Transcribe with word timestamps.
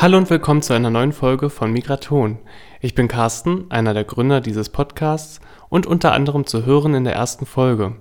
Hallo 0.00 0.16
und 0.16 0.30
willkommen 0.30 0.62
zu 0.62 0.72
einer 0.72 0.88
neuen 0.88 1.12
Folge 1.12 1.50
von 1.50 1.74
Migraton. 1.74 2.38
Ich 2.80 2.94
bin 2.94 3.06
Carsten, 3.06 3.70
einer 3.70 3.92
der 3.92 4.04
Gründer 4.04 4.40
dieses 4.40 4.70
Podcasts 4.70 5.40
und 5.68 5.86
unter 5.86 6.12
anderem 6.12 6.46
zu 6.46 6.64
hören 6.64 6.94
in 6.94 7.04
der 7.04 7.12
ersten 7.12 7.44
Folge. 7.44 7.96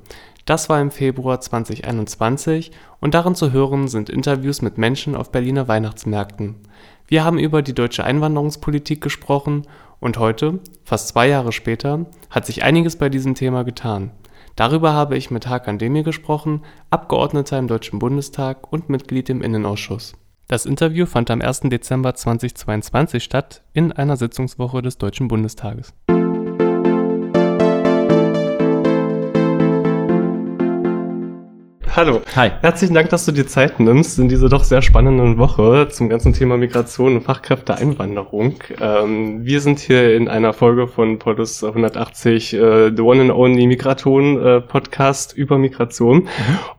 Das 0.46 0.70
war 0.70 0.80
im 0.80 0.92
Februar 0.92 1.42
2021 1.42 2.72
und 3.02 3.16
darin 3.16 3.36
zu 3.36 3.52
hören 3.52 3.90
sind 3.90 4.10
Interviews 4.10 4.62
mit 4.62 4.78
Menschen 4.78 5.14
auf 5.14 5.34
Berliner 5.34 5.68
Weihnachtsmärkten. 5.68 6.56
Wir 7.06 7.26
haben 7.26 7.38
über 7.38 7.62
die 7.62 7.76
deutsche 7.76 8.06
Einwanderungspolitik 8.06 9.02
gesprochen 9.02 9.68
und 10.00 10.18
heute, 10.20 10.60
fast 10.86 11.10
zwei 11.10 11.28
Jahre 11.28 11.52
später, 11.52 12.06
hat 12.30 12.46
sich 12.46 12.64
einiges 12.64 12.96
bei 12.96 13.10
diesem 13.10 13.36
Thema 13.36 13.64
getan. 13.64 14.12
Darüber 14.56 14.94
habe 14.94 15.18
ich 15.18 15.32
mit 15.32 15.48
Hakan 15.48 15.80
Demir 15.80 16.04
gesprochen, 16.04 16.62
Abgeordneter 16.92 17.60
im 17.60 17.68
Deutschen 17.68 18.00
Bundestag 18.00 18.72
und 18.72 18.88
Mitglied 18.88 19.30
im 19.30 19.42
Innenausschuss. 19.42 20.14
Das 20.50 20.66
Interview 20.66 21.06
fand 21.06 21.30
am 21.30 21.44
1. 21.44 21.60
Dezember 21.66 22.16
2022 22.16 23.24
statt, 23.24 23.62
in 23.72 23.92
einer 23.92 24.18
Sitzungswoche 24.18 24.82
des 24.82 24.98
Deutschen 24.98 25.28
Bundestages. 25.28 25.94
Hallo. 32.00 32.22
Hi. 32.34 32.52
Herzlichen 32.62 32.94
Dank, 32.94 33.10
dass 33.10 33.26
du 33.26 33.34
dir 33.34 33.46
Zeit 33.46 33.82
nimmst 33.82 34.20
in 34.20 34.30
dieser 34.30 34.48
doch 34.48 34.64
sehr 34.64 34.82
spannenden 34.82 35.38
Woche 35.38 35.90
zum 35.90 36.08
ganzen 36.08 36.32
Thema 36.32 36.56
Migration 36.56 37.18
und 37.18 37.24
Fachkräfteeinwanderung. 37.24 38.56
Ähm, 38.80 39.44
wir 39.44 39.60
sind 39.60 39.80
hier 39.80 40.16
in 40.16 40.30
einer 40.30 40.54
Folge 40.54 40.88
von 40.88 41.20
Polis 41.20 41.62
180, 41.62 42.54
äh, 42.54 42.92
The 42.96 43.02
One 43.02 43.24
and 43.24 43.32
Only 43.32 43.68
Migraton 43.68 44.42
äh, 44.42 44.62
Podcast 44.62 45.36
über 45.36 45.58
Migration. 45.58 46.20
Mhm. 46.20 46.30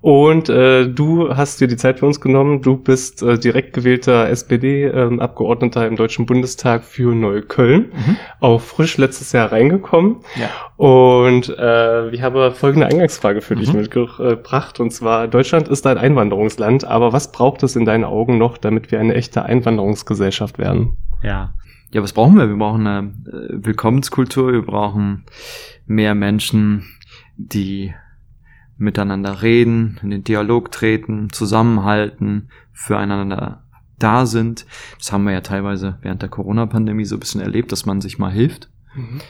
Und 0.01 0.49
äh, 0.49 0.89
du 0.89 1.37
hast 1.37 1.61
dir 1.61 1.69
die 1.69 1.77
Zeit 1.77 1.99
für 1.99 2.07
uns 2.07 2.23
genommen. 2.23 2.63
Du 2.63 2.79
bist 2.79 3.23
äh, 3.23 3.39
direkt 3.39 3.75
gewählter 3.75 4.27
SPD-Abgeordneter 4.31 5.83
ähm, 5.83 5.91
im 5.91 5.97
Deutschen 5.97 6.25
Bundestag 6.25 6.83
für 6.83 7.15
Neukölln. 7.15 7.93
Mhm. 7.93 8.17
Auch 8.41 8.63
frisch 8.63 8.97
letztes 8.97 9.33
Jahr 9.33 9.53
reingekommen. 9.53 10.21
Ja. 10.37 10.49
Und 10.79 11.55
äh, 11.59 12.09
ich 12.09 12.23
habe 12.23 12.53
folgende 12.53 12.87
Eingangsfrage 12.87 13.43
für 13.43 13.55
dich 13.55 13.71
mhm. 13.71 13.81
mitgebracht. 13.81 14.81
Und 14.81 14.95
zwar, 14.95 15.10
Deutschland 15.29 15.69
ist 15.69 15.87
ein 15.87 15.99
Einwanderungsland, 15.99 16.85
aber 16.85 17.13
was 17.13 17.33
braucht 17.33 17.63
es 17.63 17.77
in 17.77 17.85
deinen 17.85 18.05
Augen 18.05 18.39
noch, 18.39 18.59
damit 18.59 18.91
wir 18.91 19.01
eine 19.01 19.15
echte 19.15 19.45
Einwanderungsgesellschaft 19.45 20.59
werden? 20.59 20.97
Ja. 21.23 21.55
Ja, 21.93 22.03
was 22.03 22.13
brauchen 22.13 22.37
wir? 22.37 22.49
Wir 22.49 22.57
brauchen 22.57 22.87
eine 22.87 23.09
äh, 23.27 23.65
Willkommenskultur, 23.65 24.53
wir 24.53 24.63
brauchen 24.63 25.25
mehr 25.87 26.15
Menschen, 26.15 26.85
die 27.37 27.93
miteinander 28.77 29.43
reden, 29.43 29.99
in 30.03 30.11
den 30.11 30.25
Dialog 30.25 30.71
treten, 30.71 31.31
zusammenhalten, 31.31 32.49
füreinander 32.73 33.65
da 33.99 34.25
sind. 34.25 34.67
Das 34.99 35.13
haben 35.13 35.25
wir 35.25 35.33
ja 35.33 35.41
teilweise 35.41 35.99
während 36.01 36.23
der 36.23 36.29
Corona-Pandemie 36.29 37.05
so 37.05 37.17
ein 37.17 37.21
bisschen 37.21 37.41
erlebt, 37.41 37.73
dass 37.73 37.87
man 37.87 38.01
sich 38.01 38.19
mal 38.19 38.33
hilft. 38.33 38.71
Mhm. 38.95 39.21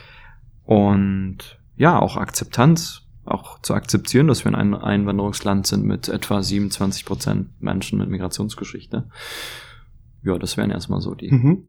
Und 0.65 1.59
ja, 1.77 1.99
auch 1.99 2.17
Akzeptanz 2.17 3.00
auch 3.25 3.61
zu 3.61 3.75
akzeptieren, 3.75 4.27
dass 4.27 4.45
wir 4.45 4.55
ein 4.55 4.75
Einwanderungsland 4.75 5.67
sind 5.67 5.85
mit 5.85 6.09
etwa 6.09 6.43
27 6.43 7.05
Prozent 7.05 7.49
Menschen 7.61 7.99
mit 7.99 8.09
Migrationsgeschichte. 8.09 9.09
Ja, 10.23 10.39
das 10.39 10.57
wären 10.57 10.71
erstmal 10.71 11.01
so 11.01 11.15
die. 11.15 11.31
Mhm. 11.31 11.69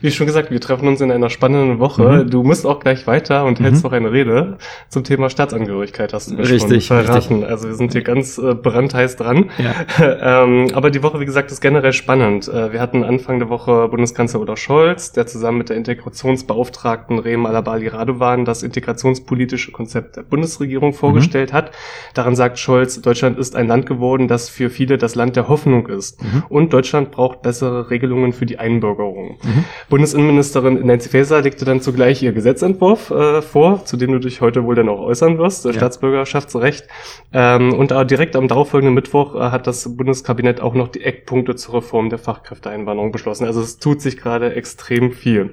Wie 0.00 0.10
schon 0.10 0.26
gesagt, 0.26 0.50
wir 0.50 0.60
treffen 0.60 0.88
uns 0.88 1.00
in 1.00 1.10
einer 1.10 1.28
spannenden 1.28 1.78
Woche. 1.78 2.24
Mhm. 2.24 2.30
Du 2.30 2.42
musst 2.42 2.64
auch 2.66 2.80
gleich 2.80 3.06
weiter 3.06 3.44
und 3.44 3.60
hältst 3.60 3.84
mhm. 3.84 3.90
noch 3.90 3.96
eine 3.96 4.12
Rede 4.12 4.56
zum 4.88 5.04
Thema 5.04 5.28
Staatsangehörigkeit, 5.28 6.14
hast 6.14 6.30
du 6.30 6.36
mir 6.36 6.48
richtig, 6.48 6.86
schon 6.86 7.04
verraten. 7.04 7.34
Richtig. 7.34 7.50
Also 7.50 7.68
wir 7.68 7.74
sind 7.74 7.92
hier 7.92 8.02
ganz 8.02 8.38
äh, 8.38 8.54
brandheiß 8.54 9.16
dran. 9.16 9.50
Ja. 9.58 9.74
ähm, 10.44 10.68
aber 10.72 10.90
die 10.90 11.02
Woche, 11.02 11.20
wie 11.20 11.26
gesagt, 11.26 11.50
ist 11.50 11.60
generell 11.60 11.92
spannend. 11.92 12.48
Äh, 12.48 12.72
wir 12.72 12.80
hatten 12.80 13.04
Anfang 13.04 13.40
der 13.40 13.50
Woche 13.50 13.88
Bundeskanzler 13.88 14.40
Olaf 14.40 14.58
Scholz, 14.58 15.12
der 15.12 15.26
zusammen 15.26 15.58
mit 15.58 15.68
der 15.68 15.76
Integrationsbeauftragten 15.76 17.18
Rehm 17.18 17.44
Alabali 17.44 17.88
Radovan 17.88 18.46
das 18.46 18.62
integrationspolitische 18.62 19.70
Konzept 19.70 20.16
der 20.16 20.22
Bundesregierung 20.22 20.94
vorgestellt 20.94 21.52
mhm. 21.52 21.56
hat. 21.56 21.72
Daran 22.14 22.36
sagt 22.36 22.58
Scholz, 22.58 23.02
Deutschland 23.02 23.38
ist 23.38 23.54
ein 23.54 23.68
Land 23.68 23.84
geworden, 23.84 24.28
das 24.28 24.48
für 24.48 24.70
viele 24.70 24.96
das 24.96 25.14
Land 25.14 25.36
der 25.36 25.48
Hoffnung 25.48 25.88
ist. 25.88 26.22
Mhm. 26.22 26.44
Und 26.48 26.72
Deutschland 26.72 27.10
braucht 27.10 27.42
bessere 27.42 27.90
Regelungen 27.90 28.32
für 28.32 28.46
die 28.46 28.58
Einbürgerung. 28.58 29.36
Mhm. 29.42 29.64
Bundesinnenministerin 29.88 30.86
Nancy 30.86 31.08
Faeser 31.08 31.40
legte 31.40 31.64
dann 31.64 31.80
zugleich 31.80 32.22
ihr 32.22 32.32
Gesetzentwurf 32.32 33.10
äh, 33.10 33.42
vor, 33.42 33.84
zu 33.84 33.96
dem 33.96 34.12
du 34.12 34.18
dich 34.18 34.40
heute 34.40 34.64
wohl 34.64 34.74
dann 34.74 34.88
auch 34.88 35.00
äußern 35.00 35.38
wirst, 35.38 35.64
ja. 35.64 35.72
Staatsbürgerschaftsrecht. 35.72 36.86
Ähm, 37.32 37.72
und 37.74 37.92
äh, 37.92 38.06
direkt 38.06 38.36
am 38.36 38.48
darauffolgenden 38.48 38.94
Mittwoch 38.94 39.34
äh, 39.34 39.50
hat 39.50 39.66
das 39.66 39.96
Bundeskabinett 39.96 40.60
auch 40.60 40.74
noch 40.74 40.88
die 40.88 41.02
Eckpunkte 41.02 41.56
zur 41.56 41.76
Reform 41.76 42.10
der 42.10 42.18
Fachkräfteeinwanderung 42.18 43.12
beschlossen. 43.12 43.46
Also 43.46 43.60
es 43.60 43.78
tut 43.78 44.00
sich 44.02 44.16
gerade 44.16 44.54
extrem 44.54 45.12
viel. 45.12 45.52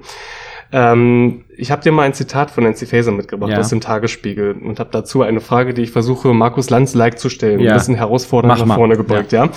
Ähm, 0.70 1.44
ich 1.56 1.70
habe 1.70 1.82
dir 1.82 1.92
mal 1.92 2.02
ein 2.02 2.12
Zitat 2.12 2.50
von 2.50 2.64
Nancy 2.64 2.84
Faeser 2.84 3.10
mitgebracht 3.10 3.52
ja. 3.52 3.58
aus 3.58 3.70
dem 3.70 3.80
Tagesspiegel 3.80 4.52
und 4.52 4.78
habe 4.78 4.90
dazu 4.92 5.22
eine 5.22 5.40
Frage, 5.40 5.72
die 5.72 5.82
ich 5.82 5.92
versuche, 5.92 6.34
Markus 6.34 6.68
Lanz-like 6.68 7.18
zu 7.18 7.30
stellen. 7.30 7.60
Ja. 7.60 7.72
Ein 7.72 7.78
bisschen 7.78 7.94
herausfordernd 7.94 8.66
nach 8.66 8.74
vorne 8.76 8.96
gebeugt, 8.96 9.32
ja. 9.32 9.46
ja. 9.46 9.50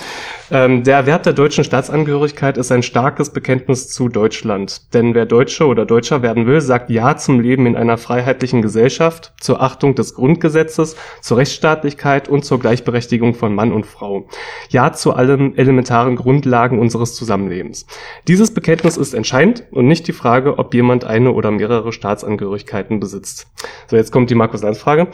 Ähm, 0.51 0.83
der 0.83 1.05
Wert 1.05 1.25
der 1.25 1.33
deutschen 1.33 1.63
Staatsangehörigkeit 1.63 2.57
ist 2.57 2.71
ein 2.71 2.83
starkes 2.83 3.31
Bekenntnis 3.31 3.89
zu 3.89 4.09
Deutschland. 4.09 4.93
Denn 4.93 5.15
wer 5.15 5.25
Deutsche 5.25 5.65
oder 5.65 5.85
Deutscher 5.85 6.21
werden 6.21 6.45
will, 6.45 6.61
sagt 6.61 6.89
Ja 6.89 7.17
zum 7.17 7.39
Leben 7.39 7.65
in 7.65 7.75
einer 7.75 7.97
freiheitlichen 7.97 8.61
Gesellschaft, 8.61 9.33
zur 9.39 9.61
Achtung 9.61 9.95
des 9.95 10.13
Grundgesetzes, 10.13 10.95
zur 11.21 11.37
Rechtsstaatlichkeit 11.37 12.29
und 12.29 12.45
zur 12.45 12.59
Gleichberechtigung 12.59 13.33
von 13.33 13.55
Mann 13.55 13.71
und 13.71 13.85
Frau. 13.85 14.27
Ja 14.69 14.93
zu 14.93 15.13
allen 15.13 15.57
elementaren 15.57 16.15
Grundlagen 16.15 16.79
unseres 16.79 17.15
Zusammenlebens. 17.15 17.87
Dieses 18.27 18.53
Bekenntnis 18.53 18.97
ist 18.97 19.13
entscheidend 19.13 19.63
und 19.71 19.87
nicht 19.87 20.07
die 20.07 20.13
Frage, 20.13 20.59
ob 20.59 20.73
jemand 20.73 21.05
eine 21.05 21.31
oder 21.31 21.49
mehrere 21.51 21.71
mehrere 21.71 21.93
Staatsangehörigkeiten 21.93 22.99
besitzt. 22.99 23.47
So, 23.87 23.95
jetzt 23.95 24.11
kommt 24.11 24.29
die 24.29 24.35
Markus-Lanz-Frage. 24.35 25.07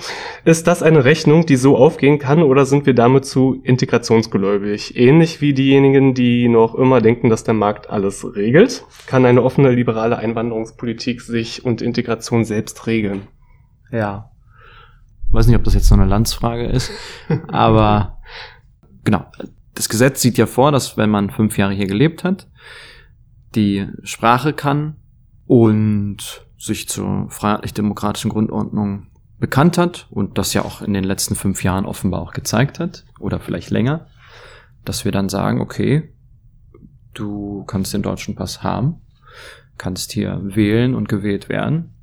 Ist 0.44 0.68
das 0.68 0.82
eine 0.82 1.06
Rechnung, 1.06 1.46
die 1.46 1.56
so 1.56 1.78
aufgehen 1.78 2.20
kann 2.20 2.42
oder 2.42 2.66
sind 2.66 2.86
wir 2.86 2.94
damit 2.94 3.26
zu 3.26 3.60
integrationsgläubig? 3.64 4.98
Ähnlich 4.98 5.27
wie 5.42 5.54
diejenigen, 5.54 6.14
die 6.14 6.48
noch 6.48 6.76
immer 6.76 7.02
denken, 7.02 7.30
dass 7.30 7.44
der 7.44 7.54
Markt 7.54 7.90
alles 7.90 8.36
regelt, 8.36 8.84
kann 9.06 9.26
eine 9.26 9.44
offene 9.44 9.72
liberale 9.72 10.18
Einwanderungspolitik 10.18 11.22
sich 11.22 11.66
und 11.66 11.82
Integration 11.82 12.46
selbst 12.46 12.88
regeln. 12.88 13.28
Ja. 13.92 14.32
Ich 15.28 15.34
weiß 15.34 15.48
nicht, 15.48 15.56
ob 15.56 15.64
das 15.64 15.74
jetzt 15.74 15.88
so 15.88 15.96
eine 15.96 16.06
Landsfrage 16.06 16.66
ist, 16.66 16.92
aber 17.48 18.20
genau. 19.04 19.26
Das 19.76 19.90
Gesetz 19.90 20.22
sieht 20.22 20.38
ja 20.38 20.48
vor, 20.48 20.72
dass 20.72 20.98
wenn 20.98 21.12
man 21.12 21.30
fünf 21.30 21.58
Jahre 21.58 21.74
hier 21.74 21.86
gelebt 21.86 22.24
hat, 22.24 22.48
die 23.54 23.88
Sprache 24.04 24.54
kann 24.54 24.96
und 25.46 26.46
sich 26.58 26.90
zur 26.90 27.30
freiheitlich-demokratischen 27.30 28.30
Grundordnung 28.30 29.08
bekannt 29.40 29.78
hat 29.78 30.08
und 30.10 30.38
das 30.38 30.54
ja 30.54 30.64
auch 30.64 30.82
in 30.82 30.94
den 30.94 31.04
letzten 31.04 31.36
fünf 31.36 31.64
Jahren 31.64 31.86
offenbar 31.86 32.22
auch 32.22 32.34
gezeigt 32.34 32.80
hat 32.80 33.06
oder 33.20 33.40
vielleicht 33.40 33.70
länger, 33.70 34.08
dass 34.88 35.06
wir 35.06 35.12
dann 35.12 35.30
sagen, 35.30 35.62
okay, 35.62 36.10
du 37.14 37.64
kannst 37.66 37.94
den 37.94 38.04
deutschen 38.04 38.36
Pass 38.36 38.64
haben, 38.64 39.02
kannst 39.78 40.12
hier 40.12 40.40
wählen 40.44 40.96
und 40.96 41.10
gewählt 41.10 41.50
werden. 41.50 41.94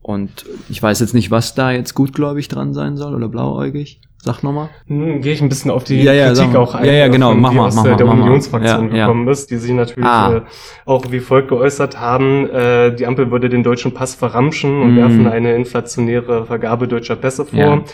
Und 0.00 0.46
ich 0.68 0.80
weiß 0.80 1.00
jetzt 1.00 1.14
nicht, 1.14 1.30
was 1.32 1.54
da 1.54 1.72
jetzt 1.72 1.94
gutgläubig 1.94 2.46
dran 2.46 2.72
sein 2.74 2.96
soll 2.96 3.14
oder 3.14 3.28
blauäugig. 3.28 4.00
Sag 4.18 4.42
nochmal. 4.42 4.70
Hm, 4.86 5.20
Gehe 5.20 5.32
ich 5.32 5.40
ein 5.40 5.48
bisschen 5.48 5.70
auf 5.70 5.84
die 5.84 6.02
ja, 6.02 6.12
ja, 6.12 6.32
Kritik 6.32 6.56
auch 6.56 6.74
ein, 6.74 6.84
ja, 6.84 6.92
ja, 6.92 7.08
genau, 7.08 7.34
mach 7.34 7.52
mal, 7.52 7.70
mach 7.72 7.84
mal, 7.84 7.96
der 7.96 8.08
Unionsfraktion 8.08 8.94
ja, 8.94 9.06
gekommen 9.06 9.26
ja. 9.26 9.32
ist, 9.32 9.50
die 9.50 9.56
sich 9.56 9.70
natürlich 9.72 10.08
ah. 10.08 10.38
äh, 10.38 10.40
auch 10.84 11.12
wie 11.12 11.20
folgt 11.20 11.48
geäußert 11.48 12.00
haben, 12.00 12.48
äh, 12.50 12.94
die 12.94 13.06
Ampel 13.06 13.30
würde 13.30 13.48
den 13.48 13.62
deutschen 13.62 13.94
Pass 13.94 14.16
verramschen 14.16 14.82
und 14.82 14.94
mm. 14.94 14.96
werfen 14.96 15.26
eine 15.28 15.54
inflationäre 15.54 16.46
Vergabe 16.46 16.88
deutscher 16.88 17.14
Pässe 17.14 17.44
vor. 17.44 17.84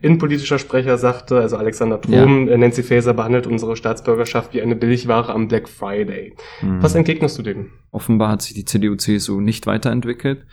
Innenpolitischer 0.00 0.58
Sprecher 0.58 0.96
sagte, 0.98 1.40
also 1.40 1.56
Alexander 1.56 2.00
Trom, 2.00 2.48
ja. 2.48 2.54
Äh, 2.54 2.58
Nancy 2.58 2.82
Faeser 2.82 3.14
behandelt 3.14 3.46
unsere 3.46 3.76
Staatsbürgerschaft 3.76 4.54
wie 4.54 4.62
eine 4.62 4.76
Billigware 4.76 5.32
am 5.32 5.48
Black 5.48 5.68
Friday. 5.68 6.34
Mhm. 6.62 6.82
Was 6.82 6.94
entgegnest 6.94 7.38
du 7.38 7.42
dem? 7.42 7.70
Offenbar 7.90 8.30
hat 8.30 8.42
sich 8.42 8.54
die 8.54 8.64
CDU-CSU 8.64 9.40
nicht 9.40 9.66
weiterentwickelt. 9.66 10.46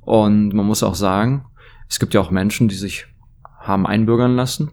Und 0.00 0.52
man 0.54 0.66
muss 0.66 0.82
auch 0.82 0.94
sagen, 0.94 1.44
es 1.88 1.98
gibt 1.98 2.14
ja 2.14 2.20
auch 2.20 2.30
Menschen, 2.30 2.68
die 2.68 2.74
sich 2.74 3.06
haben 3.60 3.86
einbürgern 3.86 4.34
lassen 4.34 4.70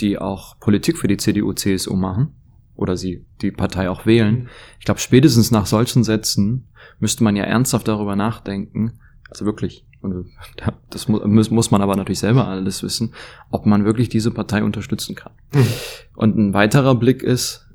die 0.00 0.18
auch 0.18 0.58
Politik 0.58 0.98
für 0.98 1.08
die 1.08 1.16
CDU, 1.16 1.52
CSU 1.52 1.94
machen 1.94 2.34
oder 2.74 2.96
sie 2.96 3.24
die 3.40 3.52
Partei 3.52 3.88
auch 3.88 4.06
wählen. 4.06 4.42
Mhm. 4.42 4.48
Ich 4.78 4.84
glaube, 4.84 5.00
spätestens 5.00 5.50
nach 5.50 5.66
solchen 5.66 6.04
Sätzen 6.04 6.68
müsste 6.98 7.24
man 7.24 7.36
ja 7.36 7.44
ernsthaft 7.44 7.88
darüber 7.88 8.16
nachdenken, 8.16 8.98
also 9.30 9.44
wirklich, 9.44 9.86
das 10.90 11.08
muss, 11.08 11.50
muss 11.50 11.70
man 11.70 11.82
aber 11.82 11.96
natürlich 11.96 12.18
selber 12.18 12.46
alles 12.46 12.82
wissen, 12.82 13.12
ob 13.50 13.66
man 13.66 13.84
wirklich 13.84 14.08
diese 14.08 14.30
Partei 14.30 14.62
unterstützen 14.62 15.14
kann. 15.14 15.32
Mhm. 15.52 15.66
Und 16.14 16.36
ein 16.38 16.54
weiterer 16.54 16.94
Blick 16.94 17.22
ist, 17.22 17.66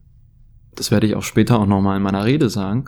das 0.76 0.92
werde 0.92 1.08
ich 1.08 1.16
auch 1.16 1.24
später 1.24 1.60
auch 1.60 1.66
nochmal 1.66 1.98
in 1.98 2.04
meiner 2.04 2.26
Rede 2.26 2.50
sagen, 2.50 2.86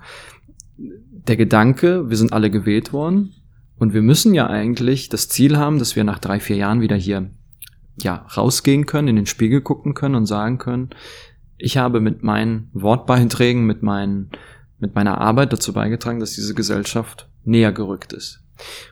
der 0.77 1.37
Gedanke, 1.37 2.09
wir 2.09 2.17
sind 2.17 2.33
alle 2.33 2.49
gewählt 2.49 2.93
worden 2.93 3.33
und 3.77 3.93
wir 3.93 4.01
müssen 4.01 4.33
ja 4.33 4.47
eigentlich 4.47 5.09
das 5.09 5.29
Ziel 5.29 5.57
haben, 5.57 5.79
dass 5.79 5.95
wir 5.95 6.03
nach 6.03 6.19
drei, 6.19 6.39
vier 6.39 6.55
Jahren 6.55 6.81
wieder 6.81 6.95
hier 6.95 7.29
ja, 7.97 8.25
rausgehen 8.35 8.85
können, 8.85 9.09
in 9.09 9.15
den 9.17 9.25
Spiegel 9.25 9.61
gucken 9.61 9.93
können 9.93 10.15
und 10.15 10.25
sagen 10.25 10.57
können, 10.57 10.89
ich 11.57 11.77
habe 11.77 11.99
mit 11.99 12.23
meinen 12.23 12.69
Wortbeiträgen, 12.73 13.65
mit 13.65 13.83
meinen 13.83 14.31
mit 14.81 14.95
meiner 14.95 15.21
Arbeit 15.21 15.53
dazu 15.53 15.73
beigetragen, 15.73 16.19
dass 16.19 16.33
diese 16.33 16.55
Gesellschaft 16.55 17.29
näher 17.43 17.71
gerückt 17.71 18.13
ist. 18.13 18.43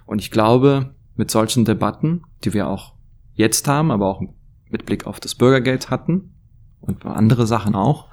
Und 0.06 0.20
ich 0.20 0.32
glaube, 0.32 0.96
mit 1.16 1.32
solchen 1.32 1.66
Debatten, 1.66 2.24
die 2.44 2.54
wir 2.54 2.68
auch 2.68 2.94
jetzt 3.34 3.68
haben, 3.68 3.92
aber 3.92 4.08
auch 4.08 4.22
mit 4.70 4.86
Blick 4.86 5.06
auf 5.06 5.20
das 5.20 5.36
Bürgergeld 5.36 5.90
hatten 5.90 6.34
und 6.80 7.06
andere 7.06 7.48
Sachen 7.48 7.76
auch, 7.76 8.10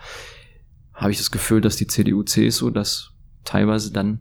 habe 0.94 1.10
ich 1.10 1.18
das 1.18 1.30
Gefühl, 1.30 1.60
dass 1.60 1.76
die 1.76 1.86
CDU, 1.86 2.22
CSU 2.22 2.70
das 2.70 3.12
teilweise 3.44 3.92
dann 3.92 4.20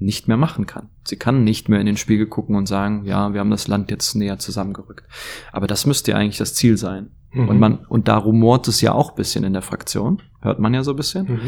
nicht 0.00 0.28
mehr 0.28 0.36
machen 0.36 0.66
kann. 0.66 0.88
Sie 1.04 1.16
kann 1.16 1.44
nicht 1.44 1.68
mehr 1.68 1.80
in 1.80 1.86
den 1.86 1.96
Spiegel 1.96 2.26
gucken 2.26 2.56
und 2.56 2.66
sagen, 2.66 3.04
ja, 3.04 3.32
wir 3.32 3.40
haben 3.40 3.50
das 3.50 3.68
Land 3.68 3.90
jetzt 3.90 4.14
näher 4.14 4.38
zusammengerückt. 4.38 5.06
Aber 5.52 5.66
das 5.66 5.86
müsste 5.86 6.12
ja 6.12 6.16
eigentlich 6.16 6.38
das 6.38 6.54
Ziel 6.54 6.76
sein. 6.76 7.10
Mhm. 7.32 7.48
Und 7.48 7.58
man, 7.58 7.78
und 7.86 8.08
da 8.08 8.16
rumort 8.16 8.68
es 8.68 8.80
ja 8.80 8.92
auch 8.92 9.12
bisschen 9.12 9.44
in 9.44 9.52
der 9.52 9.62
Fraktion. 9.62 10.22
Hört 10.40 10.60
man 10.60 10.72
ja 10.72 10.82
so 10.82 10.92
ein 10.92 10.96
bisschen. 10.96 11.26
Mhm. 11.26 11.40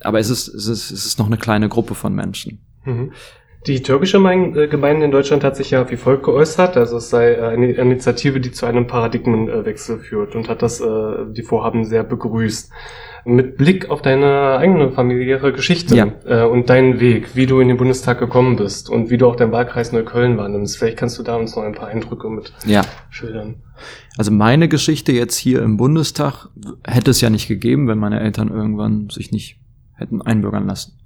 Aber 0.00 0.18
es 0.18 0.28
ist, 0.28 0.48
es 0.48 0.66
ist, 0.66 0.90
es 0.90 1.06
ist 1.06 1.18
noch 1.18 1.26
eine 1.26 1.36
kleine 1.36 1.68
Gruppe 1.68 1.94
von 1.94 2.14
Menschen. 2.14 2.60
Mhm. 2.84 3.12
Die 3.66 3.80
türkische 3.82 4.18
äh, 4.18 4.66
Gemeinde 4.66 5.04
in 5.04 5.12
Deutschland 5.12 5.44
hat 5.44 5.56
sich 5.56 5.70
ja 5.70 5.88
wie 5.88 5.96
folgt 5.96 6.24
geäußert, 6.24 6.76
also 6.76 6.96
es 6.96 7.10
sei 7.10 7.34
äh, 7.34 7.42
eine 7.42 7.70
Initiative, 7.72 8.40
die 8.40 8.50
zu 8.50 8.66
einem 8.66 8.88
Paradigmenwechsel 8.88 10.00
führt 10.00 10.34
und 10.34 10.48
hat 10.48 10.62
das, 10.62 10.80
äh, 10.80 10.86
die 11.30 11.42
Vorhaben 11.42 11.84
sehr 11.84 12.02
begrüßt. 12.02 12.70
Mit 13.24 13.56
Blick 13.56 13.88
auf 13.88 14.02
deine 14.02 14.56
eigene 14.58 14.90
familiäre 14.90 15.52
Geschichte 15.52 15.94
ja. 16.26 16.44
und 16.44 16.68
deinen 16.68 16.98
Weg, 16.98 17.36
wie 17.36 17.46
du 17.46 17.60
in 17.60 17.68
den 17.68 17.76
Bundestag 17.76 18.18
gekommen 18.18 18.56
bist 18.56 18.90
und 18.90 19.10
wie 19.10 19.16
du 19.16 19.28
auch 19.28 19.36
deinen 19.36 19.52
Wahlkreis 19.52 19.92
Neukölln 19.92 20.38
wahrnimmst, 20.38 20.76
vielleicht 20.76 20.96
kannst 20.96 21.20
du 21.20 21.22
da 21.22 21.36
uns 21.36 21.54
noch 21.54 21.62
ein 21.62 21.72
paar 21.72 21.86
Eindrücke 21.86 22.28
mit 22.28 22.52
ja. 22.66 22.82
schildern. 23.10 23.62
Also 24.18 24.32
meine 24.32 24.66
Geschichte 24.66 25.12
jetzt 25.12 25.36
hier 25.36 25.62
im 25.62 25.76
Bundestag 25.76 26.48
hätte 26.84 27.12
es 27.12 27.20
ja 27.20 27.30
nicht 27.30 27.46
gegeben, 27.46 27.86
wenn 27.86 27.98
meine 27.98 28.18
Eltern 28.18 28.48
irgendwann 28.48 29.08
sich 29.08 29.30
nicht 29.30 29.60
hätten 29.94 30.20
einbürgern 30.20 30.66
lassen. 30.66 30.98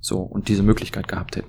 So, 0.00 0.18
und 0.18 0.46
diese 0.46 0.62
Möglichkeit 0.62 1.08
gehabt 1.08 1.34
hätten. 1.34 1.48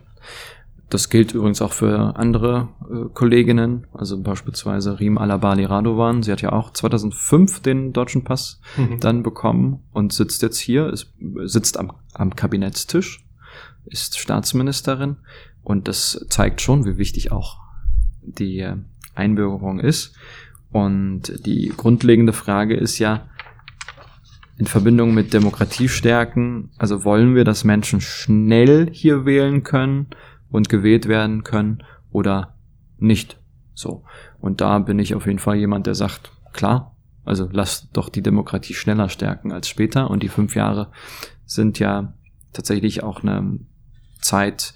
Das 0.89 1.09
gilt 1.09 1.33
übrigens 1.33 1.61
auch 1.61 1.71
für 1.71 2.15
andere 2.15 2.69
äh, 2.89 3.09
Kolleginnen, 3.13 3.85
also 3.93 4.19
beispielsweise 4.21 4.99
Rim 4.99 5.19
Alabali 5.19 5.65
Radovan. 5.65 6.23
Sie 6.23 6.31
hat 6.31 6.41
ja 6.41 6.51
auch 6.51 6.73
2005 6.73 7.59
den 7.61 7.93
deutschen 7.93 8.23
Pass 8.23 8.59
mhm. 8.75 8.99
dann 8.99 9.21
bekommen 9.21 9.83
und 9.93 10.13
sitzt 10.13 10.41
jetzt 10.41 10.57
hier, 10.57 10.91
ist, 10.91 11.13
sitzt 11.43 11.77
am, 11.77 11.93
am 12.13 12.35
Kabinettstisch, 12.35 13.23
ist 13.85 14.17
Staatsministerin 14.17 15.17
und 15.61 15.87
das 15.87 16.25
zeigt 16.29 16.59
schon, 16.59 16.85
wie 16.85 16.97
wichtig 16.97 17.31
auch 17.31 17.59
die 18.23 18.59
äh, 18.59 18.75
Einbürgerung 19.13 19.79
ist. 19.79 20.15
Und 20.71 21.45
die 21.45 21.71
grundlegende 21.75 22.33
Frage 22.33 22.75
ist 22.75 22.99
ja, 22.99 23.27
in 24.59 24.67
Verbindung 24.67 25.13
mit 25.13 25.33
Demokratie 25.33 25.87
stärken. 25.87 26.69
Also 26.77 27.05
wollen 27.05 27.33
wir, 27.33 27.45
dass 27.45 27.63
Menschen 27.63 28.01
schnell 28.01 28.89
hier 28.91 29.25
wählen 29.25 29.63
können 29.63 30.07
und 30.51 30.67
gewählt 30.67 31.07
werden 31.07 31.43
können 31.43 31.83
oder 32.11 32.55
nicht. 32.97 33.39
So. 33.73 34.03
Und 34.39 34.59
da 34.59 34.79
bin 34.79 34.99
ich 34.99 35.15
auf 35.15 35.25
jeden 35.25 35.39
Fall 35.39 35.55
jemand, 35.55 35.87
der 35.87 35.95
sagt, 35.95 36.33
klar, 36.51 36.97
also 37.23 37.47
lass 37.49 37.89
doch 37.91 38.09
die 38.09 38.21
Demokratie 38.21 38.73
schneller 38.73 39.07
stärken 39.07 39.53
als 39.53 39.69
später. 39.69 40.09
Und 40.09 40.23
die 40.23 40.29
fünf 40.29 40.55
Jahre 40.55 40.91
sind 41.45 41.79
ja 41.79 42.13
tatsächlich 42.51 43.01
auch 43.01 43.23
eine 43.23 43.59
Zeit, 44.19 44.73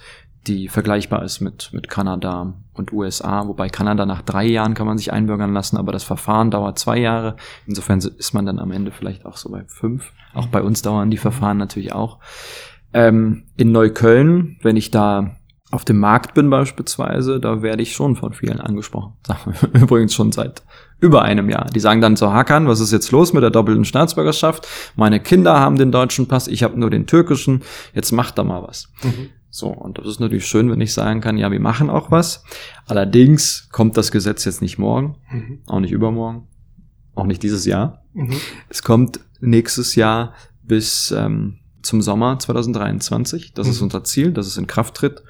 die 0.47 0.67
vergleichbar 0.67 1.23
ist 1.23 1.39
mit, 1.39 1.69
mit 1.73 1.89
Kanada 1.89 2.53
und 2.73 2.91
USA, 2.91 3.47
wobei 3.47 3.69
Kanada 3.69 4.05
nach 4.05 4.21
drei 4.21 4.45
Jahren 4.45 4.73
kann 4.73 4.87
man 4.87 4.97
sich 4.97 5.13
einbürgern 5.13 5.53
lassen, 5.53 5.77
aber 5.77 5.91
das 5.91 6.03
Verfahren 6.03 6.51
dauert 6.51 6.77
zwei 6.77 6.97
Jahre. 6.97 7.35
Insofern 7.65 7.99
ist 7.99 8.33
man 8.33 8.45
dann 8.45 8.59
am 8.59 8.71
Ende 8.71 8.91
vielleicht 8.91 9.25
auch 9.25 9.37
so 9.37 9.49
bei 9.49 9.63
fünf. 9.67 10.11
Auch 10.33 10.47
bei 10.47 10.61
uns 10.61 10.81
dauern 10.81 11.11
die 11.11 11.17
Verfahren 11.17 11.57
natürlich 11.57 11.93
auch. 11.93 12.19
Ähm, 12.93 13.45
in 13.55 13.71
Neukölln, 13.71 14.57
wenn 14.61 14.75
ich 14.75 14.91
da 14.91 15.35
auf 15.71 15.85
dem 15.85 15.97
Markt 15.97 16.35
bin 16.35 16.51
beispielsweise, 16.51 17.39
da 17.39 17.63
werde 17.63 17.81
ich 17.81 17.93
schon 17.93 18.15
von 18.15 18.33
vielen 18.33 18.59
angesprochen. 18.59 19.13
Übrigens 19.73 20.13
schon 20.13 20.31
seit 20.31 20.61
über 20.99 21.23
einem 21.23 21.49
Jahr. 21.49 21.65
Die 21.65 21.79
sagen 21.79 21.99
dann 21.99 22.15
so, 22.15 22.31
Hakan, 22.31 22.67
was 22.67 22.79
ist 22.79 22.91
jetzt 22.91 23.11
los 23.11 23.33
mit 23.33 23.41
der 23.41 23.49
doppelten 23.49 23.83
Staatsbürgerschaft? 23.83 24.67
Meine 24.95 25.19
Kinder 25.19 25.59
haben 25.59 25.77
den 25.77 25.91
deutschen 25.91 26.27
Pass, 26.27 26.47
ich 26.47 26.61
habe 26.61 26.79
nur 26.79 26.91
den 26.91 27.07
türkischen, 27.07 27.63
jetzt 27.93 28.11
macht 28.11 28.37
da 28.37 28.43
mal 28.43 28.61
was. 28.61 28.89
Mhm. 29.03 29.29
So, 29.55 29.67
und 29.67 29.99
das 29.99 30.07
ist 30.07 30.19
natürlich 30.19 30.47
schön, 30.47 30.71
wenn 30.71 30.81
ich 30.81 30.95
sagen 30.95 31.21
kann, 31.21 31.37
ja, 31.37 31.51
wir 31.51 31.59
machen 31.59 31.91
auch 31.91 32.09
was. 32.09 32.43
Allerdings 32.87 33.69
kommt 33.71 33.97
das 33.97 34.11
Gesetz 34.11 34.45
jetzt 34.45 34.63
nicht 34.63 34.79
morgen, 34.79 35.17
mhm. 35.31 35.59
auch 35.67 35.79
nicht 35.79 35.91
übermorgen, 35.91 36.47
auch 37.13 37.27
nicht 37.27 37.43
dieses 37.43 37.63
Jahr. 37.67 38.03
Mhm. 38.15 38.33
Es 38.69 38.81
kommt 38.81 39.19
nächstes 39.41 39.93
Jahr 39.93 40.33
bis 40.63 41.11
ähm, 41.15 41.59
zum 41.83 42.01
Sommer 42.01 42.39
2023. 42.39 43.53
Das 43.53 43.67
mhm. 43.67 43.73
ist 43.73 43.81
unser 43.83 44.03
Ziel, 44.03 44.31
dass 44.31 44.47
es 44.47 44.57
in 44.57 44.65
Kraft 44.65 44.95
tritt. 44.95 45.21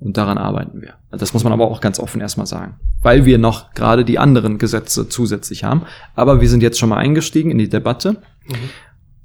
Und 0.00 0.18
daran 0.18 0.36
arbeiten 0.36 0.82
wir. 0.82 0.96
Das 1.10 1.32
muss 1.32 1.42
man 1.42 1.54
aber 1.54 1.70
auch 1.70 1.80
ganz 1.80 1.98
offen 1.98 2.20
erstmal 2.20 2.46
sagen. 2.46 2.74
Weil 3.00 3.24
wir 3.24 3.38
noch 3.38 3.72
gerade 3.72 4.04
die 4.04 4.18
anderen 4.18 4.58
Gesetze 4.58 5.08
zusätzlich 5.08 5.64
haben. 5.64 5.82
Aber 6.14 6.42
wir 6.42 6.48
sind 6.50 6.62
jetzt 6.62 6.78
schon 6.78 6.90
mal 6.90 6.98
eingestiegen 6.98 7.50
in 7.50 7.56
die 7.56 7.70
Debatte, 7.70 8.20
mhm. 8.46 8.68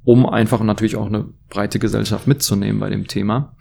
um 0.04 0.26
einfach 0.26 0.62
natürlich 0.62 0.96
auch 0.96 1.08
eine 1.08 1.26
breite 1.50 1.78
Gesellschaft 1.78 2.26
mitzunehmen 2.26 2.80
bei 2.80 2.88
dem 2.88 3.06
Thema. 3.06 3.54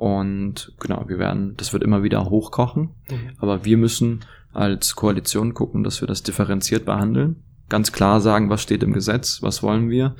Und 0.00 0.72
genau, 0.80 1.04
wir 1.08 1.18
werden, 1.18 1.58
das 1.58 1.74
wird 1.74 1.82
immer 1.82 2.02
wieder 2.02 2.24
hochkochen. 2.24 2.88
Mhm. 3.10 3.32
Aber 3.36 3.66
wir 3.66 3.76
müssen 3.76 4.20
als 4.54 4.96
Koalition 4.96 5.52
gucken, 5.52 5.84
dass 5.84 6.00
wir 6.00 6.08
das 6.08 6.22
differenziert 6.22 6.86
behandeln. 6.86 7.42
Ganz 7.68 7.92
klar 7.92 8.22
sagen, 8.22 8.48
was 8.48 8.62
steht 8.62 8.82
im 8.82 8.94
Gesetz, 8.94 9.42
was 9.42 9.62
wollen 9.62 9.90
wir. 9.90 10.16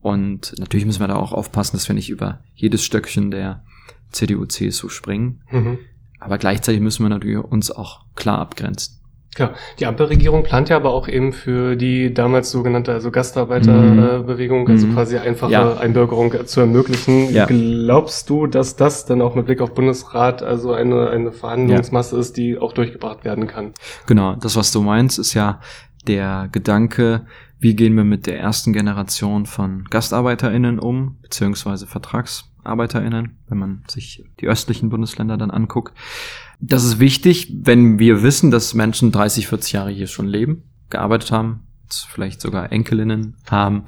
Und 0.00 0.58
natürlich 0.58 0.84
müssen 0.84 0.98
wir 0.98 1.06
da 1.06 1.14
auch 1.14 1.32
aufpassen, 1.32 1.76
dass 1.76 1.86
wir 1.86 1.94
nicht 1.94 2.10
über 2.10 2.40
jedes 2.56 2.82
Stöckchen 2.84 3.30
der 3.30 3.62
CDU, 4.10 4.46
CSU 4.46 4.88
springen. 4.88 5.42
Mhm. 5.52 5.78
Aber 6.18 6.36
gleichzeitig 6.36 6.80
müssen 6.80 7.04
wir 7.04 7.10
natürlich 7.10 7.38
uns 7.38 7.70
auch 7.70 8.06
klar 8.16 8.40
abgrenzen. 8.40 8.99
Ja, 9.38 9.54
die 9.78 9.86
Ampelregierung 9.86 10.42
plant 10.42 10.70
ja 10.70 10.76
aber 10.76 10.92
auch 10.92 11.06
eben 11.06 11.32
für 11.32 11.76
die 11.76 12.12
damals 12.12 12.50
sogenannte 12.50 12.92
also 12.92 13.12
Gastarbeiterbewegung, 13.12 14.64
mhm. 14.64 14.70
also 14.70 14.86
mhm. 14.88 14.94
quasi 14.94 15.18
einfache 15.18 15.52
ja. 15.52 15.76
Einbürgerung 15.76 16.34
zu 16.46 16.60
ermöglichen. 16.60 17.32
Ja. 17.32 17.46
Glaubst 17.46 18.28
du, 18.28 18.48
dass 18.48 18.74
das 18.74 19.06
dann 19.06 19.22
auch 19.22 19.36
mit 19.36 19.46
Blick 19.46 19.60
auf 19.60 19.72
Bundesrat 19.74 20.42
also 20.42 20.72
eine, 20.72 21.10
eine 21.10 21.30
Verhandlungsmasse 21.30 22.16
ja. 22.16 22.20
ist, 22.20 22.36
die 22.36 22.58
auch 22.58 22.72
durchgebracht 22.72 23.24
werden 23.24 23.46
kann? 23.46 23.72
Genau, 24.06 24.34
das, 24.34 24.56
was 24.56 24.72
du 24.72 24.82
meinst, 24.82 25.18
ist 25.18 25.34
ja 25.34 25.60
der 26.08 26.48
Gedanke, 26.50 27.26
wie 27.60 27.76
gehen 27.76 27.94
wir 27.94 28.04
mit 28.04 28.26
der 28.26 28.40
ersten 28.40 28.72
Generation 28.72 29.46
von 29.46 29.84
GastarbeiterInnen 29.90 30.80
um, 30.80 31.18
beziehungsweise 31.22 31.86
VertragsarbeiterInnen, 32.62 33.38
wenn 33.48 33.58
man 33.58 33.82
sich 33.88 34.24
die 34.40 34.46
östlichen 34.46 34.90
Bundesländer 34.90 35.36
dann 35.36 35.50
anguckt. 35.50 35.96
Das 36.60 36.84
ist 36.84 37.00
wichtig, 37.00 37.52
wenn 37.62 37.98
wir 37.98 38.22
wissen, 38.22 38.50
dass 38.50 38.74
Menschen 38.74 39.12
30, 39.12 39.48
40 39.48 39.72
Jahre 39.72 39.90
hier 39.90 40.06
schon 40.06 40.26
leben, 40.26 40.64
gearbeitet 40.90 41.32
haben, 41.32 41.66
vielleicht 42.08 42.40
sogar 42.40 42.72
Enkelinnen 42.72 43.36
haben, 43.50 43.84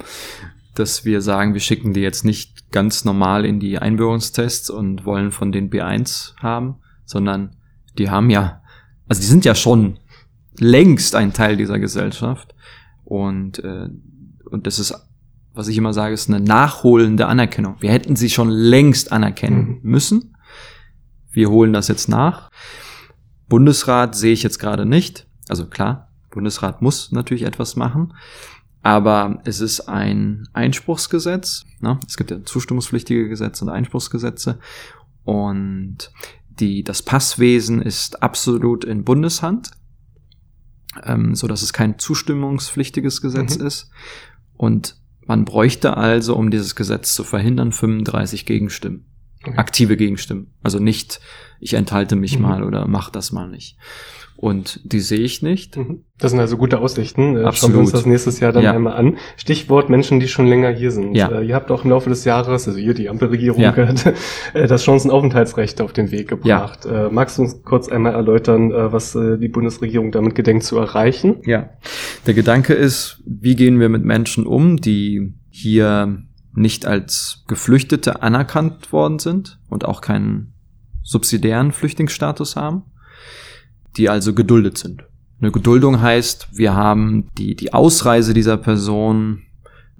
dass 0.75 1.05
wir 1.05 1.21
sagen, 1.21 1.53
wir 1.53 1.61
schicken 1.61 1.93
die 1.93 2.01
jetzt 2.01 2.25
nicht 2.25 2.71
ganz 2.71 3.05
normal 3.05 3.45
in 3.45 3.59
die 3.59 3.77
Einbürgerungstests 3.77 4.69
und 4.69 5.05
wollen 5.05 5.31
von 5.31 5.51
den 5.51 5.69
B1 5.69 6.35
haben, 6.37 6.77
sondern 7.05 7.55
die 7.97 8.09
haben 8.09 8.29
ja, 8.29 8.61
also 9.07 9.21
die 9.21 9.27
sind 9.27 9.45
ja 9.45 9.53
schon 9.53 9.99
längst 10.57 11.15
ein 11.15 11.33
Teil 11.33 11.57
dieser 11.57 11.79
Gesellschaft 11.79 12.55
und 13.03 13.59
äh, 13.59 13.89
und 14.53 14.67
das 14.67 14.77
ist, 14.77 14.93
was 15.53 15.67
ich 15.67 15.77
immer 15.77 15.93
sage, 15.93 16.13
ist 16.13 16.29
eine 16.29 16.39
nachholende 16.39 17.27
Anerkennung. 17.27 17.75
Wir 17.79 17.91
hätten 17.91 18.15
sie 18.15 18.29
schon 18.29 18.49
längst 18.49 19.11
anerkennen 19.11 19.79
mhm. 19.81 19.89
müssen 19.89 20.33
wir 21.33 21.49
holen 21.49 21.73
das 21.73 21.87
jetzt 21.87 22.07
nach. 22.07 22.49
Bundesrat 23.49 24.15
sehe 24.15 24.33
ich 24.33 24.43
jetzt 24.43 24.59
gerade 24.59 24.85
nicht. 24.85 25.27
Also 25.49 25.65
klar, 25.65 26.09
Bundesrat 26.31 26.81
muss 26.81 27.11
natürlich 27.11 27.43
etwas 27.43 27.75
machen. 27.75 28.13
Aber 28.81 29.41
es 29.45 29.59
ist 29.59 29.81
ein 29.81 30.47
Einspruchsgesetz. 30.53 31.65
Ne? 31.79 31.99
Es 32.07 32.17
gibt 32.17 32.31
ja 32.31 32.43
zustimmungspflichtige 32.43 33.27
Gesetze 33.29 33.65
und 33.65 33.71
Einspruchsgesetze. 33.71 34.59
Und 35.23 36.11
die, 36.49 36.83
das 36.83 37.01
Passwesen 37.01 37.81
ist 37.81 38.21
absolut 38.21 38.83
in 38.83 39.03
Bundeshand, 39.03 39.71
ähm, 41.03 41.33
so 41.33 41.47
dass 41.47 41.61
es 41.61 41.73
kein 41.73 41.97
zustimmungspflichtiges 41.97 43.21
Gesetz 43.21 43.57
mhm. 43.57 43.65
ist. 43.65 43.89
Und 44.55 44.97
man 45.25 45.45
bräuchte 45.45 45.97
also, 45.97 46.35
um 46.35 46.51
dieses 46.51 46.75
Gesetz 46.75 47.13
zu 47.15 47.23
verhindern, 47.23 47.71
35 47.71 48.45
Gegenstimmen. 48.45 49.05
Okay. 49.45 49.57
Aktive 49.57 49.97
Gegenstimmen. 49.97 50.53
Also 50.63 50.79
nicht, 50.79 51.19
ich 51.59 51.73
enthalte 51.73 52.15
mich 52.15 52.37
mhm. 52.37 52.43
mal 52.43 52.63
oder 52.63 52.87
mach 52.87 53.09
das 53.09 53.31
mal 53.31 53.49
nicht. 53.49 53.77
Und 54.35 54.81
die 54.83 54.99
sehe 54.99 55.19
ich 55.19 55.41
nicht. 55.41 55.77
Mhm. 55.77 56.01
Das 56.17 56.31
sind 56.31 56.39
also 56.41 56.57
gute 56.57 56.79
Aussichten. 56.79 57.37
Absolut. 57.37 57.47
Äh, 57.47 57.55
schauen 57.55 57.73
wir 57.73 57.79
uns 57.79 57.91
das 57.91 58.05
nächstes 58.05 58.39
Jahr 58.41 58.51
dann 58.51 58.63
ja. 58.63 58.73
einmal 58.73 58.93
an. 58.93 59.17
Stichwort 59.37 59.89
Menschen, 59.89 60.19
die 60.19 60.27
schon 60.27 60.47
länger 60.47 60.69
hier 60.69 60.91
sind. 60.91 61.15
Ja. 61.15 61.29
Äh, 61.29 61.45
ihr 61.45 61.55
habt 61.55 61.71
auch 61.71 61.85
im 61.85 61.91
Laufe 61.91 62.09
des 62.09 62.25
Jahres, 62.25 62.67
also 62.67 62.77
hier 62.77 62.93
die 62.93 63.07
Ampelregierung, 63.07 63.61
ja. 63.61 63.73
Äh, 64.53 64.67
das 64.67 64.83
Chancenaufenthaltsrecht 64.83 65.79
auf 65.79 65.93
den 65.93 66.11
Weg 66.11 66.27
gebracht. 66.27 66.85
Ja. 66.85 67.09
Magst 67.09 67.37
du 67.37 67.43
uns 67.43 67.63
kurz 67.63 67.87
einmal 67.87 68.13
erläutern, 68.13 68.71
was 68.71 69.13
die 69.13 69.47
Bundesregierung 69.47 70.11
damit 70.11 70.35
gedenkt 70.35 70.63
zu 70.63 70.77
erreichen? 70.77 71.37
Ja. 71.45 71.69
Der 72.27 72.33
Gedanke 72.33 72.73
ist, 72.73 73.21
wie 73.25 73.55
gehen 73.55 73.79
wir 73.79 73.87
mit 73.89 74.03
Menschen 74.03 74.45
um, 74.45 74.77
die 74.77 75.33
hier 75.49 76.17
nicht 76.53 76.85
als 76.85 77.43
Geflüchtete 77.47 78.21
anerkannt 78.21 78.91
worden 78.91 79.19
sind 79.19 79.59
und 79.69 79.85
auch 79.85 80.01
keinen 80.01 80.53
subsidiären 81.01 81.71
Flüchtlingsstatus 81.71 82.55
haben, 82.55 82.83
die 83.97 84.09
also 84.09 84.33
geduldet 84.33 84.77
sind. 84.77 85.03
Eine 85.41 85.51
Geduldung 85.51 86.01
heißt, 86.01 86.49
wir 86.53 86.73
haben 86.73 87.27
die, 87.37 87.55
die 87.55 87.73
Ausreise 87.73 88.33
dieser 88.33 88.57
Person 88.57 89.43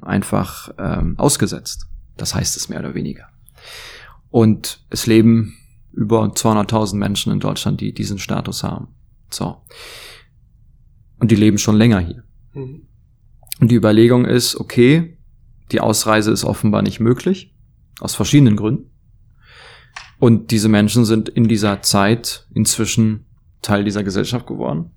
einfach 0.02 0.70
ähm, 0.78 1.16
ausgesetzt. 1.18 1.88
Das 2.16 2.36
heißt 2.36 2.56
es 2.56 2.70
mehr 2.70 2.80
oder 2.80 2.94
weniger. 2.94 3.28
Und 4.30 4.86
es 4.90 5.06
leben 5.06 5.56
über 5.92 6.24
200.000 6.24 6.96
Menschen 6.96 7.32
in 7.32 7.40
Deutschland, 7.40 7.82
die 7.82 7.94
diesen 7.94 8.20
Status 8.20 8.64
haben. 8.64 8.88
So. 9.30 9.58
Und 11.20 11.32
die 11.32 11.36
leben 11.36 11.58
schon 11.58 11.78
länger 11.78 12.00
hier. 12.00 12.24
Mhm. 12.54 12.88
Und 13.60 13.72
die 13.72 13.76
Überlegung 13.76 14.26
ist, 14.26 14.56
okay, 14.56 15.13
die 15.74 15.82
Ausreise 15.82 16.32
ist 16.32 16.46
offenbar 16.46 16.84
nicht 16.84 17.00
möglich, 17.00 17.54
aus 18.00 18.16
verschiedenen 18.16 18.56
Gründen. 18.56 18.90
Und 20.20 20.52
diese 20.52 20.70
Menschen 20.70 21.04
sind 21.04 21.28
in 21.28 21.48
dieser 21.48 21.82
Zeit 21.82 22.48
inzwischen 22.54 23.26
Teil 23.62 23.84
dieser 23.84 24.04
Gesellschaft 24.04 24.48
geworden. 24.48 24.92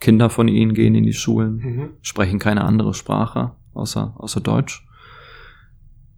Kinder 0.00 0.30
von 0.30 0.48
ihnen 0.48 0.74
gehen 0.74 0.94
in 0.94 1.04
die 1.04 1.12
Schulen, 1.12 1.56
mhm. 1.56 1.90
sprechen 2.00 2.38
keine 2.38 2.64
andere 2.64 2.94
Sprache 2.94 3.52
außer, 3.74 4.14
außer 4.16 4.40
Deutsch. 4.40 4.86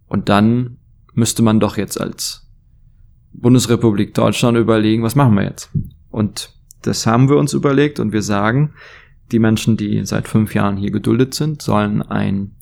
Und 0.07 0.29
dann 0.29 0.77
müsste 1.13 1.43
man 1.43 1.59
doch 1.59 1.77
jetzt 1.77 1.99
als 1.99 2.49
Bundesrepublik 3.33 4.13
Deutschland 4.13 4.57
überlegen, 4.57 5.03
was 5.03 5.15
machen 5.15 5.35
wir 5.35 5.43
jetzt? 5.43 5.69
Und 6.09 6.55
das 6.83 7.05
haben 7.05 7.29
wir 7.29 7.37
uns 7.37 7.53
überlegt 7.53 7.99
und 7.99 8.13
wir 8.13 8.21
sagen, 8.21 8.73
die 9.31 9.39
Menschen, 9.39 9.77
die 9.77 10.05
seit 10.05 10.27
fünf 10.27 10.53
Jahren 10.53 10.77
hier 10.77 10.91
geduldet 10.91 11.33
sind, 11.33 11.61
sollen 11.61 12.01
ein 12.01 12.55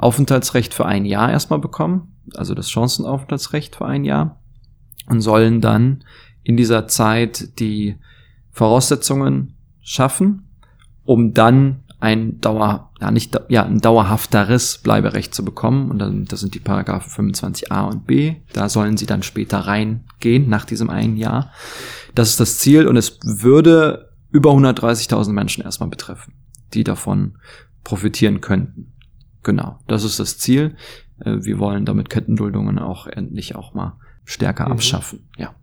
Aufenthaltsrecht 0.00 0.72
für 0.72 0.86
ein 0.86 1.04
Jahr 1.04 1.30
erstmal 1.30 1.58
bekommen, 1.58 2.16
also 2.34 2.54
das 2.54 2.70
Chancenaufenthaltsrecht 2.70 3.76
für 3.76 3.84
ein 3.84 4.04
Jahr 4.04 4.40
und 5.06 5.20
sollen 5.20 5.60
dann 5.60 6.04
in 6.42 6.56
dieser 6.56 6.88
Zeit 6.88 7.60
die 7.60 7.96
Voraussetzungen 8.50 9.56
schaffen, 9.82 10.48
um 11.04 11.34
dann 11.34 11.82
ein 12.00 12.40
Dauer, 12.40 12.90
ja 12.98 13.10
nicht, 13.10 13.38
ja, 13.48 13.64
ein 13.64 13.80
dauerhafteres 13.80 14.78
Bleiberecht 14.78 15.34
zu 15.34 15.44
bekommen. 15.44 15.90
Und 15.90 15.98
dann, 15.98 16.24
das 16.24 16.40
sind 16.40 16.54
die 16.54 16.60
Paragraphen 16.60 17.32
25a 17.32 17.86
und 17.86 18.06
b. 18.06 18.36
Da 18.54 18.70
sollen 18.70 18.96
sie 18.96 19.04
dann 19.04 19.22
später 19.22 19.58
reingehen, 19.58 20.48
nach 20.48 20.64
diesem 20.64 20.88
einen 20.88 21.18
Jahr. 21.18 21.52
Das 22.14 22.30
ist 22.30 22.40
das 22.40 22.58
Ziel 22.58 22.86
und 22.86 22.96
es 22.96 23.18
würde 23.22 24.12
über 24.30 24.50
130.000 24.52 25.32
Menschen 25.32 25.62
erstmal 25.62 25.90
betreffen, 25.90 26.32
die 26.72 26.84
davon 26.84 27.36
profitieren 27.84 28.40
könnten. 28.40 28.92
Genau, 29.42 29.78
das 29.86 30.04
ist 30.04 30.20
das 30.20 30.38
Ziel. 30.38 30.76
Äh, 31.24 31.36
wir 31.40 31.58
wollen 31.58 31.84
damit 31.84 32.10
Kettenduldungen 32.10 32.78
auch 32.78 33.06
endlich 33.06 33.56
auch 33.56 33.74
mal 33.74 33.98
stärker 34.24 34.66
mhm. 34.66 34.72
abschaffen, 34.72 35.28
ja. 35.36 35.54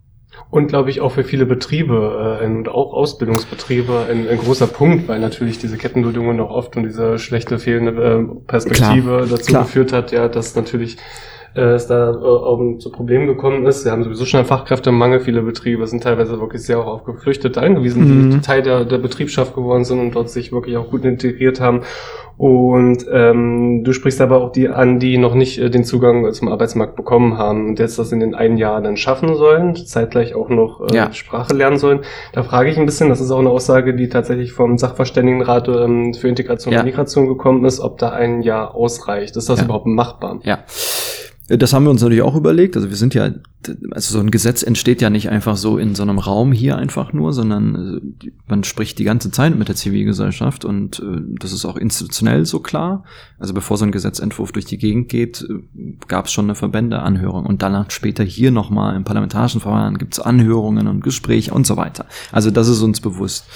Und 0.50 0.68
glaube 0.68 0.90
ich 0.90 1.00
auch 1.00 1.12
für 1.12 1.24
viele 1.24 1.46
Betriebe 1.46 2.38
äh, 2.40 2.46
und 2.46 2.68
auch 2.68 2.92
Ausbildungsbetriebe 2.92 4.06
ein, 4.08 4.28
ein, 4.28 4.38
großer 4.38 4.66
Punkt, 4.66 5.08
weil 5.08 5.20
natürlich 5.20 5.58
diese 5.58 5.76
Kettenduldungen 5.76 6.40
auch 6.40 6.50
oft 6.50 6.76
und 6.76 6.84
diese 6.84 7.18
schlechte 7.18 7.58
fehlende 7.58 7.90
äh, 8.02 8.46
Perspektive 8.46 9.02
klar, 9.02 9.26
dazu 9.26 9.52
klar. 9.52 9.62
geführt 9.64 9.92
hat, 9.92 10.12
ja, 10.12 10.28
dass 10.28 10.54
natürlich 10.54 10.96
äh, 11.54 11.60
es 11.60 11.86
da 11.86 12.10
äh, 12.10 12.78
zu 12.78 12.90
Problemen 12.90 13.26
gekommen 13.26 13.66
ist. 13.66 13.84
Wir 13.84 13.92
haben 13.92 14.04
sowieso 14.04 14.24
schon 14.24 14.38
einen 14.38 14.48
Fachkräftemangel. 14.48 15.20
Viele 15.20 15.42
Betriebe 15.42 15.86
sind 15.86 16.02
teilweise 16.02 16.40
wirklich 16.40 16.62
sehr 16.62 16.78
auch 16.78 16.86
auf 16.86 17.04
Geflüchtete 17.04 17.60
angewiesen, 17.60 18.26
mhm. 18.26 18.30
die 18.30 18.40
Teil 18.40 18.62
der, 18.62 18.84
der 18.84 18.98
Betriebschaft 18.98 19.54
geworden 19.54 19.84
sind 19.84 20.00
und 20.00 20.14
dort 20.14 20.30
sich 20.30 20.52
wirklich 20.52 20.76
auch 20.76 20.90
gut 20.90 21.04
integriert 21.04 21.60
haben. 21.60 21.82
Und 22.38 23.04
ähm, 23.12 23.82
du 23.82 23.92
sprichst 23.92 24.20
aber 24.20 24.40
auch 24.40 24.52
die 24.52 24.68
an, 24.68 25.00
die 25.00 25.18
noch 25.18 25.34
nicht 25.34 25.58
äh, 25.58 25.70
den 25.70 25.82
Zugang 25.82 26.32
zum 26.32 26.46
Arbeitsmarkt 26.46 26.94
bekommen 26.94 27.36
haben 27.36 27.66
und 27.66 27.80
jetzt 27.80 27.98
das 27.98 28.12
in 28.12 28.20
den 28.20 28.36
einen 28.36 28.58
Jahr 28.58 28.80
dann 28.80 28.96
schaffen 28.96 29.34
sollen, 29.34 29.74
zeitgleich 29.74 30.36
auch 30.36 30.48
noch 30.48 30.80
äh, 30.88 30.94
ja. 30.94 31.12
Sprache 31.12 31.52
lernen 31.52 31.78
sollen. 31.78 32.00
Da 32.32 32.44
frage 32.44 32.70
ich 32.70 32.78
ein 32.78 32.86
bisschen, 32.86 33.08
das 33.08 33.20
ist 33.20 33.32
auch 33.32 33.40
eine 33.40 33.50
Aussage, 33.50 33.92
die 33.96 34.08
tatsächlich 34.08 34.52
vom 34.52 34.78
Sachverständigenrat 34.78 35.66
ähm, 35.66 36.14
für 36.14 36.28
Integration 36.28 36.72
ja. 36.72 36.80
und 36.80 36.86
Migration 36.86 37.26
gekommen 37.26 37.64
ist, 37.64 37.80
ob 37.80 37.98
da 37.98 38.10
ein 38.10 38.42
Jahr 38.42 38.72
ausreicht. 38.72 39.36
Ist 39.36 39.48
das 39.48 39.58
ja. 39.58 39.64
überhaupt 39.64 39.86
machbar? 39.86 40.38
Ja. 40.44 40.60
Das 41.48 41.72
haben 41.72 41.84
wir 41.84 41.90
uns 41.90 42.02
natürlich 42.02 42.22
auch 42.22 42.36
überlegt. 42.36 42.76
Also 42.76 42.90
wir 42.90 42.96
sind 42.96 43.14
ja, 43.14 43.30
also 43.90 44.12
so 44.12 44.20
ein 44.20 44.30
Gesetz 44.30 44.62
entsteht 44.62 45.00
ja 45.00 45.08
nicht 45.08 45.30
einfach 45.30 45.56
so 45.56 45.78
in 45.78 45.94
so 45.94 46.02
einem 46.02 46.18
Raum 46.18 46.52
hier 46.52 46.76
einfach 46.76 47.14
nur, 47.14 47.32
sondern 47.32 48.12
äh, 48.22 48.30
man 48.46 48.64
spricht 48.64 48.98
die 48.98 49.04
ganze 49.04 49.30
Zeit 49.30 49.56
mit 49.56 49.66
der 49.66 49.74
Zivilgesellschaft 49.74 50.66
und 50.66 51.00
äh, 51.00 51.22
das 51.40 51.52
ist 51.52 51.64
auch 51.64 51.78
institutionell 51.78 52.44
so 52.44 52.60
klar. 52.60 53.04
Also 53.38 53.54
bevor 53.54 53.78
so 53.78 53.86
ein 53.86 53.92
Gesetzentwurf 53.92 54.52
durch 54.52 54.66
die 54.66 54.76
Gegend 54.76 55.08
geht, 55.08 55.40
äh, 55.48 55.94
gab 56.06 56.26
es 56.26 56.32
schon 56.32 56.44
eine 56.44 56.54
Verbändeanhörung 56.54 57.46
und 57.46 57.62
danach 57.62 57.90
später 57.90 58.24
hier 58.24 58.50
nochmal 58.50 58.94
im 58.94 59.04
parlamentarischen 59.04 59.62
Verfahren 59.62 59.96
gibt 59.96 60.14
es 60.14 60.20
Anhörungen 60.20 60.86
und 60.86 61.02
Gespräche 61.02 61.54
und 61.54 61.66
so 61.66 61.78
weiter. 61.78 62.04
Also 62.30 62.50
das 62.50 62.68
ist 62.68 62.82
uns 62.82 63.00
bewusst. 63.00 63.46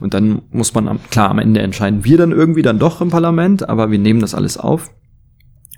Und 0.00 0.14
dann 0.14 0.42
muss 0.50 0.72
man 0.72 0.98
klar 1.10 1.28
am 1.28 1.38
Ende 1.38 1.60
entscheiden, 1.60 2.04
wir 2.04 2.16
dann 2.16 2.32
irgendwie 2.32 2.62
dann 2.62 2.78
doch 2.78 3.02
im 3.02 3.10
Parlament, 3.10 3.68
aber 3.68 3.90
wir 3.90 3.98
nehmen 3.98 4.20
das 4.20 4.34
alles 4.34 4.56
auf 4.56 4.90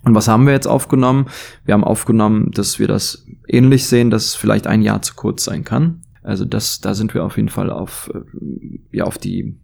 und 0.02 0.14
was 0.14 0.28
haben 0.28 0.46
wir 0.46 0.52
jetzt 0.52 0.66
aufgenommen? 0.66 1.26
Wir 1.64 1.74
haben 1.74 1.84
aufgenommen, 1.84 2.50
dass 2.52 2.78
wir 2.78 2.88
das 2.88 3.26
ähnlich 3.46 3.86
sehen, 3.86 4.10
dass 4.10 4.34
vielleicht 4.34 4.66
ein 4.66 4.82
Jahr 4.82 5.02
zu 5.02 5.14
kurz 5.14 5.44
sein 5.44 5.64
kann. 5.64 6.02
Also 6.22 6.44
das, 6.44 6.80
da 6.80 6.94
sind 6.94 7.14
wir 7.14 7.24
auf 7.24 7.36
jeden 7.36 7.48
Fall 7.48 7.70
auf, 7.70 8.10
äh, 8.14 8.96
ja, 8.96 9.04
auf 9.04 9.18
die 9.18 9.58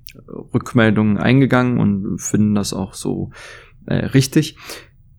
Rückmeldungen 0.55 1.19
eingegangen 1.19 1.79
und 1.79 2.19
finden 2.19 2.55
das 2.55 2.73
auch 2.73 2.95
so 2.95 3.31
äh, 3.87 4.07
richtig. 4.07 4.57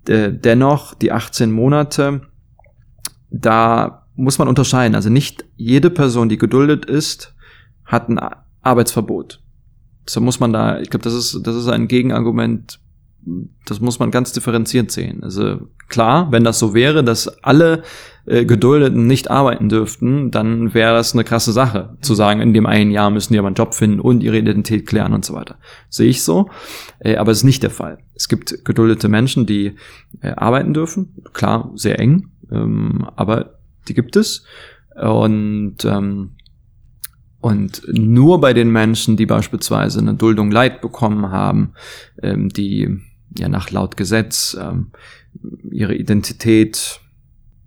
dennoch, 0.08 0.94
die 0.94 1.12
18 1.12 1.52
Monate, 1.52 2.22
da 3.30 4.08
muss 4.16 4.40
man 4.40 4.48
unterscheiden. 4.48 4.96
Also 4.96 5.10
nicht 5.10 5.46
jede 5.58 5.90
Person, 5.90 6.30
die 6.30 6.38
geduldet 6.38 6.86
ist, 6.86 7.36
hat 7.86 8.10
ein 8.10 8.20
Arbeitsverbot. 8.62 9.42
So 10.06 10.22
muss 10.22 10.40
man 10.40 10.54
da, 10.54 10.80
ich 10.80 10.90
glaube, 10.90 11.04
das 11.04 11.14
ist, 11.14 11.42
das 11.44 11.56
ist 11.56 11.68
ein 11.68 11.88
Gegenargument 11.88 12.80
das 13.66 13.82
muss 13.82 14.00
man 14.00 14.12
ganz 14.12 14.32
differenziert 14.32 14.92
sehen. 14.92 15.24
Also 15.24 15.68
klar, 15.90 16.32
wenn 16.32 16.44
das 16.44 16.60
so 16.60 16.74
wäre, 16.74 17.04
dass 17.04 17.28
alle 17.44 17.84
äh, 18.26 18.46
Geduldeten 18.46 19.06
nicht 19.06 19.30
arbeiten 19.30 19.70
dürften, 19.70 20.32
dann 20.32 20.74
wäre 20.74 20.94
das 20.94 21.14
eine 21.14 21.24
krasse 21.24 21.52
Sache, 21.52 21.98
zu 22.02 22.16
sagen, 22.16 22.40
in 22.40 22.54
dem 22.54 22.66
einen 22.66 22.92
Jahr 22.92 23.10
müssen 23.10 23.34
die 23.34 23.40
aber 23.40 23.48
einen 23.48 23.56
Job 23.56 23.74
finden 23.74 24.00
und 24.00 24.24
ihre 24.24 24.38
Identität 24.38 24.88
klären 24.88 25.14
und 25.14 25.26
so 25.26 25.34
weiter. 25.34 25.58
Sehe 25.90 26.10
ich 26.10 26.24
so, 26.24 26.50
äh, 27.00 27.18
aber 27.18 27.32
es 27.32 27.40
ist 27.40 27.44
nicht 27.44 27.64
der 27.64 27.72
Fall. 27.72 28.00
Es 28.16 28.30
gibt 28.30 28.64
geduldete 28.64 29.10
Menschen, 29.10 29.46
die 29.46 29.76
äh, 30.22 30.30
arbeiten 30.30 30.74
dürfen, 30.74 31.16
klar, 31.34 31.72
sehr 31.76 32.00
eng, 32.00 32.32
ähm, 32.52 33.08
aber 33.16 33.60
die 33.88 33.94
gibt 33.94 34.16
es. 34.16 34.44
Und 34.96 35.86
ähm, 35.86 36.32
und 37.40 37.84
nur 37.88 38.42
bei 38.42 38.54
den 38.54 38.72
Menschen, 38.72 39.16
die 39.16 39.26
beispielsweise 39.26 40.00
eine 40.00 40.16
Duldung 40.16 40.52
Leid 40.52 40.82
bekommen 40.82 41.30
haben, 41.32 41.74
ähm, 42.22 42.50
die 42.50 43.00
ja 43.38 43.50
nach 43.50 43.72
laut 43.72 43.98
Gesetz 43.98 44.58
ähm, 44.60 44.92
ihre 45.72 45.96
Identität 45.96 47.00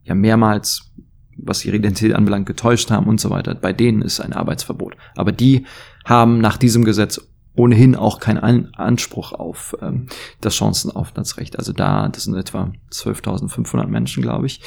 ja 0.05 0.15
mehrmals, 0.15 0.93
was 1.37 1.65
ihre 1.65 1.77
Identität 1.77 2.15
anbelangt, 2.15 2.47
getäuscht 2.47 2.91
haben 2.91 3.07
und 3.07 3.21
so 3.21 3.31
weiter. 3.31 3.55
Bei 3.55 3.73
denen 3.73 4.03
ist 4.03 4.21
ein 4.21 4.33
Arbeitsverbot. 4.33 4.97
Aber 5.17 5.33
die 5.33 5.67
haben 6.05 6.41
nach 6.41 6.57
diesem 6.57 6.85
Gesetz 6.85 7.21
ohnehin 7.55 7.97
auch 7.97 8.21
keinen 8.21 8.75
Anspruch 8.75 9.33
auf 9.33 9.77
ähm, 9.83 10.07
das 10.41 10.55
Chancenaufenthaltsrecht. 10.55 11.59
Also 11.59 11.73
da, 11.73 12.09
das 12.09 12.25
sind 12.25 12.35
etwa 12.37 12.73
12.500 12.93 13.87
Menschen, 13.87 14.23
glaube 14.23 14.47
ich. 14.47 14.61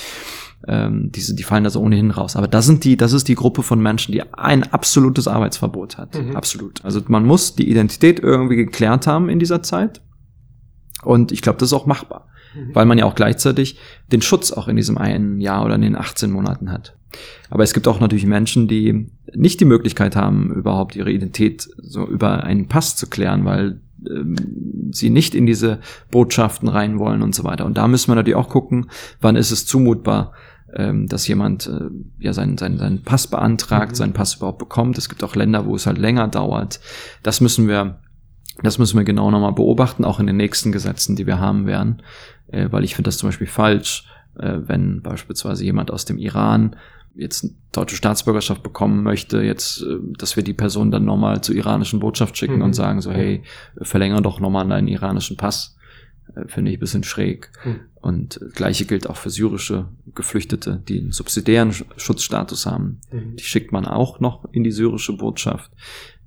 Ähm, 0.67 1.11
diese, 1.11 1.33
die 1.35 1.43
fallen 1.43 1.63
da 1.63 1.69
so 1.69 1.81
ohnehin 1.81 2.11
raus. 2.11 2.35
Aber 2.35 2.47
das 2.47 2.65
sind 2.65 2.83
die, 2.83 2.97
das 2.97 3.13
ist 3.13 3.27
die 3.27 3.35
Gruppe 3.35 3.63
von 3.63 3.81
Menschen, 3.81 4.11
die 4.11 4.21
ein 4.33 4.63
absolutes 4.63 5.27
Arbeitsverbot 5.27 5.97
hat. 5.97 6.15
Mhm. 6.15 6.35
Absolut. 6.35 6.83
Also 6.83 7.01
man 7.07 7.25
muss 7.25 7.55
die 7.55 7.69
Identität 7.69 8.19
irgendwie 8.19 8.57
geklärt 8.57 9.07
haben 9.07 9.29
in 9.29 9.39
dieser 9.39 9.63
Zeit. 9.63 10.01
Und 11.03 11.31
ich 11.31 11.41
glaube, 11.41 11.59
das 11.59 11.69
ist 11.69 11.73
auch 11.73 11.85
machbar, 11.85 12.27
mhm. 12.55 12.73
weil 12.73 12.85
man 12.85 12.97
ja 12.97 13.05
auch 13.05 13.15
gleichzeitig 13.15 13.77
den 14.11 14.21
Schutz 14.21 14.51
auch 14.51 14.67
in 14.67 14.75
diesem 14.75 14.97
einen 14.97 15.39
Jahr 15.39 15.65
oder 15.65 15.75
in 15.75 15.81
den 15.81 15.95
18 15.95 16.31
Monaten 16.31 16.71
hat. 16.71 16.95
Aber 17.49 17.63
es 17.63 17.73
gibt 17.73 17.87
auch 17.87 17.99
natürlich 17.99 18.25
Menschen, 18.25 18.67
die 18.67 19.11
nicht 19.33 19.59
die 19.59 19.65
Möglichkeit 19.65 20.15
haben, 20.15 20.51
überhaupt 20.53 20.95
ihre 20.95 21.11
Identität 21.11 21.69
so 21.77 22.07
über 22.07 22.43
einen 22.43 22.67
Pass 22.67 22.95
zu 22.95 23.07
klären, 23.07 23.45
weil 23.45 23.81
ähm, 24.09 24.35
sie 24.91 25.09
nicht 25.09 25.35
in 25.35 25.45
diese 25.45 25.79
Botschaften 26.11 26.67
rein 26.67 26.99
wollen 26.99 27.21
und 27.21 27.35
so 27.35 27.43
weiter. 27.43 27.65
Und 27.65 27.77
da 27.77 27.87
müssen 27.87 28.09
wir 28.09 28.15
natürlich 28.15 28.35
auch 28.35 28.49
gucken, 28.49 28.89
wann 29.21 29.35
ist 29.35 29.51
es 29.51 29.65
zumutbar, 29.65 30.33
ähm, 30.75 31.07
dass 31.07 31.27
jemand 31.27 31.67
äh, 31.67 31.89
ja 32.19 32.33
seinen, 32.33 32.57
seinen, 32.57 32.77
seinen 32.77 33.03
Pass 33.03 33.27
beantragt, 33.27 33.91
mhm. 33.91 33.95
seinen 33.95 34.13
Pass 34.13 34.35
überhaupt 34.35 34.59
bekommt. 34.59 34.97
Es 34.97 35.09
gibt 35.09 35.23
auch 35.23 35.35
Länder, 35.35 35.65
wo 35.65 35.75
es 35.75 35.85
halt 35.85 35.97
länger 35.97 36.27
dauert. 36.27 36.79
Das 37.21 37.41
müssen 37.41 37.67
wir 37.67 37.99
das 38.61 38.77
müssen 38.77 38.97
wir 38.97 39.03
genau 39.03 39.31
nochmal 39.31 39.53
beobachten, 39.53 40.05
auch 40.05 40.19
in 40.19 40.27
den 40.27 40.37
nächsten 40.37 40.71
Gesetzen, 40.71 41.15
die 41.15 41.25
wir 41.25 41.39
haben 41.39 41.65
werden, 41.65 42.03
äh, 42.47 42.67
weil 42.71 42.83
ich 42.83 42.95
finde 42.95 43.07
das 43.07 43.17
zum 43.17 43.29
Beispiel 43.29 43.47
falsch, 43.47 44.05
äh, 44.37 44.59
wenn 44.65 45.01
beispielsweise 45.01 45.63
jemand 45.63 45.91
aus 45.91 46.05
dem 46.05 46.17
Iran 46.17 46.75
jetzt 47.15 47.53
deutsche 47.71 47.95
Staatsbürgerschaft 47.95 48.63
bekommen 48.63 49.03
möchte, 49.03 49.41
jetzt, 49.41 49.81
äh, 49.81 49.97
dass 50.17 50.35
wir 50.35 50.43
die 50.43 50.53
Person 50.53 50.91
dann 50.91 51.05
nochmal 51.05 51.41
zur 51.41 51.55
iranischen 51.55 51.99
Botschaft 51.99 52.37
schicken 52.37 52.57
mhm. 52.57 52.63
und 52.63 52.73
sagen 52.73 53.01
so, 53.01 53.11
hey, 53.11 53.43
verlängere 53.81 54.21
doch 54.21 54.39
nochmal 54.39 54.67
deinen 54.67 54.87
iranischen 54.87 55.37
Pass. 55.37 55.75
Äh, 56.35 56.47
Finde 56.47 56.71
ich 56.71 56.77
ein 56.77 56.79
bisschen 56.79 57.03
schräg. 57.03 57.51
Mhm. 57.65 57.79
Und 57.95 58.39
gleiche 58.53 58.85
gilt 58.85 59.09
auch 59.09 59.17
für 59.17 59.29
syrische 59.29 59.87
Geflüchtete, 60.13 60.81
die 60.87 60.99
einen 60.99 61.11
subsidiären 61.11 61.73
Schutzstatus 61.97 62.65
haben. 62.65 62.99
Mhm. 63.11 63.35
Die 63.35 63.43
schickt 63.43 63.71
man 63.71 63.85
auch 63.85 64.19
noch 64.19 64.45
in 64.51 64.63
die 64.63 64.71
syrische 64.71 65.15
Botschaft, 65.15 65.71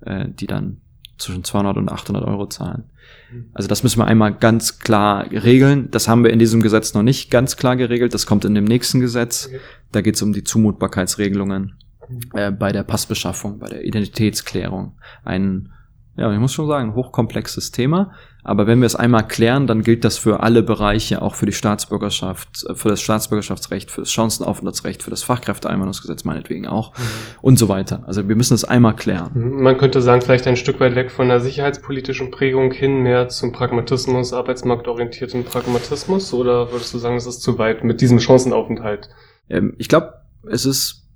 äh, 0.01 0.27
die 0.29 0.47
dann 0.47 0.81
zwischen 1.19 1.45
200 1.45 1.77
und 1.77 1.89
800 1.91 2.25
Euro 2.25 2.47
zahlen. 2.47 2.85
Mhm. 3.31 3.47
Also 3.55 3.69
das 3.69 3.83
müssen 3.83 3.99
wir 3.99 4.07
einmal 4.07 4.35
ganz 4.35 4.79
klar 4.79 5.31
regeln. 5.31 5.91
Das 5.91 6.09
haben 6.09 6.25
wir 6.25 6.33
in 6.33 6.39
diesem 6.39 6.63
Gesetz 6.63 6.95
noch 6.95 7.03
nicht 7.03 7.31
ganz 7.31 7.57
klar 7.57 7.77
geregelt. 7.77 8.15
Das 8.15 8.27
kommt 8.27 8.45
in 8.45 8.55
dem 8.55 8.65
nächsten 8.65 9.01
Gesetz. 9.01 9.51
Da 9.93 10.01
geht 10.01 10.17
es 10.17 10.23
um 10.23 10.33
die 10.33 10.45
Zumutbarkeitsregelungen 10.45 11.75
mhm. 12.09 12.21
äh, 12.35 12.51
bei 12.51 12.73
der 12.73 12.83
Passbeschaffung, 12.83 13.59
bei 13.59 13.69
der 13.69 13.85
Identitätsklärung. 13.85 14.99
Ein, 15.25 15.73
ja, 16.17 16.33
ich 16.33 16.39
muss 16.39 16.53
schon 16.53 16.67
sagen, 16.67 16.95
hochkomplexes 16.95 17.73
Thema. 17.73 18.13
Aber 18.43 18.67
wenn 18.67 18.81
wir 18.81 18.87
es 18.87 18.95
einmal 18.95 19.27
klären, 19.27 19.67
dann 19.67 19.83
gilt 19.83 20.05
das 20.05 20.19
für 20.19 20.41
alle 20.41 20.63
Bereiche, 20.63 21.21
auch 21.21 21.35
für 21.35 21.47
die 21.47 21.53
Staatsbürgerschaft, 21.53 22.65
äh, 22.69 22.75
für 22.75 22.89
das 22.89 23.01
Staatsbürgerschaftsrecht, 23.01 23.91
für 23.91 24.03
das 24.03 24.11
Chancenaufenthaltsrecht, 24.13 25.03
für 25.03 25.11
das 25.11 25.25
Fachkräfteeinwanderungsgesetz 25.25 26.25
meinetwegen 26.25 26.67
auch 26.67 26.97
mhm. 26.97 27.03
und 27.43 27.59
so 27.59 27.69
weiter. 27.69 28.05
Also 28.07 28.29
wir 28.29 28.37
müssen 28.37 28.55
es 28.55 28.65
einmal 28.65 28.95
klären. 28.95 29.33
Man 29.35 29.77
könnte 29.77 30.01
sagen, 30.01 30.23
vielleicht 30.23 30.47
ein 30.47 30.57
Stück 30.57 30.81
weit 30.81 30.95
weg 30.95 31.11
von 31.11 31.29
der 31.29 31.41
sicherheitspolitischen 31.41 32.31
Prägung 32.31 32.73
hin 32.73 33.03
mehr 33.03 33.29
zum 33.29 33.53
Pragmatismus, 33.53 34.33
arbeitsmarktorientierten 34.33 35.45
Pragmatismus 35.45 36.33
oder 36.33 36.73
würdest 36.73 36.95
du 36.95 36.99
sagen, 36.99 37.17
es 37.17 37.27
ist 37.27 37.43
zu 37.43 37.59
weit 37.59 37.85
mit 37.85 38.01
diesem 38.01 38.21
Chancenaufenthalt? 38.21 39.11
Ähm, 39.51 39.75
ich 39.77 39.89
glaube, 39.89 40.15
es 40.49 40.65
ist 40.65 41.09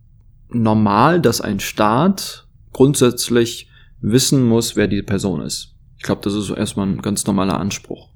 normal, 0.50 1.20
dass 1.20 1.40
ein 1.40 1.60
Staat 1.60 2.48
grundsätzlich 2.72 3.69
wissen 4.00 4.46
muss, 4.46 4.76
wer 4.76 4.88
die 4.88 5.02
Person 5.02 5.42
ist. 5.42 5.74
Ich 5.96 6.04
glaube, 6.04 6.22
das 6.22 6.34
ist 6.34 6.50
erstmal 6.50 6.88
ein 6.88 7.02
ganz 7.02 7.26
normaler 7.26 7.60
Anspruch. 7.60 8.08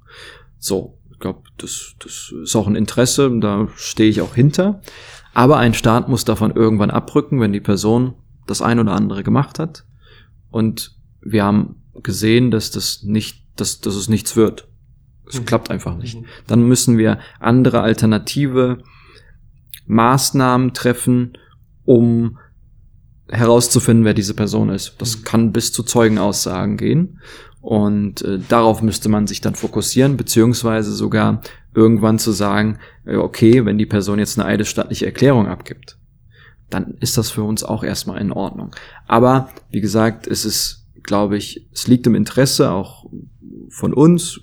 So, 0.59 0.99
ich 1.13 1.19
glaube, 1.19 1.43
das, 1.59 1.95
das 1.99 2.33
ist 2.43 2.57
auch 2.57 2.67
ein 2.67 2.77
Interesse, 2.77 3.31
da 3.41 3.69
stehe 3.77 4.09
ich 4.09 4.23
auch 4.23 4.35
hinter. 4.35 4.81
Aber 5.35 5.59
ein 5.59 5.75
Staat 5.75 6.09
muss 6.09 6.25
davon 6.25 6.53
irgendwann 6.53 6.91
abrücken, 6.91 7.41
wenn 7.41 7.53
die 7.53 7.61
Person 7.61 8.15
das 8.47 8.63
ein 8.63 8.79
oder 8.79 8.93
andere 8.93 9.23
gemacht 9.23 9.59
hat. 9.59 9.85
Und 10.51 10.97
wir 11.21 11.45
haben 11.45 11.83
gesehen, 12.03 12.51
dass 12.51 12.71
das 12.71 13.03
nicht, 13.03 13.45
dass, 13.57 13.81
dass 13.81 13.95
es 13.95 14.09
nichts 14.09 14.37
wird. 14.37 14.69
Es 15.29 15.41
mhm. 15.41 15.45
klappt 15.45 15.71
einfach 15.71 15.97
nicht. 15.97 16.21
Mhm. 16.21 16.27
Dann 16.47 16.63
müssen 16.63 16.99
wir 16.99 17.19
andere 17.41 17.81
alternative 17.81 18.83
Maßnahmen 19.87 20.73
treffen, 20.73 21.37
um 21.85 22.39
herauszufinden, 23.29 24.05
wer 24.05 24.15
diese 24.15 24.35
Person 24.35 24.69
ist. 24.69 24.95
Das 24.99 25.19
mhm. 25.19 25.25
kann 25.25 25.53
bis 25.53 25.73
zu 25.73 25.83
Zeugenaussagen 25.83 26.77
gehen. 26.77 27.21
Und 27.61 28.23
äh, 28.23 28.39
darauf 28.49 28.83
müsste 28.83 29.09
man 29.09 29.27
sich 29.27 29.41
dann 29.41 29.55
fokussieren, 29.55 30.19
beziehungsweise 30.19 30.93
sogar 30.93 31.41
irgendwann 31.75 32.19
zu 32.19 32.33
sagen, 32.33 32.79
äh, 33.07 33.17
okay, 33.17 33.65
wenn 33.65 33.79
die 33.79 33.87
Person 33.87 34.19
jetzt 34.19 34.39
eine 34.39 34.47
eidesstattliche 34.47 35.07
Erklärung 35.07 35.47
abgibt, 35.47 35.99
dann 36.69 36.95
ist 37.01 37.17
das 37.17 37.31
für 37.31 37.43
uns 37.43 37.65
auch 37.65 37.83
erstmal 37.83 38.21
in 38.21 38.33
Ordnung. 38.33 38.75
Aber 39.07 39.49
wie 39.71 39.81
gesagt, 39.81 40.27
es 40.27 40.45
ist, 40.45 40.87
glaube 41.03 41.37
ich, 41.37 41.67
es 41.73 41.87
liegt 41.87 42.07
im 42.07 42.15
Interesse 42.15 42.71
auch 42.71 43.07
von 43.71 43.95
uns, 43.95 44.41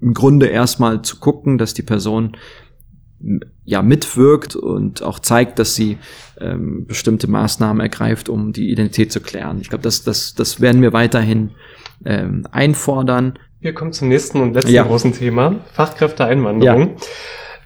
im 0.00 0.14
Grunde 0.14 0.46
erstmal 0.46 1.02
zu 1.02 1.16
gucken, 1.16 1.58
dass 1.58 1.74
die 1.74 1.82
Person 1.82 2.36
ja 3.64 3.82
mitwirkt 3.82 4.56
und 4.56 5.02
auch 5.02 5.18
zeigt, 5.18 5.58
dass 5.58 5.74
sie 5.74 5.98
ähm, 6.42 6.86
bestimmte 6.86 7.28
Maßnahmen 7.28 7.80
ergreift, 7.80 8.28
um 8.28 8.52
die 8.52 8.70
Identität 8.70 9.12
zu 9.12 9.20
klären. 9.20 9.58
Ich 9.60 9.68
glaube, 9.68 9.82
das, 9.82 10.02
das, 10.02 10.34
das 10.34 10.60
werden 10.60 10.82
wir 10.82 10.92
weiterhin 10.92 11.52
ähm, 12.04 12.46
einfordern. 12.50 13.38
Wir 13.60 13.74
kommen 13.74 13.92
zum 13.92 14.08
nächsten 14.08 14.40
und 14.40 14.54
letzten 14.54 14.72
ja. 14.72 14.82
großen 14.82 15.12
Thema, 15.12 15.60
Fachkräfteeinwanderung. 15.72 16.80
Ja. 16.80 16.96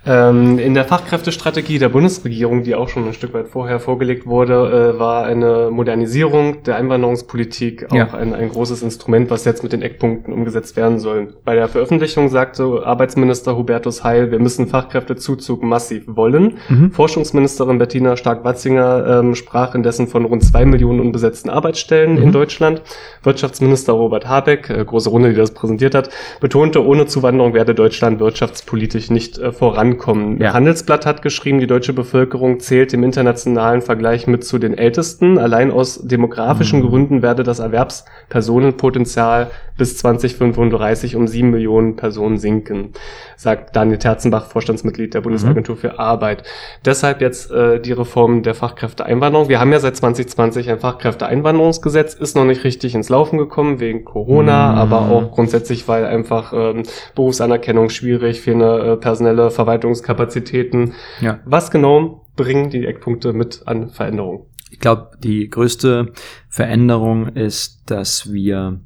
Ähm, 0.06 0.60
in 0.60 0.74
der 0.74 0.84
Fachkräftestrategie 0.84 1.80
der 1.80 1.88
Bundesregierung, 1.88 2.62
die 2.62 2.76
auch 2.76 2.88
schon 2.88 3.06
ein 3.08 3.12
Stück 3.12 3.34
weit 3.34 3.48
vorher 3.48 3.80
vorgelegt 3.80 4.24
wurde, 4.24 4.94
äh, 4.94 4.98
war 5.00 5.24
eine 5.24 5.68
Modernisierung 5.72 6.62
der 6.62 6.76
Einwanderungspolitik 6.76 7.86
auch 7.90 7.94
ja. 7.94 8.14
ein, 8.14 8.32
ein 8.32 8.48
großes 8.48 8.82
Instrument, 8.82 9.30
was 9.30 9.44
jetzt 9.44 9.64
mit 9.64 9.72
den 9.72 9.82
Eckpunkten 9.82 10.32
umgesetzt 10.32 10.76
werden 10.76 11.00
soll. 11.00 11.34
Bei 11.44 11.56
der 11.56 11.66
Veröffentlichung 11.66 12.28
sagte 12.28 12.82
Arbeitsminister 12.84 13.56
Hubertus 13.56 14.04
Heil, 14.04 14.30
wir 14.30 14.38
müssen 14.38 14.68
Fachkräftezuzug 14.68 15.64
massiv 15.64 16.04
wollen. 16.06 16.58
Mhm. 16.68 16.92
Forschungsministerin 16.92 17.78
Bettina 17.78 18.16
Stark-Watzinger 18.16 19.20
ähm, 19.20 19.34
sprach 19.34 19.74
indessen 19.74 20.06
von 20.06 20.24
rund 20.24 20.44
zwei 20.44 20.64
Millionen 20.64 21.00
unbesetzten 21.00 21.50
Arbeitsstellen 21.50 22.12
mhm. 22.12 22.22
in 22.22 22.32
Deutschland. 22.32 22.82
Wirtschaftsminister 23.24 23.92
Robert 23.94 24.28
Habeck, 24.28 24.70
äh, 24.70 24.84
große 24.84 25.10
Runde, 25.10 25.30
die 25.30 25.36
das 25.36 25.50
präsentiert 25.50 25.96
hat, 25.96 26.10
betonte, 26.40 26.84
ohne 26.86 27.06
Zuwanderung 27.06 27.54
werde 27.54 27.74
Deutschland 27.74 28.20
wirtschaftspolitisch 28.20 29.10
nicht 29.10 29.38
äh, 29.38 29.50
vorankommen 29.50 29.95
ankommen. 29.96 30.40
Ja. 30.40 30.52
Handelsblatt 30.52 31.06
hat 31.06 31.22
geschrieben, 31.22 31.58
die 31.58 31.66
deutsche 31.66 31.92
Bevölkerung 31.92 32.60
zählt 32.60 32.92
im 32.92 33.02
internationalen 33.02 33.82
Vergleich 33.82 34.26
mit 34.26 34.44
zu 34.44 34.58
den 34.58 34.76
ältesten. 34.76 35.38
Allein 35.38 35.70
aus 35.70 36.00
demografischen 36.02 36.80
mhm. 36.80 36.88
Gründen 36.88 37.22
werde 37.22 37.42
das 37.42 37.58
Erwerbspersonenpotenzial 37.58 39.50
bis 39.76 39.98
2035 39.98 41.16
um 41.16 41.28
sieben 41.28 41.50
Millionen 41.50 41.96
Personen 41.96 42.38
sinken, 42.38 42.92
sagt 43.36 43.76
Daniel 43.76 43.98
Terzenbach, 43.98 44.46
Vorstandsmitglied 44.46 45.12
der 45.14 45.20
Bundesagentur 45.20 45.74
mhm. 45.74 45.80
für 45.80 45.98
Arbeit. 45.98 46.44
Deshalb 46.84 47.20
jetzt 47.20 47.50
äh, 47.50 47.80
die 47.80 47.92
Reform 47.92 48.42
der 48.42 48.54
Fachkräfteeinwanderung. 48.54 49.48
Wir 49.48 49.60
haben 49.60 49.72
ja 49.72 49.78
seit 49.78 49.96
2020 49.96 50.70
ein 50.70 50.78
Fachkräfteeinwanderungsgesetz, 50.78 52.14
ist 52.14 52.36
noch 52.36 52.44
nicht 52.44 52.64
richtig 52.64 52.94
ins 52.94 53.08
Laufen 53.08 53.38
gekommen 53.38 53.80
wegen 53.80 54.04
Corona, 54.04 54.72
mhm. 54.72 54.78
aber 54.78 55.00
auch 55.10 55.32
grundsätzlich, 55.32 55.86
weil 55.88 56.06
einfach 56.06 56.52
ähm, 56.54 56.84
Berufsanerkennung 57.14 57.90
schwierig, 57.90 58.40
fehlende 58.40 58.92
äh, 58.92 58.96
personelle 58.96 59.50
Verwaltungskapazitäten. 59.86 60.94
Ja. 61.20 61.40
Was 61.44 61.70
genau 61.70 62.26
bringen 62.36 62.70
die 62.70 62.84
Eckpunkte 62.84 63.32
mit 63.32 63.62
an 63.66 63.90
Veränderungen? 63.90 64.46
Ich 64.70 64.80
glaube, 64.80 65.10
die 65.22 65.48
größte 65.48 66.12
Veränderung 66.48 67.28
ist, 67.28 67.90
dass 67.90 68.32
wir 68.32 68.80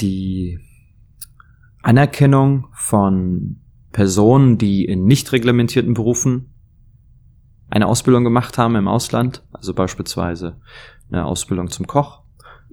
die 0.00 0.58
Anerkennung 1.82 2.68
von 2.72 3.56
Personen, 3.92 4.56
die 4.56 4.84
in 4.84 5.04
nicht 5.04 5.32
reglementierten 5.32 5.94
Berufen 5.94 6.54
eine 7.70 7.86
Ausbildung 7.86 8.24
gemacht 8.24 8.56
haben 8.56 8.76
im 8.76 8.88
Ausland, 8.88 9.42
also 9.52 9.74
beispielsweise 9.74 10.60
eine 11.10 11.26
Ausbildung 11.26 11.68
zum 11.70 11.86
Koch, 11.86 12.22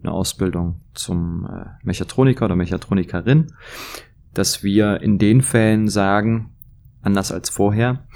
eine 0.02 0.12
Ausbildung 0.12 0.82
zum 0.94 1.46
äh, 1.46 1.66
Mechatroniker 1.84 2.46
oder 2.46 2.56
Mechatronikerin, 2.56 3.54
dass 4.34 4.64
wir 4.64 5.02
in 5.02 5.18
den 5.18 5.42
Fällen 5.42 5.88
sagen, 5.90 6.51
anders 7.02 7.32
als 7.32 7.50
vorher, 7.50 8.08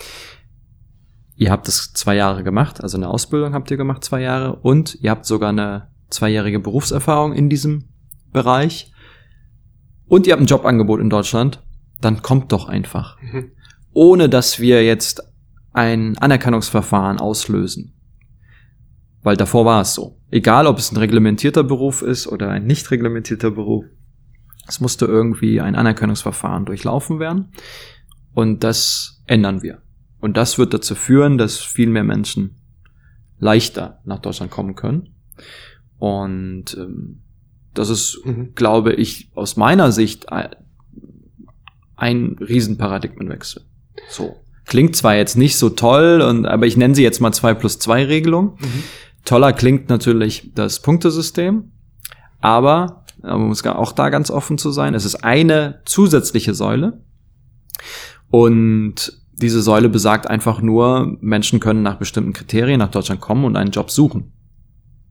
ihr 1.36 1.52
habt 1.52 1.67
es 1.67 1.93
zwei 1.93 2.15
Jahre 2.15 2.43
gemacht, 2.43 2.82
also 2.82 2.98
eine 2.98 3.10
Ausbildung 3.10 3.54
habt 3.54 3.69
ihr 3.71 3.78
gemacht 3.78 4.04
zwei 4.04 4.21
Jahre 4.21 4.56
und 4.56 4.95
ihr 5.02 5.12
habt 5.12 5.26
sogar 5.26 5.50
eine 5.50 5.89
zweijährige 6.10 6.60
Berufserfahrung 6.60 7.34
in 7.34 7.50
diesem 7.50 7.89
Bereich 8.32 8.91
und 10.08 10.28
ihr 10.28 10.34
habt 10.34 10.41
ein 10.41 10.48
Jobangebot 10.48 11.00
in 11.02 11.10
Deutschland, 11.10 11.63
dann 12.02 12.21
kommt 12.21 12.52
doch 12.52 12.67
einfach. 12.67 13.21
Mhm. 13.21 13.52
Ohne 13.93 14.30
dass 14.30 14.60
wir 14.60 14.84
jetzt 14.84 15.24
ein 15.74 16.17
Anerkennungsverfahren 16.17 17.19
auslösen. 17.19 17.93
Weil 19.21 19.38
davor 19.38 19.65
war 19.65 19.82
es 19.82 19.93
so. 19.93 20.21
Egal, 20.30 20.67
ob 20.67 20.78
es 20.78 20.91
ein 20.91 20.98
reglementierter 20.98 21.63
Beruf 21.63 22.02
ist 22.02 22.28
oder 22.28 22.50
ein 22.50 22.65
nicht 22.65 22.91
reglementierter 22.91 23.52
Beruf. 23.52 23.86
Es 24.67 24.80
musste 24.80 25.06
irgendwie 25.06 25.62
ein 25.62 25.76
Anerkennungsverfahren 25.76 26.65
durchlaufen 26.65 27.19
werden. 27.19 27.52
Und 28.36 28.63
das 28.63 29.24
ändern 29.26 29.63
wir. 29.63 29.82
Und 30.19 30.38
das 30.38 30.60
wird 30.60 30.74
dazu 30.74 30.93
führen, 30.93 31.38
dass 31.38 31.58
viel 31.58 31.89
mehr 31.89 32.04
Menschen 32.04 32.58
leichter 33.39 34.02
nach 34.04 34.19
Deutschland 34.19 34.52
kommen 34.52 34.76
können. 34.76 35.15
Und 35.98 36.76
ähm, 36.78 37.21
das 37.74 37.89
ist, 37.89 38.21
mhm. 38.26 38.54
glaube 38.54 38.93
ich, 38.93 39.32
aus 39.36 39.56
meiner 39.56 39.91
Sicht 39.91 40.32
ein, 40.32 40.50
ein 41.95 42.36
Riesenparadigmenwechsel. 42.39 43.63
So. 44.10 44.36
Klingt 44.65 44.95
zwar 44.95 45.15
jetzt 45.15 45.38
nicht 45.38 45.58
so 45.58 45.69
toll, 45.69 46.21
und, 46.21 46.45
aber 46.45 46.65
ich 46.65 46.76
nenne 46.76 46.95
sie 46.95 47.04
jetzt 47.04 47.21
mal 47.21 47.32
2 47.32 47.54
plus 47.54 47.80
2 47.80 48.06
Regelung. 48.06 48.58
Mhm. 48.60 48.84
Toller 49.24 49.54
klingt 49.54 49.89
natürlich 49.89 50.52
das 50.56 50.82
Punktesystem, 50.82 51.71
aber 52.41 53.06
man 53.21 53.48
muss 53.48 53.65
auch 53.65 53.93
da 53.93 54.10
ganz 54.10 54.30
offen 54.30 54.58
zu 54.58 54.71
sein. 54.71 54.93
Es 54.93 55.06
ist 55.06 55.24
eine 55.24 55.82
zusätzliche 55.86 56.54
Säule 56.54 57.02
und 58.43 59.21
diese 59.34 59.62
Säule 59.62 59.89
besagt 59.89 60.28
einfach 60.30 60.62
nur, 60.62 61.17
Menschen 61.21 61.60
können 61.60 61.84
nach 61.84 61.98
bestimmten 61.98 62.34
Kriterien 62.34 62.80
nach 62.80 62.91
Deutschland 62.91 63.21
kommen 63.21 63.45
und 63.45 63.56
einen 63.56 63.71
Job 63.71 63.91
suchen 63.91 64.32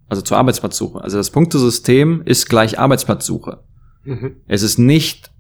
also 0.09 0.23
zur 0.23 0.37
Arbeitsplatzsuche. 0.39 1.03
Also 1.03 1.17
das 1.17 1.31
Punktesystem 1.31 2.23
ist 2.25 2.49
gleich 2.49 2.79
Arbeitsplatzsuche. 2.79 3.65
Mhm. 4.05 4.37
Es 4.47 4.63
ist 4.63 4.79
nicht 4.79 5.33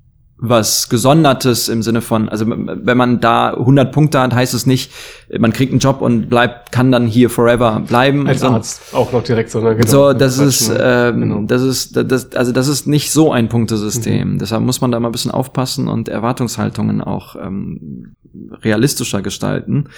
was 0.48 0.88
Gesondertes 0.88 1.68
im 1.68 1.82
Sinne 1.82 2.00
von, 2.00 2.28
also 2.28 2.46
wenn 2.48 2.96
man 2.96 3.20
da 3.20 3.54
100 3.54 3.92
Punkte 3.92 4.20
hat, 4.20 4.34
heißt 4.34 4.54
es 4.54 4.66
nicht, 4.66 4.92
man 5.38 5.52
kriegt 5.52 5.72
einen 5.72 5.80
Job 5.80 6.00
und 6.00 6.28
bleibt, 6.28 6.72
kann 6.72 6.92
dann 6.92 7.06
hier 7.06 7.30
forever 7.30 7.80
bleiben. 7.86 8.26
Als 8.26 8.42
Arzt 8.42 8.94
auch 8.94 9.12
noch 9.12 9.22
direkt, 9.22 9.50
sondern 9.50 9.76
genau. 9.76 9.88
So, 9.88 10.12
das 10.12 10.38
ist, 10.38 10.68
äh, 10.68 11.12
genau. 11.14 11.42
das 11.42 11.62
ist, 11.62 11.96
das, 11.96 12.32
also 12.32 12.52
das 12.52 12.68
ist 12.68 12.86
nicht 12.86 13.10
so 13.10 13.32
ein 13.32 13.48
Punktesystem. 13.48 14.34
Mhm. 14.34 14.38
Deshalb 14.38 14.62
muss 14.62 14.80
man 14.80 14.92
da 14.92 15.00
mal 15.00 15.08
ein 15.08 15.12
bisschen 15.12 15.30
aufpassen 15.30 15.88
und 15.88 16.08
Erwartungshaltungen 16.08 17.00
auch 17.00 17.36
ähm, 17.36 18.14
realistischer 18.62 19.22
gestalten. 19.22 19.88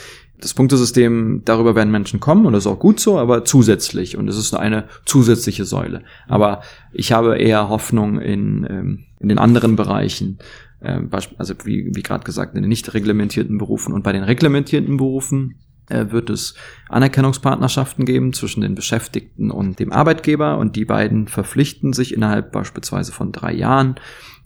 Das 0.40 0.54
Punktesystem, 0.54 1.42
darüber 1.44 1.74
werden 1.74 1.90
Menschen 1.90 2.20
kommen 2.20 2.46
und 2.46 2.52
das 2.52 2.64
ist 2.64 2.70
auch 2.70 2.78
gut 2.78 3.00
so, 3.00 3.18
aber 3.18 3.44
zusätzlich 3.44 4.16
und 4.16 4.28
es 4.28 4.36
ist 4.36 4.54
eine 4.54 4.84
zusätzliche 5.04 5.64
Säule. 5.64 6.02
Aber 6.28 6.60
ich 6.92 7.12
habe 7.12 7.38
eher 7.38 7.68
Hoffnung 7.68 8.20
in, 8.20 8.66
ähm, 8.68 9.04
in 9.18 9.28
den 9.28 9.38
anderen 9.38 9.76
Bereichen, 9.76 10.38
äh, 10.80 11.00
also 11.38 11.54
wie, 11.64 11.90
wie 11.94 12.02
gerade 12.02 12.24
gesagt, 12.24 12.54
in 12.54 12.62
den 12.62 12.68
nicht 12.68 12.92
reglementierten 12.92 13.56
Berufen 13.56 13.94
und 13.94 14.02
bei 14.02 14.12
den 14.12 14.24
reglementierten 14.24 14.98
Berufen 14.98 15.56
äh, 15.88 16.10
wird 16.10 16.30
es 16.30 16.54
Anerkennungspartnerschaften 16.88 18.04
geben 18.04 18.32
zwischen 18.32 18.60
den 18.60 18.74
Beschäftigten 18.74 19.50
und 19.50 19.78
dem 19.78 19.92
Arbeitgeber 19.92 20.58
und 20.58 20.76
die 20.76 20.84
beiden 20.84 21.28
verpflichten 21.28 21.92
sich 21.92 22.12
innerhalb 22.12 22.52
beispielsweise 22.52 23.12
von 23.12 23.32
drei 23.32 23.52
Jahren 23.54 23.96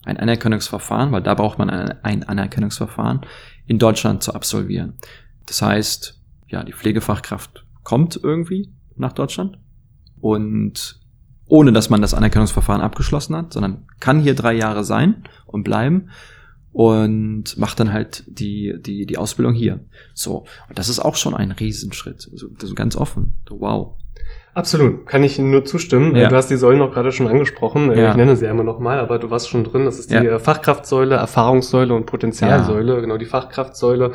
ein 0.05 0.17
Anerkennungsverfahren, 0.17 1.13
weil 1.13 1.23
da 1.23 1.35
braucht 1.35 1.59
man 1.59 1.71
ein 1.71 2.23
Anerkennungsverfahren 2.23 3.21
in 3.67 3.79
Deutschland 3.79 4.23
zu 4.23 4.35
absolvieren. 4.35 4.95
Das 5.51 5.63
heißt, 5.63 6.17
ja, 6.47 6.63
die 6.63 6.73
Pflegefachkraft 6.73 7.67
kommt 7.83 8.21
irgendwie 8.23 8.73
nach 8.95 9.13
Deutschland 9.13 9.59
und 10.21 11.01
ohne 11.49 11.73
dass 11.73 11.91
man 11.91 12.01
das 12.01 12.15
Anerkennungsverfahren 12.15 12.81
abgeschlossen 12.81 13.35
hat, 13.35 13.53
sondern 13.53 13.89
kann 13.99 14.21
hier 14.21 14.37
drei 14.37 14.53
Jahre 14.53 14.85
sein 14.85 15.25
und 15.47 15.65
bleiben 15.65 16.11
und 16.71 17.59
macht 17.59 17.81
dann 17.81 17.93
halt 17.93 18.23
die, 18.29 18.77
die, 18.79 19.07
die 19.07 19.19
Ausbildung 19.19 19.53
hier. 19.53 19.81
So. 20.15 20.45
Und 20.69 20.79
das 20.79 20.89
ist 20.89 21.01
auch 21.01 21.17
schon 21.17 21.35
ein 21.35 21.51
Riesenschritt. 21.51 22.29
Also, 22.31 22.47
das 22.57 22.73
ganz 22.77 22.95
offen. 22.95 23.35
Wow. 23.51 23.97
Absolut, 24.55 25.07
kann 25.07 25.25
ich 25.25 25.37
Ihnen 25.39 25.51
nur 25.51 25.65
zustimmen. 25.65 26.15
Ja. 26.15 26.29
Du 26.29 26.37
hast 26.37 26.49
die 26.49 26.57
Säulen 26.57 26.79
noch 26.79 26.93
gerade 26.93 27.11
schon 27.11 27.27
angesprochen. 27.27 27.91
Ja. 27.97 28.11
Ich 28.11 28.17
nenne 28.17 28.37
sie 28.37 28.47
einmal 28.47 28.65
nochmal, 28.65 29.01
aber 29.01 29.19
du 29.19 29.31
warst 29.31 29.49
schon 29.49 29.65
drin. 29.65 29.85
Das 29.85 29.99
ist 29.99 30.13
die 30.13 30.15
ja. 30.15 30.39
Fachkraftsäule, 30.39 31.17
Erfahrungssäule 31.17 31.93
und 31.93 32.07
Potenzialsäule. 32.07 33.01
Genau, 33.01 33.17
die 33.17 33.27
Fachkraftsäule 33.27 34.13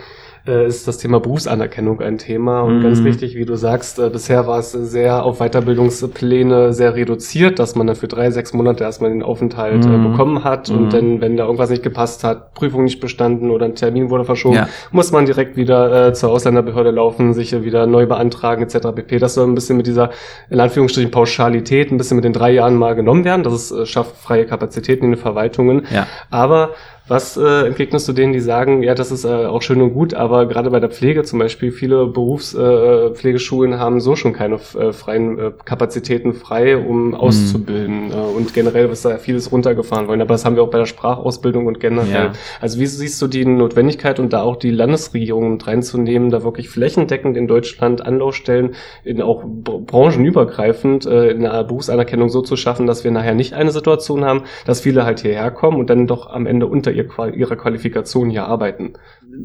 äh, 0.48 0.68
ist 0.68 0.88
das 0.88 0.98
Thema 0.98 1.20
Berufsanerkennung 1.20 2.02
ein 2.02 2.18
Thema. 2.18 2.62
Und 2.62 2.80
mhm. 2.80 2.84
ganz 2.84 3.04
wichtig, 3.04 3.36
wie 3.36 3.46
du 3.46 3.56
sagst, 3.56 4.00
äh, 4.00 4.10
bisher 4.10 4.48
war 4.48 4.60
es 4.60 4.72
sehr 4.72 5.24
auf 5.24 5.40
Weiterbildungspläne 5.40 6.74
sehr 6.74 6.96
reduziert, 6.96 7.60
dass 7.60 7.76
man 7.76 7.88
dann 7.88 7.96
für 7.96 8.08
drei, 8.08 8.30
sechs 8.32 8.54
Monate 8.54 8.84
erstmal 8.84 9.10
den 9.10 9.24
Aufenthalt 9.24 9.86
äh, 9.86 9.90
mhm. 9.90 10.12
bekommen 10.12 10.44
hat. 10.44 10.70
Mhm. 10.70 10.78
Und 10.78 10.94
dann, 10.94 11.22
wenn 11.22 11.38
da 11.38 11.46
irgendwas 11.46 11.70
nicht 11.70 11.84
gepasst 11.84 12.24
hat, 12.24 12.54
Prüfung 12.54 12.84
nicht 12.84 13.00
bestanden 13.00 13.50
oder 13.52 13.66
ein 13.66 13.76
Termin 13.76 14.10
wurde 14.10 14.26
verschoben, 14.26 14.56
ja. 14.56 14.70
muss 14.92 15.12
man 15.12 15.26
direkt 15.26 15.58
wieder 15.58 16.08
äh, 16.08 16.14
zur 16.14 16.32
Ausländerbehörde 16.32 16.92
laufen, 16.92 17.34
sich 17.34 17.64
wieder 17.64 17.88
neu 17.88 18.06
beantragen 18.06 18.64
etc. 18.64 18.90
pp. 18.96 19.20
Das 19.20 19.34
soll 19.34 19.48
ein 19.48 19.56
bisschen 19.56 19.78
mit 19.78 19.88
dieser, 19.88 20.12
in 20.50 20.60
Anführungsstrichen, 20.60 21.12
Pauschalität 21.12 21.92
ein 21.92 21.98
bisschen 21.98 22.18
mit 22.18 22.24
den 22.24 22.34
drei 22.34 22.52
Jahren 22.52 22.76
mal 22.76 22.96
genommen 22.96 23.26
werden. 23.26 23.44
Das 23.44 23.54
ist, 23.54 23.72
äh, 23.72 23.86
schafft 23.86 24.16
freie 24.18 24.46
Kapazitäten 24.46 25.06
in 25.06 25.12
den 25.12 25.20
Verwaltungen. 25.20 25.88
Ja. 25.94 26.08
Aber 26.30 26.72
was 27.08 27.38
äh, 27.38 27.68
entgegnest 27.68 28.08
du 28.08 28.14
denen, 28.14 28.34
die 28.34 28.40
sagen, 28.40 28.82
ja, 28.82 28.96
das 28.96 29.12
ist 29.12 29.26
äh, 29.26 29.28
auch 29.28 29.62
schön 29.62 29.80
und 29.82 29.94
gut, 29.94 30.16
aber 30.16 30.48
gerade 30.48 30.72
bei 30.72 30.80
der 30.80 30.90
Pflege 30.90 31.24
zum 31.24 31.38
Beispiel, 31.38 31.72
viele 31.72 32.08
Berufspflegeschulen 32.08 33.74
äh, 33.74 33.78
haben 33.78 34.00
so 34.00 34.16
schon 34.16 34.34
keine 34.34 34.56
äh, 34.56 34.92
freien 34.92 35.38
äh, 35.38 35.52
Kapazitäten 35.66 36.34
frei, 36.34 36.78
um 36.78 37.10
mhm. 37.10 37.14
auszubilden. 37.14 38.12
Äh, 38.12 38.16
und 38.16 38.54
generell 38.56 38.90
ist 38.90 39.06
da 39.06 39.18
vieles 39.18 39.52
runtergefahren 39.52 40.08
worden. 40.08 40.22
Aber 40.22 40.34
das 40.34 40.46
haben 40.46 40.56
wir 40.56 40.64
auch 40.64 40.72
bei 40.72 40.80
der 40.80 40.88
Sprachausbildung 40.88 41.68
und 41.68 41.80
generell. 41.80 42.26
Ja. 42.26 42.32
Also 42.60 42.80
wie 42.80 42.88
siehst 42.88 43.22
du 43.22 43.28
die 43.28 43.46
Notwendigkeit 43.46 44.20
und 44.20 44.34
da 44.34 44.42
auch 44.42 44.56
die 44.56 44.72
Landesregierung 44.72 45.54
mit 45.54 45.68
reinzunehmen, 45.68 46.32
da 46.32 46.44
wirklich 46.44 46.70
flächendeckend 46.70 47.38
in 47.38 47.48
Deutschland 47.48 48.04
Anlaufstellen, 48.04 48.74
in 49.04 49.22
auch 49.22 49.44
branchenübergreifend 49.46 51.06
äh, 51.06 51.30
in 51.30 51.42
der 51.42 51.64
Berufsanerkennung 51.66 52.30
so 52.30 52.42
zu 52.42 52.56
schaffen, 52.56 52.88
dass 52.88 53.04
wir 53.04 53.12
nachher 53.12 53.36
nicht 53.36 53.54
eine 53.54 53.72
Situation 53.72 54.26
haben, 54.26 54.44
dass 54.66 54.82
viele 54.82 55.06
halt 55.06 55.20
hierher 55.20 55.52
kommen 55.52 55.78
und 55.78 55.92
dann 55.92 56.08
doch 56.08 56.32
am 56.32 56.48
Ende 56.48 56.66
unter 56.66 56.95
ihrer 56.96 57.56
Qualifikation 57.56 58.30
hier 58.30 58.46
arbeiten? 58.46 58.94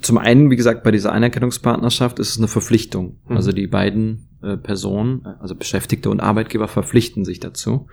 Zum 0.01 0.19
einen, 0.19 0.51
wie 0.51 0.57
gesagt, 0.57 0.83
bei 0.83 0.91
dieser 0.91 1.13
Anerkennungspartnerschaft 1.13 2.19
ist 2.19 2.31
es 2.31 2.39
eine 2.39 2.49
Verpflichtung. 2.49 3.19
Mhm. 3.29 3.37
Also 3.37 3.53
die 3.53 3.67
beiden 3.67 4.29
äh, 4.43 4.57
Personen, 4.57 5.27
also 5.41 5.55
Beschäftigte 5.55 6.11
und 6.11 6.21
Arbeitgeber 6.21 6.69
verpflichten 6.69 7.25
sich 7.25 7.41
dazu. 7.41 7.89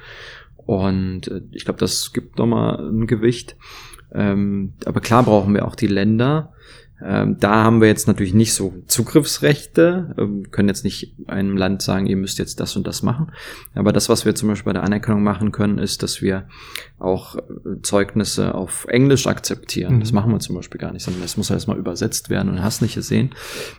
Und 0.56 1.28
äh, 1.28 1.42
ich 1.52 1.66
glaube, 1.66 1.80
das 1.80 2.14
gibt 2.14 2.38
nochmal 2.38 2.80
ein 2.90 3.08
Gewicht. 3.08 3.56
Ähm, 4.14 4.74
aber 4.86 5.02
klar 5.02 5.24
brauchen 5.24 5.54
wir 5.54 5.68
auch 5.68 5.76
die 5.76 5.88
Länder, 5.88 6.54
ähm, 7.04 7.38
da 7.40 7.64
haben 7.64 7.80
wir 7.80 7.88
jetzt 7.88 8.08
natürlich 8.08 8.34
nicht 8.34 8.54
so 8.54 8.74
Zugriffsrechte, 8.88 10.16
ähm, 10.18 10.50
können 10.50 10.68
jetzt 10.68 10.84
nicht 10.84 11.14
einem 11.28 11.56
Land 11.56 11.82
sagen, 11.82 12.08
ihr 12.08 12.18
müsst 12.18 12.40
jetzt 12.40 12.60
das 12.60 12.76
und 12.76 12.88
das 12.88 13.04
machen. 13.04 13.32
Aber 13.76 13.94
das, 13.94 14.10
was 14.10 14.26
wir 14.26 14.34
zum 14.34 14.50
Beispiel 14.50 14.66
bei 14.66 14.74
der 14.74 14.84
Anerkennung 14.84 15.22
machen 15.22 15.52
können, 15.52 15.78
ist, 15.78 16.02
dass 16.02 16.22
wir 16.22 16.48
auch 16.98 17.36
äh, 17.36 17.42
Zeugnisse 17.84 18.56
auf 18.56 18.86
Englisch 18.90 19.28
akzeptieren. 19.28 19.96
Mhm. 19.96 20.00
Das 20.00 20.12
machen 20.12 20.32
wir 20.32 20.40
zum 20.40 20.56
Beispiel 20.56 20.80
gar 20.80 20.92
nicht, 20.92 21.04
sondern 21.04 21.22
das 21.22 21.38
muss 21.38 21.52
erstmal 21.52 21.78
übersetzt 21.78 22.30
werden 22.32 22.50
und 22.50 22.64
hast 22.64 22.82
nicht 22.82 22.96
gesehen. 22.96 23.30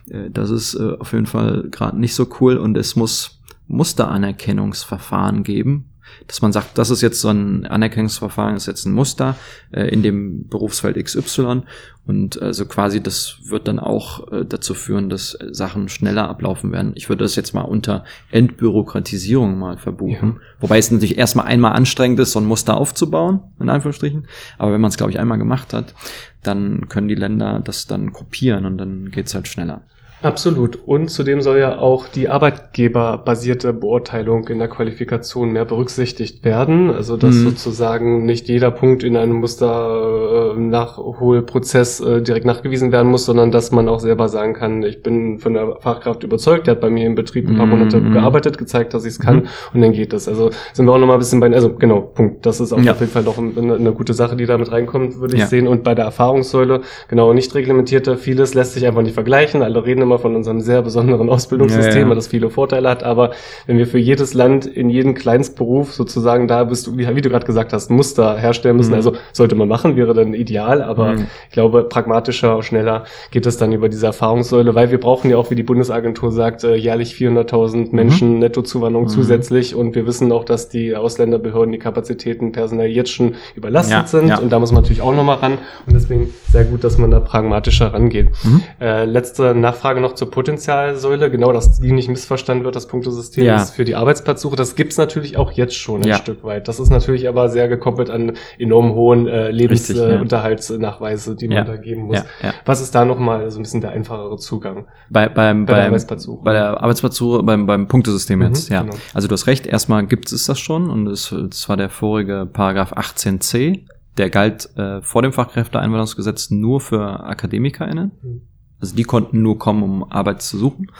Äh, 0.09 0.31
das 0.31 0.51
ist 0.51 0.75
äh, 0.75 0.93
auf 0.99 1.13
jeden 1.13 1.27
Fall 1.27 1.67
gerade 1.71 1.99
nicht 1.99 2.15
so 2.15 2.29
cool 2.41 2.57
und 2.57 2.77
es 2.77 2.95
muss 2.95 3.41
Musteranerkennungsverfahren 3.67 5.43
geben, 5.43 5.88
dass 6.29 6.43
man 6.43 6.53
sagt, 6.53 6.79
das 6.79 6.91
ist 6.91 7.01
jetzt 7.01 7.21
so 7.21 7.31
ein 7.31 7.67
Anerkennungsverfahren, 7.67 8.55
ist 8.55 8.67
jetzt 8.67 8.85
ein 8.85 8.93
Muster 8.93 9.37
äh, 9.73 9.89
in 9.89 10.03
dem 10.03 10.47
Berufsfeld 10.47 11.03
XY 11.03 11.63
und 12.07 12.41
also 12.41 12.67
quasi 12.67 13.03
das 13.03 13.39
wird 13.45 13.67
dann 13.67 13.79
auch 13.79 14.31
äh, 14.31 14.45
dazu 14.45 14.75
führen, 14.75 15.09
dass 15.09 15.39
Sachen 15.51 15.89
schneller 15.89 16.29
ablaufen 16.29 16.71
werden. 16.71 16.93
Ich 16.95 17.09
würde 17.09 17.25
das 17.25 17.35
jetzt 17.35 17.55
mal 17.55 17.63
unter 17.63 18.05
Entbürokratisierung 18.31 19.59
mal 19.59 19.79
verbuchen. 19.79 20.35
Ja. 20.37 20.41
Wobei 20.61 20.79
es 20.79 20.91
natürlich 20.91 21.19
erstmal 21.19 21.47
einmal 21.47 21.73
anstrengend 21.73 22.21
ist, 22.21 22.33
so 22.33 22.41
ein 22.41 22.47
Muster 22.47 22.77
aufzubauen, 22.77 23.41
in 23.59 23.71
Anführungsstrichen. 23.71 24.29
Aber 24.59 24.73
wenn 24.73 24.81
man 24.81 24.91
es, 24.91 24.97
glaube 24.99 25.13
ich, 25.13 25.19
einmal 25.19 25.39
gemacht 25.39 25.73
hat, 25.73 25.95
dann 26.43 26.89
können 26.89 27.09
die 27.09 27.15
Länder 27.15 27.61
das 27.65 27.87
dann 27.87 28.13
kopieren 28.13 28.67
und 28.67 28.79
dann 28.79 29.11
geht's 29.11 29.35
halt 29.35 29.49
schneller. 29.49 29.83
Absolut. 30.21 30.81
Und 30.85 31.11
zudem 31.11 31.43
soll 31.43 31.59
ja 31.59 31.79
auch 31.79 32.09
die 32.09 32.29
arbeitgeberbasierte 32.29 33.73
Beurteilung 33.73 34.49
in 34.49 34.59
der 34.59 34.67
Qualifikation 34.67 35.53
mehr 35.53 35.65
berücksichtigt 35.65 36.45
werden. 36.45 36.91
Also 36.91 37.17
dass 37.17 37.37
mhm. 37.37 37.51
sozusagen 37.51 38.27
nicht 38.27 38.49
jeder 38.49 38.73
Punkt 38.73 39.05
in 39.05 39.17
einem 39.17 39.37
Muster-Nachholprozess 39.37 42.01
äh, 42.01 42.21
direkt 42.23 42.47
nachgewiesen 42.47 42.91
werden 42.91 43.13
muss, 43.13 43.27
sondern 43.27 43.53
dass 43.53 43.71
man 43.71 43.89
auch 43.89 44.01
selber 44.01 44.29
sagen 44.29 44.55
kann, 44.55 44.83
ich 44.83 45.03
bin 45.03 45.39
von 45.39 45.55
der 45.55 45.77
Fachkraft 45.81 46.25
überzeugt, 46.25 46.67
der 46.67 46.75
hat 46.75 46.81
bei 46.81 46.91
mir 46.91 47.07
im 47.07 47.15
Betrieb 47.15 47.49
ein 47.49 47.57
paar 47.57 47.67
Monate 47.67 48.01
mhm. 48.01 48.13
gearbeitet, 48.13 48.59
gezeigt, 48.59 48.95
dass 48.95 49.05
ich 49.05 49.13
es 49.13 49.21
kann 49.21 49.37
mhm. 49.37 49.47
und 49.75 49.83
dann 49.83 49.93
geht 49.93 50.13
es. 50.13 50.27
Also 50.27 50.51
sind 50.73 50.87
wir 50.87 50.93
auch 50.93 50.99
nochmal 50.99 51.15
ein 51.17 51.21
bisschen 51.21 51.39
bei, 51.39 51.53
also 51.53 51.75
genau, 51.75 52.01
Punkt. 52.01 52.45
Das 52.45 52.59
ist 52.59 52.73
auch 52.73 52.81
ja. 52.81 52.91
auf 52.93 53.01
jeden 53.01 53.13
Fall 53.13 53.23
noch 53.23 53.39
eine, 53.39 53.75
eine, 53.75 53.93
gute 53.93 54.15
Sache, 54.15 54.35
die 54.35 54.47
da 54.47 54.59
mit 54.59 54.73
reinkommt, 54.73 55.21
würde 55.21 55.35
ich 55.35 55.43
ja. 55.43 55.47
sehen. 55.47 55.69
Und 55.69 55.85
bei 55.85 55.95
der 55.95 56.07
Erfahrungssäule, 56.07 56.81
genau, 57.09 57.33
nicht 57.33 57.55
reglementierte, 57.55 58.17
vieles 58.17 58.55
lässt 58.55 58.73
sich 58.73 58.85
einfach 58.87 59.03
nicht 59.03 59.15
vergleichen. 59.15 59.63
Alle 59.63 59.85
reden 59.85 60.08
immer 60.09 60.19
von 60.19 60.35
unserem 60.35 60.61
sehr 60.61 60.83
besonderen 60.83 61.29
Ausbildungssystem, 61.29 62.03
ja, 62.03 62.09
ja. 62.09 62.15
das 62.15 62.29
viele 62.29 62.51
Vorteile 62.51 62.89
hat. 62.89 63.05
Aber 63.05 63.31
wenn 63.67 63.79
wir 63.79 63.87
für 63.87 63.99
jedes 63.99 64.35
Land 64.35 64.67
in 64.67 64.91
jedem 64.91 65.15
Kleinstberuf 65.15 65.93
sozusagen 65.93 66.49
da 66.49 66.65
bist 66.65 66.87
du, 66.87 66.97
wie, 66.97 67.15
wie 67.15 67.21
du 67.21 67.29
gerade 67.29 67.47
gesagt 67.47 67.73
hast, 67.73 67.91
Muster 67.91 68.37
herstellen 68.37 68.77
müssen, 68.77 68.91
mhm. 68.91 68.97
also 68.97 69.13
sollte 69.33 69.55
man 69.55 69.69
machen, 69.69 69.97
wäre 69.97 70.15
dann 70.15 70.35
ideal. 70.35 70.83
Aber 70.83 71.13
mhm. 71.13 71.27
ich 71.49 71.53
glaube, 71.53 71.85
pragmatischer, 71.85 72.63
schneller 72.63 73.05
geht 73.31 73.47
es 73.47 73.59
dann 73.59 73.73
über 73.73 73.89
diese 73.89 74.07
Erfahrungssäule, 74.07 74.75
weil 74.75 74.91
wir 74.91 74.99
brauchen 74.99 75.31
ja 75.31 75.37
auch, 75.37 75.51
wie 75.51 75.55
die 75.55 75.63
Bundesagentur 75.63 76.33
sagt, 76.33 76.65
äh, 76.65 76.75
jährlich 76.75 77.13
400.000 77.15 77.95
Menschen 77.95 78.35
mhm. 78.35 78.39
Nettozuwanderung 78.39 79.07
mhm. 79.07 79.11
zusätzlich. 79.11 79.75
Und 79.75 79.95
wir 79.95 80.07
wissen 80.07 80.33
auch, 80.33 80.45
dass 80.45 80.69
die 80.69 80.97
Ausländerbehörden 80.97 81.73
die 81.73 81.79
Kapazitäten 81.79 82.53
personell 82.53 82.91
jetzt 82.91 83.11
schon 83.11 83.35
überlastet 83.55 83.93
ja, 83.93 84.07
sind. 84.07 84.39
Und 84.41 84.51
da 84.51 84.59
muss 84.59 84.73
man 84.73 84.83
natürlich 84.83 85.03
auch 85.03 85.15
nochmal 85.15 85.37
ran. 85.37 85.59
Und 85.87 85.95
deswegen 85.95 86.33
sehr 86.51 86.65
gut, 86.65 86.85
dass 86.85 86.99
man 86.99 87.11
da 87.11 87.21
pragmatischer 87.21 87.93
rangeht. 87.93 88.29
Mhm. 88.45 88.63
Äh, 88.81 89.05
letzte 89.05 89.55
Nachfrage 89.55 89.98
noch 90.01 90.15
zur 90.15 90.31
Potenzialsäule. 90.31 91.31
Genau, 91.31 91.53
dass 91.53 91.81
die 91.81 91.93
nicht 91.93 92.09
missverstanden 92.09 92.65
wird, 92.65 92.77
das 92.77 92.89
Punktesystem 92.89 93.45
ja. 93.45 93.57
ist 93.57 93.71
für 93.71 93.85
die 93.85 93.95
Arbeitsplatzsuche. 93.95 94.57
Das 94.57 94.75
gibt's 94.75 94.97
natürlich 94.97 95.37
auch 95.37 95.53
jetzt 95.53 95.75
schon 95.75 96.03
ein 96.03 96.09
ja. 96.09 96.17
Stück 96.17 96.45
weit. 96.45 96.69
Das 96.69 96.81
ist 96.81 96.91
natürlich 96.91 97.29
aber 97.29 97.49
sehr 97.49 97.69
gekoppelt 97.69 98.11
an 98.11 98.33
enorm 98.59 98.95
hohen 98.95 99.27
äh, 99.27 99.51
Lebensunterhaltsnachweise, 99.51 101.33
äh, 101.33 101.37
die 101.37 101.49
man 101.49 101.67
da 101.67 101.77
geben 101.77 102.03
muss. 102.03 102.25
Was 102.65 102.81
ist 102.81 102.95
da 102.95 103.05
nochmal 103.05 103.51
so 103.51 103.59
ein 103.59 103.63
bisschen 103.63 103.81
der 103.81 103.91
einfachere 103.91 104.37
Zugang? 104.37 104.87
Bei, 105.11 105.29
beim, 105.29 105.67
bei 105.67 105.75
der 105.75 105.87
Arbeitsplatzsuche. 105.87 106.45
Bei 106.45 106.53
der 106.53 106.83
Arbeitsplatzsuche, 106.83 107.43
beim, 107.43 107.67
beim 107.67 107.89
Punktesystem 107.89 108.43
jetzt, 108.43 108.71
mhm, 108.71 108.75
ja. 108.75 108.83
Genau. 108.83 108.97
Also 109.15 109.29
du 109.29 109.33
hast 109.33 109.47
recht, 109.47 109.67
erstmal 109.67 110.07
gibt 110.07 110.33
es 110.33 110.47
das 110.47 110.59
schon 110.59 110.91
und 110.91 111.07
es, 111.07 111.33
es 111.33 111.69
war 111.69 111.77
der 111.77 111.91
vorige 111.91 112.47
Paragraph 112.51 112.93
18c 112.93 113.85
der 114.19 114.31
galt 114.31 114.69
äh, 114.77 115.01
vor 115.01 115.23
dem 115.23 115.33
Fachkräfteeinwanderungsgesetz 115.33 116.51
nur 116.51 116.81
für 116.81 117.25
AkademikerInnen. 117.25 118.13
Mhm. 118.21 118.43
Also 118.81 118.95
die 118.95 119.05
konnten 119.05 119.43
nur 119.43 119.59
kommen, 119.59 119.83
um 119.83 120.11
Arbeit 120.11 120.43
zu 120.43 120.59
suchen. 120.59 120.91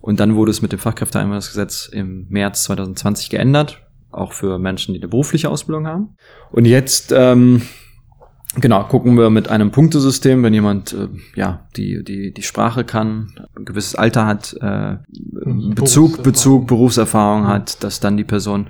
Und 0.00 0.20
dann 0.20 0.36
wurde 0.36 0.50
es 0.50 0.62
mit 0.62 0.72
dem 0.72 0.78
Fachkräfteeinwanderungsgesetz 0.78 1.88
im 1.92 2.26
März 2.28 2.64
2020 2.64 3.30
geändert, 3.30 3.82
auch 4.10 4.32
für 4.32 4.58
Menschen, 4.58 4.94
die 4.94 5.00
eine 5.00 5.08
berufliche 5.08 5.50
Ausbildung 5.50 5.86
haben. 5.86 6.16
Und 6.50 6.64
jetzt 6.64 7.12
ähm, 7.12 7.62
Genau, 8.56 8.82
gucken 8.84 9.18
wir 9.18 9.28
mit 9.28 9.48
einem 9.48 9.70
Punktesystem, 9.70 10.42
wenn 10.42 10.54
jemand 10.54 10.94
äh, 10.94 11.08
ja 11.36 11.66
die 11.76 12.02
die 12.02 12.32
die 12.32 12.42
Sprache 12.42 12.82
kann, 12.82 13.34
ein 13.54 13.66
gewisses 13.66 13.94
Alter 13.94 14.26
hat, 14.26 14.56
äh, 14.60 14.96
Bezug 15.74 16.22
Bezug 16.22 16.66
Berufserfahrung 16.66 17.46
hat, 17.46 17.84
dass 17.84 18.00
dann 18.00 18.16
die 18.16 18.24
Person 18.24 18.68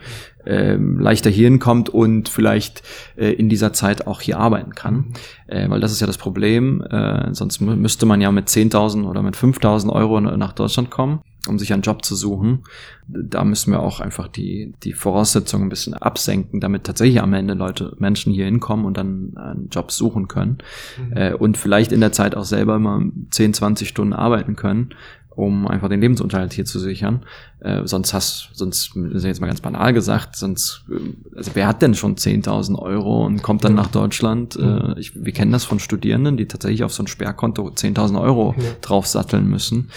äh, 0.48 0.76
leichter 0.76 1.30
hierhin 1.30 1.58
kommt 1.58 1.88
und 1.90 2.28
vielleicht 2.28 2.82
äh, 3.16 3.32
in 3.32 3.48
dieser 3.48 3.72
Zeit 3.72 4.06
auch 4.06 4.20
hier 4.20 4.38
arbeiten 4.38 4.74
kann. 4.74 4.94
Mhm. 4.94 5.12
Äh, 5.46 5.70
weil 5.70 5.80
das 5.80 5.92
ist 5.92 6.00
ja 6.00 6.06
das 6.06 6.18
Problem. 6.18 6.82
Äh, 6.82 7.34
sonst 7.34 7.60
müsste 7.60 8.06
man 8.06 8.20
ja 8.20 8.32
mit 8.32 8.48
10.000 8.48 9.04
oder 9.04 9.22
mit 9.22 9.36
5.000 9.36 9.90
Euro 9.90 10.20
nach 10.20 10.52
Deutschland 10.52 10.90
kommen, 10.90 11.20
um 11.46 11.58
sich 11.58 11.72
einen 11.72 11.82
Job 11.82 12.04
zu 12.04 12.14
suchen. 12.14 12.64
Da 13.06 13.44
müssen 13.44 13.72
wir 13.72 13.80
auch 13.80 14.00
einfach 14.00 14.28
die, 14.28 14.74
die 14.82 14.92
Voraussetzungen 14.92 15.66
ein 15.66 15.70
bisschen 15.70 15.94
absenken, 15.94 16.60
damit 16.60 16.84
tatsächlich 16.84 17.22
am 17.22 17.32
Ende 17.34 17.54
Leute, 17.54 17.94
Menschen 17.98 18.32
hier 18.32 18.46
hinkommen 18.46 18.84
und 18.84 18.96
dann 18.96 19.36
einen 19.36 19.68
Job 19.70 19.92
suchen 19.92 20.28
können. 20.28 20.58
Mhm. 20.98 21.16
Äh, 21.16 21.34
und 21.34 21.56
vielleicht 21.56 21.92
in 21.92 22.00
der 22.00 22.12
Zeit 22.12 22.34
auch 22.34 22.44
selber 22.44 22.78
mal 22.78 23.10
10, 23.30 23.54
20 23.54 23.88
Stunden 23.88 24.12
arbeiten 24.12 24.56
können 24.56 24.90
um 25.38 25.68
einfach 25.68 25.88
den 25.88 26.00
Lebensunterhalt 26.00 26.52
hier 26.52 26.64
zu 26.64 26.80
sichern. 26.80 27.20
Äh, 27.60 27.86
sonst 27.86 28.12
hast, 28.12 28.50
sonst, 28.54 28.90
das 28.96 29.18
ist 29.18 29.24
jetzt 29.24 29.40
mal 29.40 29.46
ganz 29.46 29.60
banal 29.60 29.92
gesagt, 29.92 30.34
sonst, 30.34 30.82
äh, 30.90 31.36
also 31.36 31.52
wer 31.54 31.68
hat 31.68 31.80
denn 31.80 31.94
schon 31.94 32.16
10.000 32.16 32.76
Euro 32.76 33.24
und 33.24 33.40
kommt 33.40 33.62
dann 33.62 33.74
nach 33.74 33.86
Deutschland? 33.86 34.56
Äh, 34.56 34.98
ich, 34.98 35.12
wir 35.14 35.32
kennen 35.32 35.52
das 35.52 35.64
von 35.64 35.78
Studierenden, 35.78 36.36
die 36.36 36.46
tatsächlich 36.46 36.82
auf 36.82 36.92
so 36.92 37.04
ein 37.04 37.06
Sperrkonto 37.06 37.68
10.000 37.68 38.20
Euro 38.20 38.56
ja. 38.58 38.64
draufsatteln 38.80 39.46
müssen. 39.48 39.90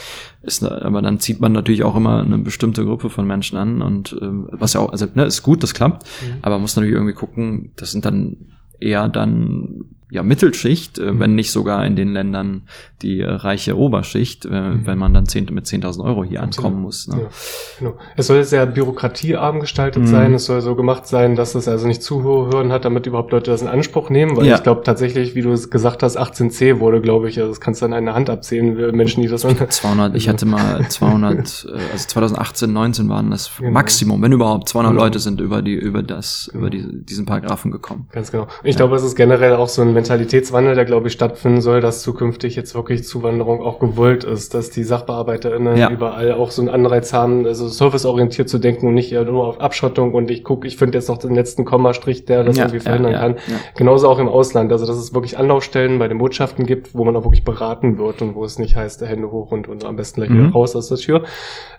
Ist, 0.43 0.63
aber 0.63 1.01
dann 1.01 1.19
zieht 1.19 1.39
man 1.39 1.53
natürlich 1.53 1.83
auch 1.83 1.95
immer 1.95 2.21
eine 2.21 2.37
bestimmte 2.37 2.85
Gruppe 2.85 3.09
von 3.09 3.25
Menschen 3.25 3.57
an 3.57 3.81
und 3.81 4.13
äh, 4.13 4.17
was 4.21 4.73
ja 4.73 4.81
auch, 4.81 4.91
also 4.91 5.07
ne, 5.15 5.25
ist 5.25 5.41
gut, 5.41 5.63
das 5.63 5.73
klappt, 5.73 6.03
mhm. 6.03 6.37
aber 6.43 6.59
muss 6.59 6.75
natürlich 6.75 6.93
irgendwie 6.93 7.15
gucken, 7.15 7.71
das 7.77 7.91
sind 7.91 8.05
dann 8.05 8.37
eher 8.79 9.09
dann 9.09 9.85
ja, 10.11 10.23
Mittelschicht, 10.23 10.99
äh, 10.99 11.13
mhm. 11.13 11.19
wenn 11.19 11.35
nicht 11.35 11.51
sogar 11.51 11.85
in 11.85 11.95
den 11.95 12.11
Ländern 12.11 12.63
die 13.01 13.21
äh, 13.21 13.29
reiche 13.29 13.77
Oberschicht, 13.77 14.45
äh, 14.45 14.49
mhm. 14.49 14.85
wenn 14.85 14.97
man 14.97 15.13
dann 15.13 15.25
10, 15.25 15.47
mit 15.51 15.65
10.000 15.65 16.03
Euro 16.03 16.25
hier 16.25 16.43
Absolut. 16.43 16.67
ankommen 16.67 16.83
muss. 16.83 17.07
Ne? 17.07 17.21
Ja, 17.21 17.29
genau. 17.79 17.93
Es 18.17 18.27
soll 18.27 18.43
sehr 18.43 18.65
bürokratiearm 18.65 19.61
gestaltet 19.61 20.03
mhm. 20.03 20.07
sein. 20.07 20.33
Es 20.33 20.45
soll 20.45 20.59
so 20.59 20.75
gemacht 20.75 21.07
sein, 21.07 21.35
dass 21.35 21.55
es 21.55 21.69
also 21.69 21.87
nicht 21.87 22.03
zu 22.03 22.23
hohe 22.23 22.51
Hürden 22.51 22.73
hat, 22.73 22.83
damit 22.83 23.07
überhaupt 23.07 23.31
Leute 23.31 23.51
das 23.51 23.61
in 23.61 23.69
Anspruch 23.69 24.09
nehmen. 24.09 24.35
Weil 24.35 24.47
ja. 24.47 24.55
ich 24.55 24.63
glaube 24.63 24.83
tatsächlich, 24.83 25.33
wie 25.33 25.41
du 25.41 25.51
es 25.53 25.69
gesagt 25.69 26.03
hast, 26.03 26.19
18c 26.19 26.79
wurde, 26.81 26.99
glaube 26.99 27.29
ich, 27.29 27.39
also 27.39 27.49
das 27.49 27.61
kannst 27.61 27.81
du 27.81 27.85
an 27.85 27.93
einer 27.93 28.13
Hand 28.13 28.29
abzählen, 28.29 28.93
Menschen, 28.95 29.21
die 29.23 29.29
das... 29.29 29.41
200, 29.41 30.15
ich 30.15 30.27
hatte 30.27 30.45
mal 30.45 30.85
200, 30.89 31.37
also 31.39 31.67
2018, 31.95 32.71
19 32.71 33.09
waren 33.09 33.31
das 33.31 33.51
genau. 33.57 33.71
Maximum, 33.71 34.21
wenn 34.21 34.33
überhaupt 34.33 34.67
200 34.67 34.91
genau. 34.91 35.03
Leute 35.03 35.19
sind 35.19 35.39
über 35.39 35.61
die, 35.61 35.73
über 35.73 36.03
das, 36.03 36.51
über 36.53 36.69
die, 36.69 36.85
diesen 37.05 37.25
Paragraphen 37.25 37.71
gekommen. 37.71 38.07
Ganz 38.11 38.31
genau. 38.31 38.47
Ich 38.63 38.73
ja. 38.73 38.77
glaube, 38.77 38.97
es 38.97 39.03
ist 39.03 39.15
generell 39.15 39.55
auch 39.55 39.69
so 39.69 39.81
ein 39.81 40.00
Mentalitätswandel, 40.01 40.75
der, 40.75 40.85
glaube 40.85 41.07
ich, 41.07 41.13
stattfinden 41.13 41.61
soll, 41.61 41.79
dass 41.79 42.01
zukünftig 42.01 42.55
jetzt 42.55 42.75
wirklich 42.75 43.03
Zuwanderung 43.03 43.61
auch 43.61 43.79
gewollt 43.79 44.23
ist, 44.23 44.53
dass 44.53 44.69
die 44.71 44.83
SachbearbeiterInnen 44.83 45.77
ja. 45.77 45.89
überall 45.89 46.33
auch 46.33 46.51
so 46.51 46.61
einen 46.61 46.69
Anreiz 46.69 47.13
haben, 47.13 47.45
also 47.45 47.67
serviceorientiert 47.67 48.49
zu 48.49 48.57
denken 48.57 48.87
und 48.87 48.93
nicht 48.95 49.11
nur 49.11 49.47
auf 49.47 49.61
Abschottung 49.61 50.13
und 50.13 50.31
ich 50.31 50.43
gucke, 50.43 50.67
ich 50.67 50.77
finde 50.77 50.97
jetzt 50.97 51.07
noch 51.07 51.17
den 51.17 51.35
letzten 51.35 51.65
Kommastrich, 51.65 52.25
der 52.25 52.43
das 52.43 52.57
ja, 52.57 52.63
irgendwie 52.63 52.79
verhindern 52.79 53.13
kann. 53.13 53.35
Genauso 53.75 54.09
auch 54.09 54.19
im 54.19 54.27
Ausland, 54.27 54.71
also 54.71 54.85
dass 54.85 54.97
es 54.97 55.13
wirklich 55.13 55.37
Anlaufstellen 55.37 55.99
bei 55.99 56.07
den 56.07 56.17
Botschaften 56.17 56.65
gibt, 56.65 56.95
wo 56.95 57.03
man 57.03 57.15
auch 57.15 57.23
wirklich 57.23 57.43
beraten 57.43 57.97
wird 57.97 58.21
und 58.21 58.35
wo 58.35 58.43
es 58.43 58.57
nicht 58.57 58.75
heißt, 58.75 59.01
Hände 59.01 59.31
hoch 59.31 59.51
und, 59.51 59.67
und 59.67 59.85
am 59.85 59.95
besten 59.95 60.21
gleich 60.21 60.29
mhm. 60.29 60.45
wieder 60.45 60.53
raus 60.53 60.75
aus 60.75 60.89
der 60.89 60.97
Tür. 60.97 61.23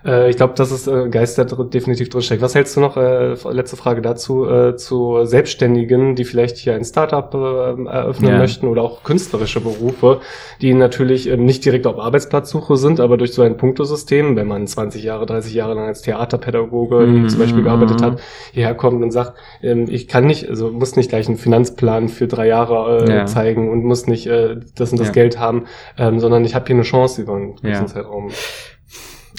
Äh, 0.05 0.29
ich 0.29 0.37
glaube, 0.37 0.53
das 0.55 0.71
ist 0.71 0.87
äh, 0.87 1.09
Geist, 1.09 1.37
der 1.37 1.45
definitiv 1.45 2.09
drinsteckt. 2.09 2.41
Was 2.41 2.55
hältst 2.55 2.75
du 2.75 2.79
noch, 2.79 2.97
äh, 2.97 3.35
letzte 3.51 3.75
Frage 3.75 4.01
dazu, 4.01 4.45
äh, 4.49 4.75
zu 4.75 5.25
Selbstständigen, 5.25 6.15
die 6.15 6.23
vielleicht 6.23 6.57
hier 6.57 6.75
ein 6.75 6.83
Startup 6.83 7.33
äh, 7.33 7.83
eröffnen 7.85 8.12
ja. 8.21 8.37
möchten 8.37 8.67
oder 8.67 8.81
auch 8.81 9.03
künstlerische 9.03 9.61
Berufe, 9.61 10.21
die 10.61 10.73
natürlich 10.73 11.29
äh, 11.29 11.37
nicht 11.37 11.65
direkt 11.65 11.87
auf 11.87 11.99
Arbeitsplatzsuche 11.99 12.77
sind, 12.77 12.99
aber 12.99 13.17
durch 13.17 13.33
so 13.33 13.41
ein 13.41 13.57
Punktosystem, 13.57 14.35
wenn 14.35 14.47
man 14.47 14.67
20 14.67 15.03
Jahre, 15.03 15.25
30 15.25 15.53
Jahre 15.53 15.73
lang 15.73 15.87
als 15.87 16.01
Theaterpädagoge 16.01 17.07
mhm. 17.07 17.29
zum 17.29 17.39
Beispiel 17.39 17.63
gearbeitet 17.63 18.01
hat, 18.01 18.19
hierher 18.51 18.75
kommt 18.75 19.01
und 19.01 19.11
sagt, 19.11 19.37
ähm, 19.61 19.85
ich 19.89 20.07
kann 20.07 20.25
nicht, 20.25 20.49
also 20.49 20.71
muss 20.71 20.95
nicht 20.95 21.09
gleich 21.09 21.27
einen 21.27 21.37
Finanzplan 21.37 22.09
für 22.09 22.27
drei 22.27 22.47
Jahre 22.47 23.05
äh, 23.05 23.15
ja. 23.15 23.25
zeigen 23.25 23.69
und 23.69 23.83
muss 23.83 24.07
nicht 24.07 24.27
äh, 24.27 24.57
das 24.75 24.91
und 24.91 24.99
das 24.99 25.07
ja. 25.07 25.13
Geld 25.13 25.39
haben, 25.39 25.65
ähm, 25.97 26.19
sondern 26.19 26.45
ich 26.45 26.55
habe 26.55 26.65
hier 26.65 26.75
eine 26.75 26.83
Chance 26.83 27.21
über 27.21 27.35
einen 27.35 27.55
gewissen 27.55 27.87
Zeitraum. 27.87 28.29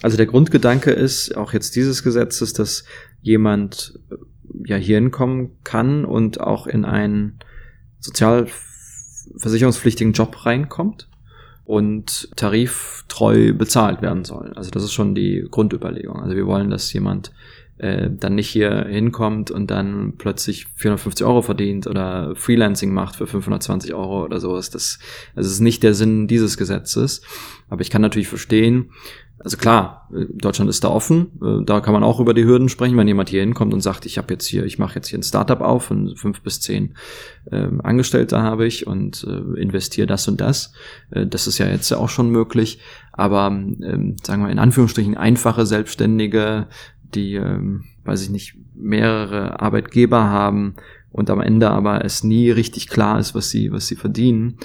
Also 0.02 0.16
der 0.16 0.26
Grundgedanke 0.26 0.90
ist 0.90 1.36
auch 1.36 1.52
jetzt 1.52 1.76
dieses 1.76 2.02
Gesetzes, 2.02 2.52
dass 2.52 2.84
jemand 3.22 3.98
ja 4.66 4.76
hier 4.76 4.96
hinkommen 4.96 5.52
kann 5.64 6.04
und 6.04 6.40
auch 6.40 6.66
in 6.66 6.84
einen 6.84 7.38
sozialversicherungspflichtigen 8.04 10.12
Job 10.12 10.44
reinkommt 10.44 11.08
und 11.64 12.28
tariftreu 12.36 13.54
bezahlt 13.54 14.02
werden 14.02 14.24
soll. 14.24 14.52
Also 14.54 14.70
das 14.70 14.84
ist 14.84 14.92
schon 14.92 15.14
die 15.14 15.46
Grundüberlegung. 15.50 16.20
Also 16.20 16.36
wir 16.36 16.46
wollen, 16.46 16.70
dass 16.70 16.92
jemand 16.92 17.32
äh, 17.78 18.10
dann 18.10 18.34
nicht 18.34 18.50
hier 18.50 18.84
hinkommt 18.84 19.50
und 19.50 19.70
dann 19.70 20.14
plötzlich 20.18 20.66
450 20.76 21.26
Euro 21.26 21.40
verdient 21.40 21.86
oder 21.86 22.36
Freelancing 22.36 22.92
macht 22.92 23.16
für 23.16 23.26
520 23.26 23.94
Euro 23.94 24.24
oder 24.24 24.40
sowas. 24.40 24.68
Das, 24.68 24.98
das 25.34 25.46
ist 25.46 25.60
nicht 25.60 25.82
der 25.82 25.94
Sinn 25.94 26.28
dieses 26.28 26.58
Gesetzes. 26.58 27.22
Aber 27.70 27.80
ich 27.80 27.90
kann 27.90 28.02
natürlich 28.02 28.28
verstehen, 28.28 28.90
also 29.38 29.56
klar, 29.56 30.08
Deutschland 30.10 30.70
ist 30.70 30.84
da 30.84 30.88
offen, 30.88 31.32
äh, 31.42 31.64
da 31.64 31.80
kann 31.80 31.92
man 31.92 32.04
auch 32.04 32.20
über 32.20 32.34
die 32.34 32.44
Hürden 32.44 32.68
sprechen, 32.68 32.96
wenn 32.96 33.08
jemand 33.08 33.28
hier 33.28 33.40
hinkommt 33.40 33.74
und 33.74 33.80
sagt, 33.80 34.06
ich 34.06 34.16
habe 34.16 34.32
jetzt 34.32 34.46
hier, 34.46 34.64
ich 34.64 34.78
mache 34.78 34.94
jetzt 34.94 35.08
hier 35.08 35.18
ein 35.18 35.24
Startup 35.24 35.60
auf 35.60 35.90
und 35.90 36.18
fünf 36.18 36.40
bis 36.40 36.60
zehn 36.60 36.94
äh, 37.50 37.68
Angestellte 37.82 38.40
habe 38.40 38.66
ich 38.66 38.86
und 38.86 39.26
äh, 39.28 39.60
investiere 39.60 40.06
das 40.06 40.28
und 40.28 40.40
das. 40.40 40.72
Äh, 41.10 41.26
das 41.26 41.46
ist 41.46 41.58
ja 41.58 41.66
jetzt 41.66 41.92
auch 41.92 42.08
schon 42.08 42.30
möglich, 42.30 42.80
aber 43.12 43.48
ähm, 43.48 44.16
sagen 44.22 44.44
wir 44.44 44.50
in 44.50 44.58
Anführungsstrichen 44.58 45.16
einfache 45.16 45.66
Selbstständige, 45.66 46.68
die, 47.02 47.34
ähm, 47.34 47.84
weiß 48.04 48.22
ich 48.22 48.30
nicht, 48.30 48.56
mehrere 48.74 49.60
Arbeitgeber 49.60 50.24
haben 50.24 50.76
und 51.10 51.30
am 51.30 51.40
Ende 51.40 51.70
aber 51.70 52.04
es 52.04 52.24
nie 52.24 52.50
richtig 52.50 52.88
klar 52.88 53.18
ist, 53.18 53.34
was 53.34 53.50
sie, 53.50 53.70
was 53.72 53.86
sie 53.86 53.96
verdienen, 53.96 54.58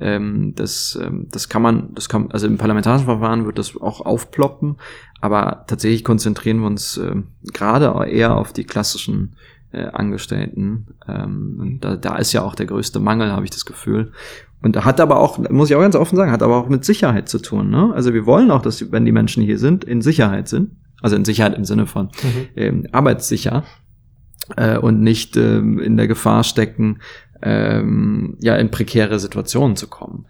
ähm, 0.00 0.54
das, 0.54 0.98
ähm, 1.02 1.26
das 1.30 1.48
kann 1.48 1.62
man, 1.62 1.94
das 1.94 2.08
kann, 2.08 2.30
also 2.30 2.46
im 2.46 2.58
parlamentarischen 2.58 3.06
Verfahren 3.06 3.46
wird 3.46 3.58
das 3.58 3.76
auch 3.76 4.00
aufploppen, 4.00 4.76
aber 5.20 5.64
tatsächlich 5.66 6.04
konzentrieren 6.04 6.60
wir 6.60 6.66
uns 6.66 6.96
äh, 6.98 7.16
gerade 7.52 8.08
eher 8.10 8.36
auf 8.36 8.52
die 8.52 8.64
klassischen 8.64 9.36
äh, 9.72 9.86
Angestellten. 9.86 10.88
Ähm, 11.08 11.78
da, 11.80 11.96
da 11.96 12.16
ist 12.16 12.32
ja 12.32 12.42
auch 12.42 12.54
der 12.54 12.66
größte 12.66 13.00
Mangel, 13.00 13.32
habe 13.32 13.44
ich 13.44 13.50
das 13.50 13.64
Gefühl. 13.64 14.12
Und 14.62 14.76
da 14.76 14.84
hat 14.84 15.00
aber 15.00 15.20
auch, 15.20 15.38
muss 15.50 15.70
ich 15.70 15.76
auch 15.76 15.80
ganz 15.80 15.96
offen 15.96 16.16
sagen, 16.16 16.32
hat 16.32 16.42
aber 16.42 16.56
auch 16.56 16.68
mit 16.68 16.84
Sicherheit 16.84 17.28
zu 17.28 17.38
tun. 17.38 17.70
Ne? 17.70 17.92
Also 17.94 18.14
wir 18.14 18.26
wollen 18.26 18.50
auch, 18.50 18.62
dass 18.62 18.90
wenn 18.90 19.04
die 19.04 19.12
Menschen 19.12 19.42
hier 19.42 19.58
sind, 19.58 19.84
in 19.84 20.02
Sicherheit 20.02 20.48
sind. 20.48 20.72
Also 21.02 21.14
in 21.14 21.24
Sicherheit 21.26 21.54
im 21.54 21.64
Sinne 21.64 21.86
von 21.86 22.06
mhm. 22.06 22.48
ähm, 22.56 22.86
arbeitssicher 22.90 23.64
äh, 24.56 24.78
und 24.78 25.02
nicht 25.02 25.36
ähm, 25.36 25.78
in 25.78 25.96
der 25.96 26.08
Gefahr 26.08 26.42
stecken, 26.42 26.98
ähm, 27.42 28.36
ja 28.40 28.56
in 28.56 28.70
prekäre 28.70 29.18
Situationen 29.18 29.76
zu 29.76 29.88
kommen. 29.88 30.26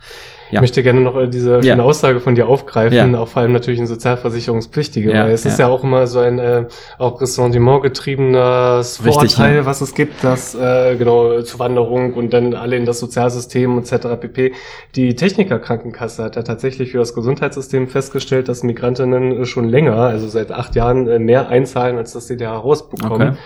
Ja. 0.50 0.58
Ich 0.58 0.60
möchte 0.60 0.82
gerne 0.82 1.00
noch 1.00 1.16
äh, 1.16 1.28
diese 1.28 1.60
ja. 1.60 1.76
Aussage 1.78 2.20
von 2.20 2.36
dir 2.36 2.46
aufgreifen, 2.46 3.14
ja. 3.14 3.18
auch 3.18 3.26
vor 3.26 3.42
allem 3.42 3.52
natürlich 3.52 3.80
ein 3.80 3.88
Sozialversicherungspflichtige, 3.88 5.10
ja, 5.10 5.24
weil 5.24 5.32
es 5.32 5.44
ist 5.44 5.58
ja 5.58 5.66
auch 5.66 5.82
immer 5.82 6.06
so 6.06 6.20
ein 6.20 6.38
äh, 6.38 6.66
auch 6.98 7.20
Ressentiment 7.20 7.82
getriebenes 7.82 8.98
Vorteil, 8.98 9.66
was 9.66 9.80
es 9.80 9.94
gibt, 9.94 10.22
dass 10.22 10.54
äh, 10.54 10.94
genau 10.96 11.42
Zuwanderung 11.42 12.14
und 12.14 12.32
dann 12.32 12.54
alle 12.54 12.76
in 12.76 12.84
das 12.84 13.00
Sozialsystem 13.00 13.78
etc. 13.78 14.20
pp. 14.20 14.52
Die 14.94 15.16
Technikerkrankenkasse 15.16 16.22
hat 16.22 16.36
ja 16.36 16.42
tatsächlich 16.42 16.92
für 16.92 16.98
das 16.98 17.14
Gesundheitssystem 17.14 17.88
festgestellt, 17.88 18.48
dass 18.48 18.62
Migrantinnen 18.62 19.46
schon 19.46 19.68
länger, 19.68 19.96
also 19.96 20.28
seit 20.28 20.52
acht 20.52 20.76
Jahren, 20.76 21.08
äh, 21.08 21.18
mehr 21.18 21.48
einzahlen, 21.48 21.98
als 21.98 22.12
dass 22.12 22.28
sie 22.28 22.36
da 22.36 22.56
rausbekommen. 22.56 23.30
Okay. 23.30 23.38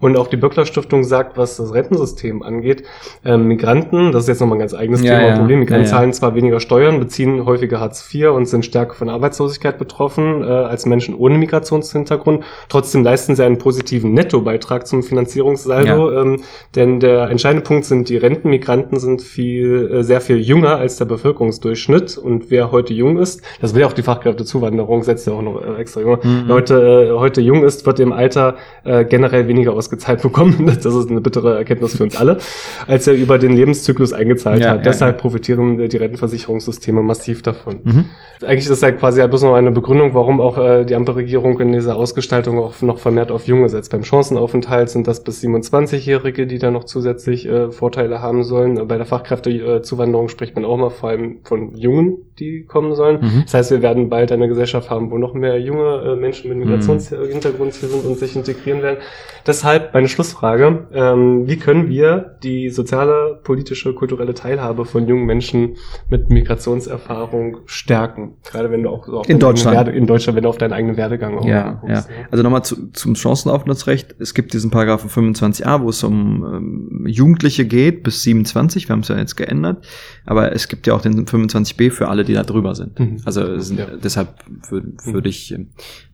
Und 0.00 0.16
auch 0.16 0.28
die 0.28 0.36
Böckler 0.36 0.64
Stiftung 0.66 1.04
sagt, 1.04 1.36
was 1.36 1.56
das 1.56 1.74
Rentensystem 1.74 2.42
angeht, 2.42 2.84
ähm, 3.24 3.48
Migranten, 3.48 4.12
das 4.12 4.24
ist 4.24 4.28
jetzt 4.28 4.40
nochmal 4.40 4.56
ein 4.56 4.60
ganz 4.60 4.74
eigenes 4.74 5.02
ja, 5.02 5.18
Thema 5.18 5.32
und 5.32 5.38
Problem, 5.38 5.60
Migranten 5.60 5.84
ja, 5.84 5.90
zahlen 5.90 6.12
zwar 6.12 6.34
weniger 6.34 6.60
Steuern, 6.60 7.00
beziehen 7.00 7.44
häufiger 7.44 7.80
Hartz 7.80 8.08
IV 8.12 8.30
und 8.30 8.46
sind 8.46 8.64
stärker 8.64 8.94
von 8.94 9.08
Arbeitslosigkeit 9.08 9.78
betroffen 9.78 10.42
äh, 10.42 10.46
als 10.46 10.86
Menschen 10.86 11.14
ohne 11.14 11.38
Migrationshintergrund. 11.38 12.44
Trotzdem 12.68 13.02
leisten 13.02 13.34
sie 13.34 13.44
einen 13.44 13.58
positiven 13.58 14.12
Nettobeitrag 14.12 14.86
zum 14.86 15.02
Finanzierungssaldo, 15.02 16.20
ähm, 16.20 16.42
denn 16.74 17.00
der 17.00 17.30
entscheidende 17.30 17.64
Punkt 17.64 17.84
sind, 17.84 18.08
die 18.08 18.16
Rentenmigranten 18.16 18.98
sind 19.00 19.22
viel, 19.22 19.90
äh, 19.92 20.02
sehr 20.04 20.20
viel 20.20 20.38
jünger 20.38 20.76
als 20.76 20.96
der 20.96 21.04
Bevölkerungsdurchschnitt. 21.06 22.18
Und 22.18 22.50
wer 22.50 22.70
heute 22.72 22.94
jung 22.94 23.18
ist, 23.18 23.42
das 23.60 23.74
will 23.74 23.82
ja 23.82 23.86
auch 23.86 23.92
die 23.92 24.02
Fachkräftezuwanderung, 24.02 25.02
setzt 25.02 25.26
ja 25.26 25.32
auch 25.32 25.42
noch 25.42 25.62
äh, 25.62 25.80
extra 25.80 26.00
junge, 26.00 26.18
mhm. 26.22 26.44
Leute 26.46 27.08
äh, 27.08 27.18
heute 27.18 27.40
jung 27.40 27.64
ist, 27.64 27.86
wird 27.86 28.00
im 28.00 28.12
Alter 28.12 28.56
äh, 28.84 29.04
generell 29.04 29.48
weniger 29.48 29.72
aus 29.72 29.87
ausgezahlt 29.88 30.22
bekommen, 30.22 30.66
das 30.82 30.94
ist 30.94 31.10
eine 31.10 31.20
bittere 31.20 31.56
Erkenntnis 31.56 31.96
für 31.96 32.04
uns 32.04 32.16
alle, 32.16 32.38
als 32.86 33.06
er 33.06 33.14
über 33.14 33.38
den 33.38 33.52
Lebenszyklus 33.52 34.12
eingezahlt 34.12 34.60
ja, 34.60 34.70
hat. 34.70 34.76
Ja, 34.78 34.82
Deshalb 34.82 35.16
ja. 35.16 35.20
profitieren 35.20 35.88
die 35.88 35.96
Rentenversicherungssysteme 35.96 37.02
massiv 37.02 37.42
davon. 37.42 37.80
Mhm. 37.82 38.04
Eigentlich 38.42 38.68
ist 38.68 38.82
ja 38.82 38.92
quasi 38.92 39.26
bloß 39.26 39.42
noch 39.42 39.54
eine 39.54 39.72
Begründung, 39.72 40.14
warum 40.14 40.40
auch 40.40 40.58
äh, 40.58 40.84
die 40.84 40.94
Ampelregierung 40.94 41.58
in 41.60 41.72
dieser 41.72 41.96
Ausgestaltung 41.96 42.58
auch 42.58 42.80
noch 42.82 42.98
vermehrt 42.98 43.30
auf 43.30 43.46
Junge 43.46 43.68
setzt. 43.68 43.90
Beim 43.90 44.04
Chancenaufenthalt 44.04 44.90
sind 44.90 45.08
das 45.08 45.24
bis 45.24 45.42
27-Jährige, 45.42 46.46
die 46.46 46.58
da 46.58 46.70
noch 46.70 46.84
zusätzlich 46.84 47.48
äh, 47.48 47.70
Vorteile 47.70 48.20
haben 48.20 48.44
sollen. 48.44 48.86
Bei 48.86 48.96
der 48.96 49.06
Fachkräftezuwanderung 49.06 50.28
spricht 50.28 50.54
man 50.54 50.64
auch 50.64 50.76
mal 50.76 50.90
vor 50.90 51.08
allem 51.08 51.38
von 51.44 51.74
Jungen, 51.74 52.18
die 52.38 52.64
kommen 52.64 52.94
sollen. 52.94 53.20
Mhm. 53.20 53.42
Das 53.44 53.54
heißt, 53.54 53.70
wir 53.70 53.82
werden 53.82 54.08
bald 54.08 54.30
eine 54.30 54.48
Gesellschaft 54.48 54.90
haben, 54.90 55.10
wo 55.10 55.18
noch 55.18 55.34
mehr 55.34 55.58
junge 55.58 56.12
äh, 56.12 56.16
Menschen 56.16 56.50
mit 56.50 56.58
Migrationshintergrund 56.58 57.74
hier 57.74 57.88
sind 57.88 58.04
und 58.04 58.18
sich 58.18 58.36
integrieren 58.36 58.82
werden. 58.82 58.98
Deshalb 59.46 59.77
meine 59.92 60.08
Schlussfrage, 60.08 60.86
ähm, 60.92 61.46
wie 61.46 61.56
können 61.56 61.88
wir 61.88 62.36
die 62.42 62.70
soziale, 62.70 63.40
politische, 63.42 63.94
kulturelle 63.94 64.34
Teilhabe 64.34 64.84
von 64.84 65.06
jungen 65.06 65.26
Menschen 65.26 65.76
mit 66.08 66.30
Migrationserfahrung 66.30 67.58
stärken? 67.66 68.36
Gerade 68.44 68.70
wenn 68.70 68.82
du 68.82 68.90
auch 68.90 69.06
so 69.06 69.20
auf 69.20 69.28
in 69.28 69.38
Deutschland. 69.38 69.76
Werde, 69.76 69.90
in 69.92 70.06
Deutschland, 70.06 70.36
wenn 70.36 70.42
du 70.42 70.48
auf 70.48 70.58
deinen 70.58 70.72
eigenen 70.72 70.96
Werdegang 70.96 71.38
auch 71.38 71.44
ja, 71.44 71.72
guckst, 71.72 72.08
ja. 72.08 72.14
ja. 72.14 72.26
Also 72.30 72.42
nochmal 72.42 72.64
zu, 72.64 72.90
zum 72.92 73.14
Chancenaufenthaltsrecht. 73.14 74.16
Es 74.18 74.34
gibt 74.34 74.52
diesen 74.52 74.70
Paragraphen 74.70 75.10
25a, 75.10 75.82
wo 75.82 75.88
es 75.88 76.02
um 76.04 76.44
ähm, 76.44 77.06
Jugendliche 77.06 77.66
geht 77.66 78.02
bis 78.02 78.22
27. 78.22 78.88
Wir 78.88 78.92
haben 78.92 79.00
es 79.00 79.08
ja 79.08 79.18
jetzt 79.18 79.36
geändert. 79.36 79.86
Aber 80.24 80.52
es 80.52 80.68
gibt 80.68 80.86
ja 80.86 80.94
auch 80.94 81.00
den 81.00 81.26
25b 81.26 81.90
für 81.90 82.08
alle, 82.08 82.24
die 82.24 82.34
da 82.34 82.42
drüber 82.42 82.74
sind. 82.74 82.98
Mhm. 82.98 83.16
Also 83.24 83.58
sind, 83.58 83.78
ja. 83.78 83.86
deshalb 84.02 84.44
würde 84.68 84.92
würd 85.04 85.26
ich 85.26 85.52
äh, 85.52 85.66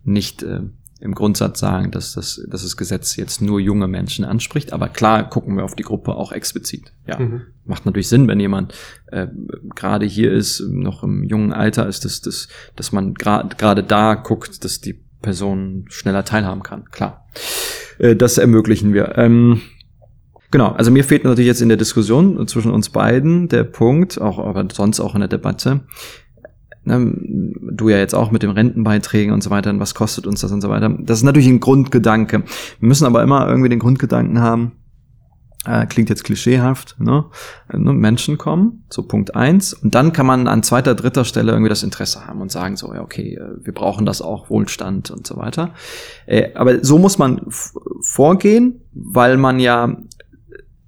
nicht 0.05 0.43
äh, 0.43 0.61
im 1.05 1.15
Grundsatz 1.15 1.61
sagen, 1.61 1.91
dass 1.91 2.15
das, 2.15 2.43
dass 2.49 2.63
das 2.63 2.79
Gesetz 2.79 3.17
jetzt 3.17 3.43
nur 3.43 3.61
junge 3.61 3.87
Menschen 3.89 4.25
anspricht. 4.25 4.73
Aber 4.73 4.89
klar 4.89 5.29
gucken 5.29 5.55
wir 5.55 5.65
auf 5.65 5.75
die 5.75 5.83
Gruppe 5.83 6.15
auch 6.15 6.33
explizit. 6.33 6.95
Ja, 7.07 7.19
mhm. 7.19 7.43
macht 7.67 7.85
natürlich 7.85 8.09
Sinn, 8.09 8.27
wenn 8.27 8.41
jemand 8.41 8.73
äh, 9.13 9.27
gerade 9.75 10.07
hier 10.07 10.33
ist, 10.33 10.61
noch 10.67 11.03
im 11.03 11.23
jungen 11.23 11.53
Alter 11.53 11.87
ist, 11.87 12.07
dass, 12.07 12.23
dass, 12.23 12.49
dass 12.75 12.91
man 12.91 13.13
gerade 13.13 13.55
gerade 13.55 13.83
da 13.83 14.15
guckt, 14.15 14.65
dass 14.65 14.81
die 14.81 14.99
Person 15.21 15.85
schneller 15.89 16.25
teilhaben 16.25 16.63
kann. 16.63 16.87
Klar, 16.91 17.27
äh, 17.99 18.17
das 18.17 18.39
ermöglichen 18.39 18.95
wir. 18.95 19.19
Ähm, 19.19 19.61
Genau, 20.51 20.71
also 20.71 20.93
mir 20.93 21.03
fehlt 21.03 21.25
natürlich 21.25 21.49
jetzt 21.49 21.63
in 21.63 21.69
der 21.69 21.77
Diskussion 21.77 22.47
zwischen 22.47 22.71
uns 22.71 22.89
beiden 22.89 23.49
der 23.49 23.65
Punkt, 23.65 24.21
auch 24.21 24.39
aber 24.39 24.65
sonst 24.73 25.01
auch 25.01 25.17
in 25.17 25.21
der 25.21 25.29
Debatte, 25.29 25.81
ne, 26.85 27.13
du 27.73 27.89
ja 27.89 27.99
jetzt 27.99 28.15
auch 28.15 28.31
mit 28.31 28.43
den 28.43 28.51
Rentenbeiträgen 28.51 29.33
und 29.33 29.43
so 29.43 29.51
weiter, 29.51 29.79
was 29.79 29.95
kostet 29.95 30.27
uns 30.27 30.41
das 30.41 30.53
und 30.53 30.61
so 30.61 30.69
weiter. 30.69 30.89
Das 31.01 31.19
ist 31.19 31.25
natürlich 31.25 31.49
ein 31.49 31.61
Grundgedanke. 31.61 32.45
Wir 32.81 32.89
müssen 32.89 33.07
aber 33.07 33.23
immer 33.23 33.49
irgendwie 33.49 33.69
den 33.69 33.79
Grundgedanken 33.79 34.41
haben, 34.41 34.73
äh, 35.67 35.87
klingt 35.87 36.11
jetzt 36.11 36.25
klischeehaft, 36.25 36.97
ne? 36.99 37.25
ne? 37.73 37.93
Menschen 37.93 38.37
kommen, 38.37 38.85
so 38.91 39.03
Punkt 39.03 39.35
eins, 39.35 39.73
und 39.73 39.95
dann 39.95 40.13
kann 40.13 40.27
man 40.27 40.47
an 40.47 40.63
zweiter, 40.63 40.95
dritter 40.95 41.25
Stelle 41.25 41.53
irgendwie 41.53 41.71
das 41.71 41.83
Interesse 41.83 42.27
haben 42.27 42.41
und 42.41 42.53
sagen 42.53 42.77
so, 42.77 42.93
ja, 42.93 43.01
okay, 43.01 43.37
äh, 43.37 43.65
wir 43.65 43.73
brauchen 43.73 44.05
das 44.05 44.21
auch, 44.21 44.51
Wohlstand 44.51 45.11
und 45.11 45.27
so 45.27 45.37
weiter. 45.37 45.71
Äh, 46.27 46.53
aber 46.55 46.85
so 46.85 46.99
muss 46.99 47.19
man 47.19 47.41
vorgehen, 48.03 48.83
weil 48.93 49.39
man 49.39 49.59
ja 49.59 49.97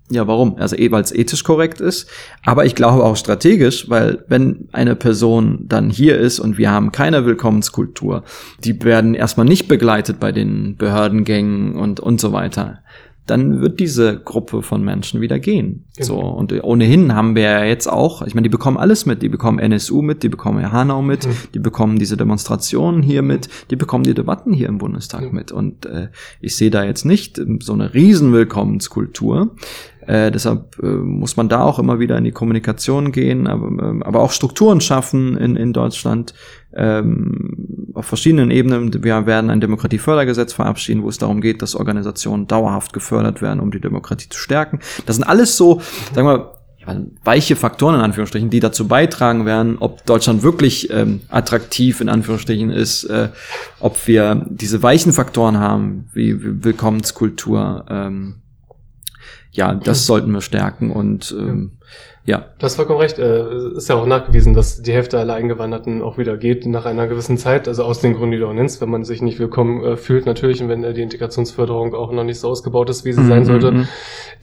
ja, 0.08 0.26
warum? 0.28 0.56
Also 0.56 0.76
eh, 0.76 0.90
weil 0.90 1.02
es 1.02 1.12
ethisch 1.12 1.42
korrekt 1.42 1.80
ist, 1.80 2.08
aber 2.44 2.64
ich 2.64 2.74
glaube 2.74 3.02
auch 3.02 3.16
strategisch, 3.16 3.90
weil 3.90 4.24
wenn 4.28 4.68
eine 4.72 4.94
Person 4.94 5.64
dann 5.66 5.90
hier 5.90 6.18
ist 6.18 6.38
und 6.38 6.58
wir 6.58 6.70
haben 6.70 6.92
keine 6.92 7.26
Willkommenskultur, 7.26 8.22
die 8.62 8.82
werden 8.84 9.14
erstmal 9.14 9.46
nicht 9.46 9.66
begleitet 9.66 10.20
bei 10.20 10.30
den 10.30 10.76
Behördengängen 10.76 11.74
und 11.76 11.98
und 11.98 12.20
so 12.20 12.32
weiter 12.32 12.80
dann 13.26 13.60
wird 13.60 13.80
diese 13.80 14.18
Gruppe 14.20 14.62
von 14.62 14.82
Menschen 14.82 15.20
wieder 15.20 15.38
gehen. 15.38 15.86
Genau. 15.96 16.06
So 16.06 16.18
und 16.20 16.52
ohnehin 16.64 17.14
haben 17.14 17.34
wir 17.34 17.42
ja 17.42 17.64
jetzt 17.64 17.88
auch, 17.88 18.22
ich 18.22 18.34
meine, 18.34 18.44
die 18.44 18.50
bekommen 18.50 18.76
alles 18.76 19.04
mit, 19.04 19.22
die 19.22 19.28
bekommen 19.28 19.58
NSU 19.58 20.00
mit, 20.00 20.22
die 20.22 20.28
bekommen 20.28 20.72
Hanau 20.72 21.02
mit, 21.02 21.26
mhm. 21.26 21.32
die 21.54 21.58
bekommen 21.58 21.98
diese 21.98 22.16
Demonstrationen 22.16 23.02
hier 23.02 23.22
mit, 23.22 23.48
die 23.70 23.76
bekommen 23.76 24.04
die 24.04 24.14
Debatten 24.14 24.52
hier 24.52 24.68
im 24.68 24.78
Bundestag 24.78 25.22
mhm. 25.22 25.36
mit 25.36 25.52
und 25.52 25.86
äh, 25.86 26.08
ich 26.40 26.56
sehe 26.56 26.70
da 26.70 26.84
jetzt 26.84 27.04
nicht 27.04 27.40
so 27.60 27.72
eine 27.72 27.94
Riesenwillkommenskultur. 27.94 29.56
Äh, 30.06 30.30
deshalb 30.30 30.78
äh, 30.82 30.86
muss 30.86 31.36
man 31.36 31.48
da 31.48 31.62
auch 31.62 31.80
immer 31.80 31.98
wieder 31.98 32.16
in 32.16 32.22
die 32.22 32.32
Kommunikation 32.32 33.10
gehen, 33.10 33.48
aber, 33.48 33.66
äh, 33.82 34.04
aber 34.04 34.20
auch 34.20 34.30
Strukturen 34.30 34.80
schaffen 34.80 35.36
in, 35.36 35.56
in 35.56 35.72
Deutschland 35.72 36.32
ähm, 36.74 37.55
auf 37.96 38.06
verschiedenen 38.06 38.50
Ebenen. 38.50 39.02
Wir 39.02 39.26
werden 39.26 39.50
ein 39.50 39.60
Demokratiefördergesetz 39.60 40.52
verabschieden, 40.52 41.02
wo 41.02 41.08
es 41.08 41.18
darum 41.18 41.40
geht, 41.40 41.62
dass 41.62 41.74
Organisationen 41.74 42.46
dauerhaft 42.46 42.92
gefördert 42.92 43.42
werden, 43.42 43.60
um 43.60 43.70
die 43.70 43.80
Demokratie 43.80 44.28
zu 44.28 44.38
stärken. 44.38 44.80
Das 45.06 45.16
sind 45.16 45.24
alles 45.24 45.56
so, 45.56 45.80
sagen 46.14 46.28
wir, 46.28 46.56
weiche 47.24 47.56
Faktoren 47.56 47.96
in 47.96 48.00
Anführungsstrichen, 48.00 48.50
die 48.50 48.60
dazu 48.60 48.86
beitragen 48.86 49.44
werden, 49.44 49.76
ob 49.78 50.04
Deutschland 50.06 50.42
wirklich 50.42 50.90
ähm, 50.90 51.22
attraktiv 51.28 52.00
in 52.00 52.08
Anführungsstrichen 52.08 52.70
ist, 52.70 53.04
äh, 53.04 53.30
ob 53.80 54.06
wir 54.06 54.46
diese 54.48 54.82
weichen 54.82 55.12
Faktoren 55.12 55.58
haben, 55.58 56.08
wie, 56.12 56.40
wie 56.42 56.64
Willkommenskultur, 56.64 57.84
ähm, 57.88 58.36
ja, 59.50 59.74
das 59.74 60.06
sollten 60.06 60.30
wir 60.32 60.42
stärken 60.42 60.90
und 60.90 61.34
ähm, 61.36 61.72
ja. 61.72 61.78
Du 62.58 62.64
hast 62.64 62.74
vollkommen 62.74 62.98
recht. 62.98 63.20
Äh, 63.20 63.76
ist 63.76 63.88
ja 63.88 63.94
auch 63.94 64.06
nachgewiesen, 64.06 64.52
dass 64.52 64.82
die 64.82 64.92
Hälfte 64.92 65.18
aller 65.18 65.34
Eingewanderten 65.34 66.02
auch 66.02 66.18
wieder 66.18 66.36
geht 66.36 66.66
nach 66.66 66.84
einer 66.84 67.06
gewissen 67.06 67.38
Zeit. 67.38 67.68
Also 67.68 67.84
aus 67.84 68.00
den 68.00 68.14
Gründen, 68.14 68.32
die 68.32 68.38
du 68.38 68.48
auch 68.48 68.52
nennst, 68.52 68.80
wenn 68.80 68.90
man 68.90 69.04
sich 69.04 69.22
nicht 69.22 69.38
willkommen 69.38 69.84
äh, 69.84 69.96
fühlt, 69.96 70.26
natürlich, 70.26 70.60
und 70.60 70.68
wenn 70.68 70.82
äh, 70.82 70.92
die 70.92 71.02
Integrationsförderung 71.02 71.94
auch 71.94 72.10
noch 72.10 72.24
nicht 72.24 72.40
so 72.40 72.48
ausgebaut 72.48 72.90
ist, 72.90 73.04
wie 73.04 73.12
sie 73.12 73.20
mhm, 73.20 73.28
sein 73.28 73.44
sollte. 73.44 73.70
Mhm. 73.70 73.88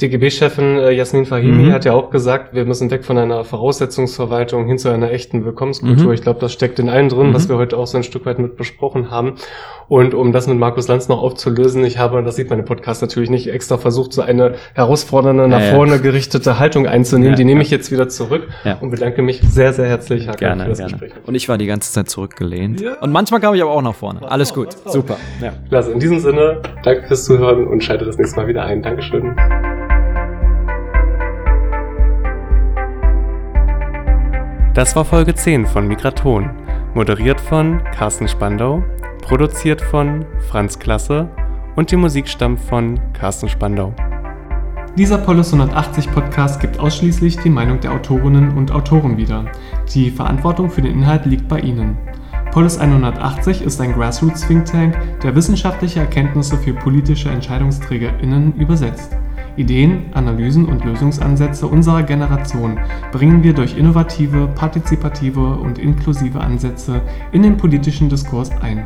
DGB-Chefin 0.02 0.78
äh, 0.78 0.92
Jasmin 0.92 1.26
Fahimi 1.26 1.66
mhm. 1.66 1.72
hat 1.74 1.84
ja 1.84 1.92
auch 1.92 2.10
gesagt, 2.10 2.54
wir 2.56 2.64
müssen 2.66 2.90
weg 2.90 3.04
von 3.04 3.18
einer 3.18 3.44
Voraussetzungsverwaltung 3.44 4.66
hin 4.66 4.78
zu 4.78 4.90
einer 4.90 5.12
echten 5.12 5.44
Willkommenskultur. 5.44 6.08
Mhm. 6.08 6.14
Ich 6.14 6.22
glaube, 6.22 6.40
das 6.40 6.54
steckt 6.54 6.80
in 6.80 6.88
allen 6.90 7.10
drin, 7.10 7.34
was 7.34 7.46
mhm. 7.46 7.54
wir 7.54 7.58
heute 7.58 7.78
auch 7.78 7.88
so 7.88 7.98
ein 7.98 8.04
Stück 8.04 8.26
weit 8.26 8.40
mit 8.40 8.56
besprochen 8.56 9.12
haben. 9.12 9.36
Und 9.90 10.14
um 10.14 10.32
das 10.32 10.48
mit 10.48 10.58
Markus 10.58 10.88
Lanz 10.88 11.10
noch 11.10 11.22
aufzulösen, 11.22 11.84
ich 11.84 11.98
habe, 11.98 12.24
das 12.24 12.38
sieht 12.38 12.50
man 12.50 12.60
im 12.60 12.66
Podcast 12.66 13.02
natürlich 13.02 13.30
nicht, 13.30 13.48
extra 13.48 13.78
versucht, 13.78 14.14
so 14.14 14.22
eine 14.22 14.54
herausfordernde, 14.74 15.48
nach 15.48 15.62
ja, 15.62 15.76
vorne 15.76 16.00
gerichtete 16.00 16.58
Haltung 16.58 16.88
einzunehmen. 16.88 17.34
Ja, 17.34 17.36
die 17.36 17.44
nehme 17.44 17.62
ich 17.62 17.73
jetzt 17.74 17.92
wieder 17.92 18.10
zurück 18.10 18.48
ja. 18.64 18.78
und 18.80 18.92
bedanke 18.92 19.22
mich 19.22 19.42
sehr, 19.42 19.74
sehr 19.74 19.88
herzlich, 19.88 20.28
Hakan, 20.28 20.40
gerne, 20.40 20.64
für 20.64 20.70
das 20.70 20.78
gerne. 20.80 20.92
Gespräch. 20.94 21.14
Und 21.26 21.36
ich 21.36 21.50
war 21.50 21.58
die 21.58 21.66
ganze 21.66 21.92
Zeit 21.92 22.10
zurückgelehnt. 22.10 22.82
Ja. 22.82 23.00
Und 23.00 23.12
manchmal 23.12 23.40
kam 23.40 23.54
ich 23.56 23.62
aber 23.62 23.72
auch 23.72 23.82
nach 23.82 23.96
vorne. 23.96 24.22
Was 24.22 24.32
Alles 24.32 24.52
auch, 24.52 24.56
gut. 24.56 24.78
Super. 24.86 25.18
Ja. 25.42 25.54
Klasse. 25.70 25.92
In 25.92 26.00
diesem 26.00 26.20
Sinne, 26.20 26.62
danke 26.84 27.08
fürs 27.08 27.26
Zuhören 27.26 27.68
und 27.68 27.84
schalte 27.84 28.06
das 28.06 28.18
nächste 28.18 28.40
Mal 28.40 28.48
wieder 28.48 28.64
ein. 28.64 28.82
Dankeschön. 28.82 29.36
Das 34.74 34.96
war 34.96 35.06
Folge 35.06 35.36
10 35.36 35.68
von 35.68 35.88
Migraton, 35.88 36.50
moderiert 36.96 37.40
von 37.40 37.84
Carsten 37.96 38.28
Spandau, 38.28 38.84
produziert 39.22 39.82
von 39.82 40.26
Franz 40.50 40.80
Klasse 40.80 41.30
und 41.76 41.92
die 41.92 41.96
Musik 41.96 42.28
stammt 42.28 42.60
von 42.60 43.00
Carsten 43.14 43.50
Spandau. 43.50 43.94
Dieser 44.96 45.18
Polis 45.18 45.52
180 45.52 46.12
Podcast 46.12 46.62
gibt 46.62 46.80
ausschließlich 46.80 47.40
die 47.40 47.50
Meinung 47.50 47.80
der 47.80 47.94
Autorinnen 47.94 48.56
und 48.56 48.72
Autoren 48.72 49.18
wieder. 49.18 49.46
Die 49.92 50.12
Verantwortung 50.12 50.70
für 50.70 50.84
den 50.84 51.00
Inhalt 51.00 51.26
liegt 51.26 51.48
bei 51.48 51.60
Ihnen. 51.62 51.98
Polis 52.52 52.78
180 52.78 53.64
ist 53.64 53.82
ein 53.82 53.94
Grassroots 53.94 54.46
Think 54.46 54.66
Tank, 54.66 54.96
der 55.24 55.34
wissenschaftliche 55.34 56.02
Erkenntnisse 56.02 56.58
für 56.58 56.76
politische 56.76 57.32
EntscheidungsträgerInnen 57.32 58.54
übersetzt. 58.58 59.18
Ideen, 59.56 60.14
Analysen 60.14 60.66
und 60.66 60.86
Lösungsansätze 60.86 61.66
unserer 61.66 62.04
Generation 62.04 62.80
bringen 63.12 63.42
wir 63.42 63.54
durch 63.54 63.76
innovative, 63.76 64.48
partizipative 64.54 65.56
und 65.56 65.80
inklusive 65.80 66.40
Ansätze 66.40 67.02
in 67.32 67.42
den 67.42 67.58
politischen 67.58 68.10
Diskurs 68.10 68.52
ein. 68.62 68.86